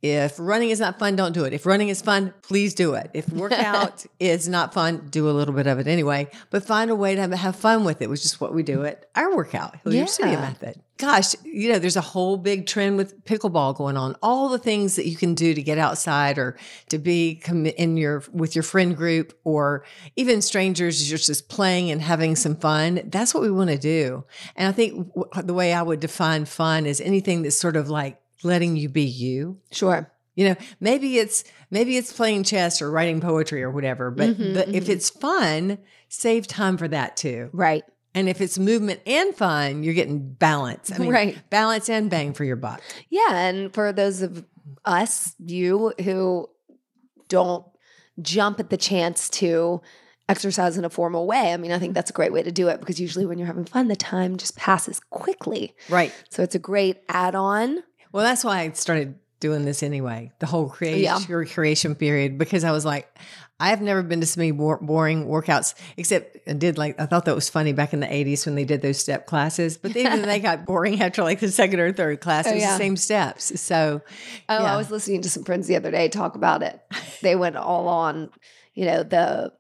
if 0.06 0.36
running 0.40 0.70
is 0.70 0.80
not 0.80 1.00
fun, 1.00 1.16
don't 1.16 1.32
do 1.32 1.46
it. 1.46 1.54
If 1.54 1.66
running 1.66 1.90
is 1.90 2.02
fun, 2.02 2.34
please 2.44 2.74
do 2.74 2.94
it. 2.94 3.10
If 3.14 3.28
workout 3.34 4.06
is 4.20 4.48
not 4.48 4.74
fun, 4.74 5.08
do 5.10 5.30
a 5.30 5.32
little 5.32 5.54
bit 5.54 5.68
of 5.68 5.80
it 5.80 5.88
anyway. 5.88 6.30
But 6.52 6.64
find 6.66 6.92
a 6.92 6.96
way 6.96 7.16
to 7.16 7.36
have, 7.36 7.56
fun 7.56 7.86
with 7.86 8.02
it, 8.02 8.10
which 8.10 8.24
is 8.26 8.40
what 8.40 8.54
we 8.54 8.64
do 8.64 8.86
at 8.86 9.06
our 9.16 9.36
workout, 9.36 9.76
Hilliard 9.84 10.10
Studio 10.10 10.34
Yeah. 10.34 10.42
Method. 10.42 10.82
Gosh, 10.98 11.36
you 11.44 11.72
know, 11.74 11.80
there's 11.80 11.98
a 11.98 12.02
whole 12.02 12.38
big 12.38 12.68
trend 12.68 12.96
with 12.96 13.26
pickleball 13.26 13.76
going 13.76 13.98
on. 13.98 14.16
All 14.24 14.48
the 14.48 14.58
things 14.58 14.96
that 14.96 15.06
you 15.06 15.18
can 15.18 15.36
do 15.36 15.54
to 15.54 15.62
get 15.62 15.78
outside 15.78 16.38
or 16.38 16.56
to 16.88 16.98
be 16.98 17.42
in 17.78 17.98
your 17.98 18.24
with 18.32 18.56
your 18.56 18.64
friend 18.64 18.96
group 18.96 19.38
or 19.44 19.84
even 20.16 20.42
strangers, 20.42 21.10
you're 21.10 21.18
just 21.18 21.50
playing 21.50 21.92
and 21.92 22.02
having 22.02 22.38
some 22.38 22.56
fun. 22.56 23.02
That's 23.08 23.34
what 23.34 23.44
we 23.44 23.52
want 23.52 23.72
to 23.72 23.78
do. 23.78 24.24
And 24.56 24.70
I 24.70 24.72
think 24.72 25.12
the 25.44 25.54
way 25.54 25.74
I 25.74 25.82
would 25.82 26.00
define 26.00 26.46
fun 26.46 26.86
is 26.86 27.02
anything 27.02 27.42
that's 27.42 27.60
sort 27.60 27.76
of 27.76 27.90
like 27.90 28.18
letting 28.46 28.76
you 28.78 28.88
be 28.90 29.04
you. 29.04 29.60
Sure. 29.72 30.10
You 30.36 30.50
know, 30.50 30.56
maybe 30.80 31.18
it's 31.18 31.44
maybe 31.72 31.98
it's 31.98 32.12
playing 32.14 32.44
chess 32.44 32.82
or 32.82 32.92
writing 32.92 33.22
poetry 33.22 33.64
or 33.64 33.72
whatever. 33.72 34.12
But 34.12 34.38
Mhm, 34.38 34.54
the, 34.54 34.76
if 34.76 34.86
mhm. 34.86 34.90
it's 34.90 35.10
fun, 35.10 35.78
save 36.10 36.46
time 36.48 36.78
for 36.78 36.88
that 36.90 37.18
too. 37.18 37.50
Right. 37.54 37.84
And 38.14 38.30
if 38.30 38.40
it's 38.40 38.58
movement 38.58 39.02
and 39.06 39.36
fun, 39.36 39.84
you're 39.84 39.94
getting 39.94 40.20
balance. 40.34 40.92
I 40.92 40.98
mean, 41.00 41.10
Right. 41.12 41.38
balance 41.50 41.90
and 41.90 42.10
bang 42.10 42.34
for 42.34 42.44
your 42.46 42.56
buck. 42.56 42.82
Yeah, 43.10 43.28
and 43.36 43.74
for 43.74 43.92
those 43.92 44.22
of 44.22 44.46
us, 44.86 45.36
you 45.46 45.94
who 46.04 46.50
don't 47.28 47.66
jump 48.22 48.60
at 48.60 48.70
the 48.70 48.78
chance 48.78 49.30
to 49.30 49.82
exercise 50.30 50.78
in 50.78 50.86
a 50.86 50.90
formal 50.90 51.28
way, 51.28 51.54
I 51.54 51.58
mean, 51.58 51.72
I 51.72 51.80
think 51.80 51.94
that's 51.94 52.10
a 52.10 52.14
great 52.14 52.32
way 52.34 52.42
to 52.44 52.52
do 52.52 52.68
it 52.70 52.80
because 52.80 53.00
usually 53.00 53.26
when 53.26 53.38
you're 53.38 53.48
having 53.48 53.66
fun, 53.66 53.88
the 53.90 53.96
time 53.96 54.38
just 54.38 54.56
passes 54.56 55.00
quickly. 55.00 55.76
Right. 55.90 56.12
So 56.30 56.42
it's 56.42 56.56
a 56.56 56.60
great 56.60 56.98
add-on. 57.10 57.84
Well, 58.16 58.24
that's 58.24 58.46
why 58.46 58.62
I 58.62 58.72
started 58.72 59.16
doing 59.42 59.66
this 59.66 59.84
anyway, 59.84 60.32
the 60.40 60.46
whole 60.46 60.70
creation 60.70 61.02
Yeah. 61.04 61.46
creation 61.46 61.96
period, 61.96 62.38
because 62.38 62.64
I 62.64 62.72
was 62.72 62.86
like, 62.86 63.06
I've 63.60 63.82
never 63.82 64.04
been 64.04 64.22
to 64.22 64.26
so 64.26 64.40
many 64.40 64.52
bor- 64.52 64.80
boring 64.82 65.28
workouts, 65.28 65.76
except 65.98 66.38
I 66.48 66.54
did 66.54 66.78
like, 66.78 66.98
I 66.98 67.08
thought 67.08 67.26
that 67.26 67.36
was 67.36 67.50
funny 67.50 67.74
back 67.74 67.92
in 67.92 68.00
the 68.00 68.08
80s 68.08 68.46
when 68.46 68.56
they 68.56 68.64
did 68.64 68.82
those 68.82 69.00
step 69.00 69.26
classes, 69.26 69.78
but 69.78 69.98
even 69.98 70.22
they 70.22 70.40
got 70.50 70.66
boring 70.66 71.02
after 71.02 71.24
like 71.24 71.42
the 71.42 71.52
second 71.52 71.82
or 71.82 71.92
third 71.92 72.22
class. 72.22 72.48
Oh, 72.48 72.52
It 72.52 72.56
was 72.56 72.64
yeah. 72.64 72.72
the 72.72 72.78
same 72.78 72.96
steps. 72.96 73.60
So, 73.60 74.02
Oh, 74.48 74.62
Yeah. 74.64 74.74
I 74.74 74.78
was 74.78 74.90
listening 74.92 75.22
to 75.24 75.30
some 75.30 75.44
friends 75.44 75.68
the 75.68 75.76
other 75.76 75.92
day 75.92 76.08
talk 76.08 76.36
about 76.36 76.64
it. 76.64 76.80
They 77.22 77.36
went 77.36 77.58
all 77.58 77.90
on, 77.90 78.30
you 78.76 78.86
know, 78.86 79.04
the 79.04 79.52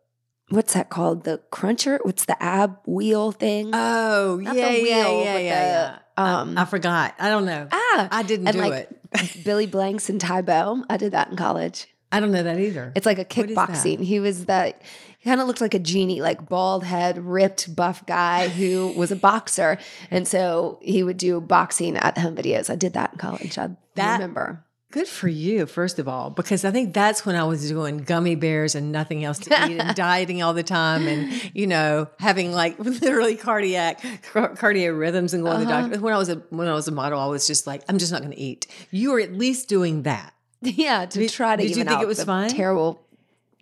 what's 0.49 0.73
that 0.73 0.89
called? 0.89 1.23
The 1.23 1.41
cruncher? 1.51 1.99
What's 2.03 2.25
the 2.25 2.41
ab 2.41 2.77
wheel 2.85 3.31
thing? 3.31 3.71
oh, 3.73 4.39
Not 4.41 4.55
yeah, 4.55 4.71
the 4.71 4.77
yeah, 4.77 4.81
wheel, 5.09 5.23
yeah, 5.23 5.33
but 5.33 5.43
yeah, 5.43 5.65
the, 5.65 6.01
yeah. 6.17 6.39
um, 6.39 6.57
I, 6.57 6.61
I 6.61 6.65
forgot. 6.65 7.15
I 7.19 7.29
don't 7.29 7.45
know. 7.45 7.67
ah, 7.71 8.07
I 8.11 8.23
didn't 8.23 8.51
do 8.51 8.59
like- 8.59 8.73
it. 8.73 9.43
Billy 9.45 9.65
Blanks 9.65 10.09
and 10.09 10.19
Tae 10.19 10.41
Bo. 10.41 10.83
I 10.89 10.97
did 10.97 11.13
that 11.13 11.29
in 11.29 11.37
college. 11.37 11.87
I 12.11 12.19
don't 12.19 12.31
know 12.31 12.43
that 12.43 12.59
either. 12.59 12.91
It's 12.95 13.05
like 13.05 13.17
a 13.17 13.21
What 13.21 13.49
is 13.49 13.55
that? 13.55 13.69
kickboxing. 13.69 13.99
He 14.01 14.19
was 14.19 14.45
that 14.45 14.81
he 15.19 15.29
kind 15.29 15.41
of 15.41 15.47
looked 15.47 15.59
like 15.61 15.73
a 15.73 15.79
genie, 15.79 16.21
like 16.21 16.47
bald 16.47 16.83
head, 16.83 17.17
ripped, 17.17 17.75
buff 17.75 18.05
guy 18.05 18.47
who 18.47 18.93
was 18.95 19.11
a 19.11 19.15
boxer. 19.15 19.77
And 20.11 20.27
so 20.27 20.79
he 20.81 21.01
would 21.03 21.17
do 21.17 21.41
boxing 21.41 21.97
at 21.97 22.17
home 22.17 22.35
videos. 22.35 22.69
I 22.69 22.75
did 22.75 22.93
that 22.93 23.13
in 23.13 23.19
college. 23.19 23.57
I 23.57 23.69
That- 23.95 24.19
remember. 24.19 24.63
Good 24.95 25.07
for 25.09 25.27
you, 25.27 25.65
first 25.65 25.99
of 25.99 26.07
all, 26.07 26.29
because 26.29 26.63
I 26.63 26.71
think 26.71 26.93
that's 26.93 27.25
when 27.25 27.35
I 27.35 27.43
was 27.43 27.67
doing 27.67 27.97
gummy 27.97 28.35
bears 28.35 28.75
and 28.75 28.93
nothing 28.93 29.25
else 29.25 29.39
to 29.39 29.49
eat 29.69 29.77
and 29.77 29.93
dieting 30.05 30.41
all 30.41 30.53
the 30.53 30.63
time 30.63 31.05
and, 31.05 31.51
you 31.53 31.67
know, 31.67 32.07
having 32.17 32.53
like 32.53 32.79
literally 33.01 33.35
cardiac 33.35 34.01
car- 34.31 34.55
cardiac 34.55 34.93
rhythms 34.95 35.33
and 35.33 35.43
going 35.43 35.59
to 35.59 35.65
the 35.65 35.71
Uh-huh. 35.73 35.81
doctor. 35.89 35.99
When 35.99 36.13
I 36.13 36.17
was 36.17 36.29
a 36.29 36.35
when 36.49 36.69
I 36.69 36.73
was 36.73 36.87
a 36.87 36.91
model, 36.93 37.19
I 37.19 37.25
was 37.25 37.45
just 37.45 37.67
like, 37.67 37.83
I'm 37.89 37.97
just 37.97 38.13
not 38.13 38.21
going 38.21 38.31
to 38.31 38.39
eat. 38.39 38.67
You 38.89 39.11
were 39.11 39.19
at 39.19 39.33
least 39.33 39.67
doing 39.67 40.03
that. 40.03 40.33
Yeah, 40.61 41.05
to 41.05 41.19
Did- 41.19 41.29
try 41.29 41.57
to 41.57 41.61
did 41.61 41.71
you 41.71 41.75
think 41.83 41.89
it 41.91 41.93
out 41.93 42.07
was 42.07 42.19
the 42.19 42.25
fun? 42.25 42.47
terrible 42.49 43.01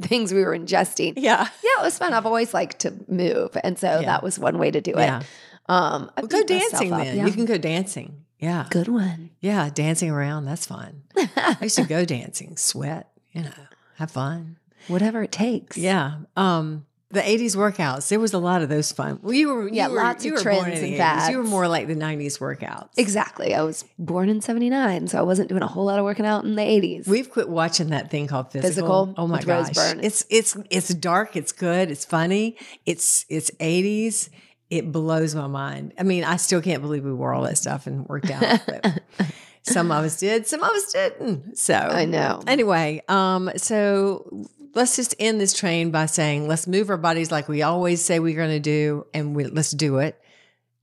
things 0.04 0.32
we 0.34 0.44
were 0.44 0.56
ingesting. 0.56 1.14
Yeah. 1.18 1.48
Yeah, 1.64 1.80
it 1.80 1.84
was 1.84 1.98
fun. 1.98 2.14
I've 2.14 2.28
always 2.28 2.54
liked 2.54 2.80
to 2.82 2.94
move, 3.08 3.58
and 3.64 3.78
so 3.80 3.88
Yeah. 4.02 4.06
that 4.06 4.22
was 4.24 4.38
one 4.38 4.60
way 4.60 4.70
to 4.70 4.82
do 4.82 4.92
it. 4.92 4.98
Yeah. 5.00 5.24
Um, 5.68 6.12
Well, 6.18 6.28
go 6.28 6.44
dancing 6.44 6.92
then. 6.92 7.18
yeah. 7.18 7.26
You 7.26 7.32
can 7.32 7.46
go 7.46 7.58
dancing. 7.58 8.20
Yeah. 8.44 8.68
Good 8.70 8.90
one. 8.90 9.30
Yeah. 9.40 9.70
Dancing 9.74 10.10
around. 10.12 10.46
That's 10.46 10.66
fun. 10.66 11.04
I 11.18 11.58
used 11.62 11.78
to 11.78 11.86
go 11.86 12.04
dancing, 12.04 12.58
sweat, 12.58 13.10
you 13.32 13.44
know, 13.44 13.52
have 13.96 14.12
fun. 14.12 14.58
Whatever 14.90 15.24
it 15.24 15.32
takes. 15.32 15.78
Yeah. 15.78 16.18
Um, 16.36 16.86
the 17.10 17.22
80s 17.22 17.56
workouts, 17.56 18.10
there 18.10 18.20
was 18.20 18.34
a 18.34 18.40
lot 18.40 18.62
of 18.62 18.70
those 18.70 18.92
fun. 18.92 19.20
Well, 19.22 19.34
you 19.34 19.54
were, 19.54 19.70
Yeah, 19.70 19.88
were, 19.88 19.96
lots 19.96 20.26
you 20.26 20.36
of 20.36 20.42
trends 20.42 20.80
and 20.80 20.94
80s. 21.00 21.30
You 21.30 21.38
were 21.38 21.44
more 21.44 21.68
like 21.68 21.88
the 21.88 21.96
90s 21.96 22.40
workouts. 22.40 22.90
Exactly. 22.98 23.54
I 23.54 23.62
was 23.62 23.86
born 23.98 24.28
in 24.28 24.42
79, 24.42 25.08
so 25.08 25.20
I 25.20 25.22
wasn't 25.22 25.48
doing 25.48 25.62
a 25.62 25.68
whole 25.68 25.86
lot 25.86 26.00
of 26.00 26.06
working 26.06 26.26
out 26.26 26.44
in 26.44 26.56
the 26.56 26.64
80s. 26.64 27.08
We've 27.08 27.30
quit 27.30 27.48
watching 27.48 27.90
that 27.90 28.10
thing 28.10 28.28
called 28.28 28.52
Physical. 28.52 29.06
Physical 29.06 29.14
oh 29.18 29.28
my 29.28 29.42
gosh. 29.42 29.70
It's 29.78 30.26
it's 30.30 30.58
it's 30.70 30.90
dark, 30.90 31.38
it's 31.38 31.52
good, 31.54 31.92
it's 31.92 32.04
funny, 32.04 32.58
it's 32.86 33.26
it's 33.30 33.52
80s. 33.52 34.30
It 34.74 34.92
blows 34.92 35.36
my 35.36 35.48
mind. 35.48 35.94
I 36.00 36.04
mean, 36.04 36.24
I 36.24 36.38
still 36.38 36.62
can't 36.62 36.82
believe 36.82 37.04
we 37.06 37.14
wore 37.14 37.34
all 37.34 37.44
that 37.44 37.58
stuff 37.58 37.86
and 37.88 38.08
worked 38.08 38.30
out. 38.32 38.60
Some 39.66 39.92
of 39.92 40.04
us 40.04 40.20
did, 40.20 40.46
some 40.46 40.62
of 40.62 40.72
us 40.72 40.92
didn't. 40.92 41.58
So 41.58 41.74
I 41.76 42.04
know. 42.04 42.42
Anyway, 42.48 43.02
um, 43.08 43.50
so 43.56 44.46
let's 44.76 44.98
just 44.98 45.16
end 45.20 45.40
this 45.40 45.54
train 45.54 45.90
by 45.90 46.06
saying 46.06 46.50
let's 46.50 46.68
move 46.68 46.90
our 46.90 46.98
bodies 46.98 47.32
like 47.32 47.48
we 47.48 47.62
always 47.62 48.04
say 48.04 48.20
we're 48.20 48.36
going 48.36 48.50
to 48.50 48.60
do, 48.60 49.06
and 49.14 49.34
we, 49.34 49.46
let's 49.46 49.72
do 49.72 50.00
it, 50.00 50.20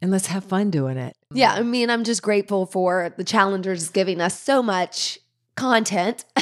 and 0.00 0.10
let's 0.10 0.28
have 0.28 0.44
fun 0.44 0.70
doing 0.70 0.96
it. 0.96 1.14
Yeah, 1.34 1.52
I 1.52 1.62
mean, 1.62 1.90
I'm 1.90 2.04
just 2.04 2.22
grateful 2.22 2.64
for 2.64 3.12
the 3.18 3.24
challengers 3.24 3.90
giving 3.90 4.18
us 4.22 4.40
so 4.40 4.62
much 4.62 5.18
content. 5.56 6.24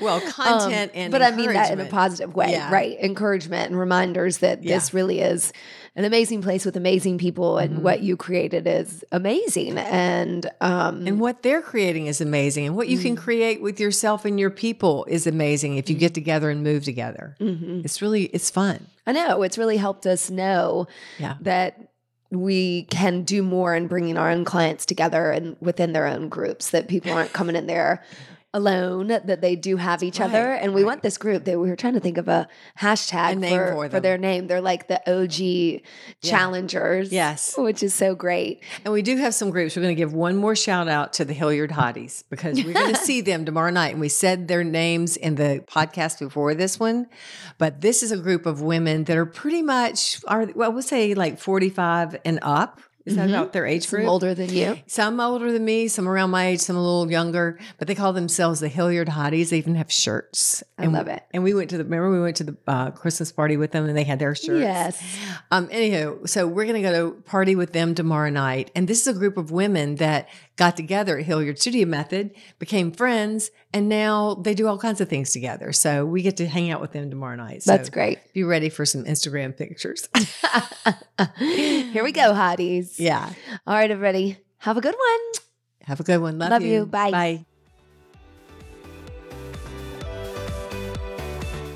Well, 0.00 0.20
content 0.30 0.92
and 0.94 1.12
but 1.12 1.20
I 1.22 1.30
mean 1.32 1.52
that 1.52 1.70
in 1.72 1.80
a 1.80 1.84
positive 1.86 2.34
way, 2.34 2.52
Yeah. 2.52 2.72
right? 2.72 2.96
Encouragement 3.00 3.70
and 3.70 3.78
reminders 3.78 4.38
that 4.38 4.62
this 4.62 4.94
really 4.94 5.20
is 5.20 5.52
an 5.96 6.04
amazing 6.04 6.42
place 6.42 6.64
with 6.64 6.76
amazing 6.76 7.18
people, 7.18 7.58
and 7.58 7.78
Mhm. 7.78 7.82
what 7.82 8.02
you 8.02 8.16
created 8.16 8.66
is 8.66 9.04
amazing. 9.12 9.78
And 9.78 10.50
um, 10.60 11.06
And 11.06 11.20
what 11.20 11.42
they're 11.42 11.62
creating 11.62 12.06
is 12.06 12.20
amazing, 12.20 12.66
and 12.66 12.74
what 12.76 12.88
you 12.88 12.98
Mm. 12.98 13.02
can 13.02 13.16
create 13.16 13.62
with 13.62 13.78
yourself 13.78 14.24
and 14.24 14.38
your 14.40 14.50
people 14.50 15.04
is 15.08 15.26
amazing 15.26 15.76
if 15.76 15.88
you 15.88 15.94
get 15.96 16.12
together 16.12 16.50
and 16.50 16.62
move 16.64 16.82
together. 16.84 17.36
mhm. 17.40 17.84
It's 17.84 18.02
really 18.02 18.24
it's 18.32 18.50
fun. 18.50 18.86
I 19.06 19.12
know 19.12 19.42
it's 19.42 19.56
really 19.58 19.76
helped 19.76 20.06
us 20.06 20.30
know 20.30 20.86
Yeah. 21.18 21.34
that 21.42 21.78
we 22.32 22.82
can 22.90 23.22
do 23.22 23.42
more 23.44 23.76
in 23.76 23.86
bringing 23.86 24.16
our 24.18 24.30
own 24.30 24.44
clients 24.44 24.84
together 24.84 25.30
and 25.30 25.56
within 25.60 25.92
their 25.92 26.06
own 26.08 26.28
groups. 26.28 26.70
That 26.70 26.88
people 26.88 27.12
aren't 27.12 27.32
coming 27.32 27.54
in 27.54 27.68
there 27.68 28.02
alone. 28.54 29.08
That 29.08 29.42
they 29.42 29.56
do 29.56 29.76
have 29.76 30.02
each 30.02 30.20
other, 30.20 30.52
and 30.54 30.72
we 30.72 30.82
right. 30.82 30.88
want 30.88 31.02
this 31.02 31.18
group. 31.18 31.44
That 31.44 31.58
we 31.58 31.68
were 31.68 31.76
trying 31.76 31.94
to 31.94 32.00
think 32.00 32.16
of 32.16 32.28
a 32.28 32.48
hashtag 32.78 33.44
A 33.44 33.50
for, 33.50 33.88
for 33.88 33.88
for 33.90 34.00
their 34.00 34.16
name. 34.16 34.46
They're 34.46 34.62
like 34.62 34.88
the 34.88 35.02
OG 35.10 35.82
challengers. 36.22 37.12
Yes. 37.12 37.54
which 37.56 37.82
is 37.82 37.94
so 37.94 38.14
great. 38.14 38.62
And 38.84 38.92
we 38.92 39.02
do 39.02 39.16
have 39.16 39.34
some 39.34 39.50
groups. 39.50 39.76
We're 39.76 39.82
going 39.82 39.94
to 39.94 40.00
give 40.00 40.14
one 40.14 40.36
more 40.36 40.56
shout 40.56 40.88
out 40.88 41.12
to 41.14 41.24
the 41.24 41.32
Hilliard 41.32 41.70
Hotties 41.70 42.24
because 42.30 42.62
we're 42.64 42.72
going 42.72 42.94
to 42.94 43.00
see 43.00 43.20
them 43.20 43.44
tomorrow 43.44 43.70
night. 43.70 43.92
And 43.92 44.00
we 44.00 44.08
said 44.08 44.48
their 44.48 44.64
names 44.64 45.16
in 45.16 45.34
the 45.34 45.64
podcast 45.66 46.20
before 46.20 46.54
this 46.54 46.78
one. 46.78 47.06
But 47.58 47.80
this 47.80 48.02
is 48.02 48.12
a 48.12 48.16
group 48.16 48.46
of 48.46 48.62
women 48.62 49.04
that 49.04 49.16
are 49.16 49.26
pretty 49.26 49.62
much 49.62 50.22
are 50.26 50.46
well, 50.54 50.72
we'll 50.72 50.82
say 50.82 51.14
like 51.14 51.38
45 51.38 52.16
and 52.24 52.38
up. 52.42 52.80
Is 53.06 53.16
that 53.16 53.28
Mhm. 53.28 53.34
about 53.34 53.52
their 53.52 53.66
age 53.66 53.86
Some 53.86 53.98
group? 53.98 54.08
older 54.08 54.34
than 54.34 54.48
you. 54.48 54.78
Some 54.86 55.20
older 55.20 55.52
than 55.52 55.62
me, 55.64 55.88
some 55.88 56.08
around 56.08 56.30
my 56.30 56.46
age, 56.46 56.60
some 56.60 56.74
a 56.76 56.80
little 56.82 57.10
younger, 57.10 57.58
but 57.78 57.86
they 57.86 57.94
call 57.94 58.14
themselves 58.14 58.60
the 58.60 58.68
Hilliard 58.68 59.08
Hotties. 59.08 59.50
They 59.50 59.58
even 59.58 59.74
have 59.74 59.92
shirts. 59.92 60.62
I 60.78 60.84
and, 60.84 60.92
love 60.94 61.08
it. 61.08 61.22
And 61.34 61.44
we 61.44 61.52
went 61.52 61.68
to 61.70 61.76
the 61.76 61.84
remember 61.84 62.10
we 62.10 62.20
went 62.22 62.36
to 62.36 62.44
the 62.44 62.56
uh, 62.66 62.90
Christmas 62.92 63.30
party 63.30 63.58
with 63.58 63.72
them, 63.72 63.86
and 63.86 63.94
they 63.96 64.04
had 64.04 64.18
their 64.20 64.34
shirts. 64.34 64.60
Yes. 64.60 65.02
Um. 65.50 65.68
Anywho, 65.68 66.26
so 66.28 66.46
we're 66.46 66.64
gonna 66.64 66.80
go 66.80 67.10
to 67.10 67.20
party 67.22 67.54
with 67.56 67.72
them 67.72 67.94
tomorrow 67.94 68.30
night, 68.30 68.70
and 68.74 68.88
this 68.88 69.02
is 69.02 69.06
a 69.14 69.18
group 69.18 69.36
of 69.36 69.50
women 69.50 69.96
that 69.96 70.26
got 70.56 70.76
together 70.76 71.18
at 71.18 71.24
Hilliard 71.24 71.58
Studio 71.58 71.86
Method, 71.86 72.34
became 72.58 72.92
friends, 72.92 73.50
and 73.72 73.88
now 73.88 74.34
they 74.34 74.54
do 74.54 74.68
all 74.68 74.78
kinds 74.78 75.00
of 75.00 75.08
things 75.08 75.32
together. 75.32 75.72
So 75.72 76.04
we 76.06 76.22
get 76.22 76.36
to 76.38 76.46
hang 76.46 76.70
out 76.70 76.80
with 76.80 76.92
them 76.92 77.10
tomorrow 77.10 77.36
night. 77.36 77.62
So 77.62 77.72
That's 77.72 77.90
great. 77.90 78.18
Be 78.32 78.44
ready 78.44 78.68
for 78.68 78.86
some 78.86 79.04
Instagram 79.04 79.56
pictures. 79.56 80.08
Here 81.38 82.04
we 82.04 82.12
go, 82.12 82.32
hotties. 82.32 82.98
yeah. 82.98 83.32
All 83.66 83.74
right, 83.74 83.90
everybody. 83.90 84.38
Have 84.58 84.76
a 84.76 84.80
good 84.80 84.94
one. 84.96 85.42
Have 85.82 86.00
a 86.00 86.04
good 86.04 86.18
one. 86.18 86.38
Love, 86.38 86.50
Love 86.50 86.62
you. 86.62 86.86
Bye. 86.86 87.10
Bye. 87.10 87.44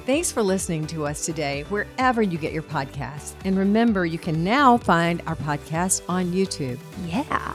Thanks 0.07 0.33
for 0.33 0.43
listening 0.43 0.87
to 0.87 1.05
us 1.07 1.27
today, 1.27 1.65
wherever 1.69 2.23
you 2.23 2.39
get 2.39 2.55
your 2.55 2.63
podcasts. 2.63 3.35
And 3.45 3.59
remember, 3.59 4.07
you 4.07 4.19
can 4.19 4.43
now 4.43 4.79
find 4.79 5.21
our 5.27 5.37
podcast 5.37 6.01
on 6.09 6.33
YouTube. 6.33 6.79
Yeah. 7.07 7.53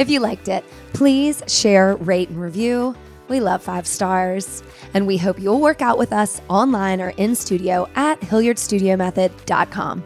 If 0.00 0.08
you 0.08 0.18
liked 0.18 0.48
it, 0.48 0.64
please 0.94 1.42
share, 1.46 1.94
rate, 1.96 2.30
and 2.30 2.40
review. 2.40 2.96
We 3.28 3.38
love 3.38 3.62
five 3.62 3.86
stars. 3.86 4.62
And 4.94 5.06
we 5.06 5.18
hope 5.18 5.38
you'll 5.38 5.60
work 5.60 5.82
out 5.82 5.98
with 5.98 6.10
us 6.10 6.40
online 6.48 7.02
or 7.02 7.10
in 7.10 7.34
studio 7.34 7.86
at 7.94 8.18
hilliardstudiomethod.com. 8.22 10.02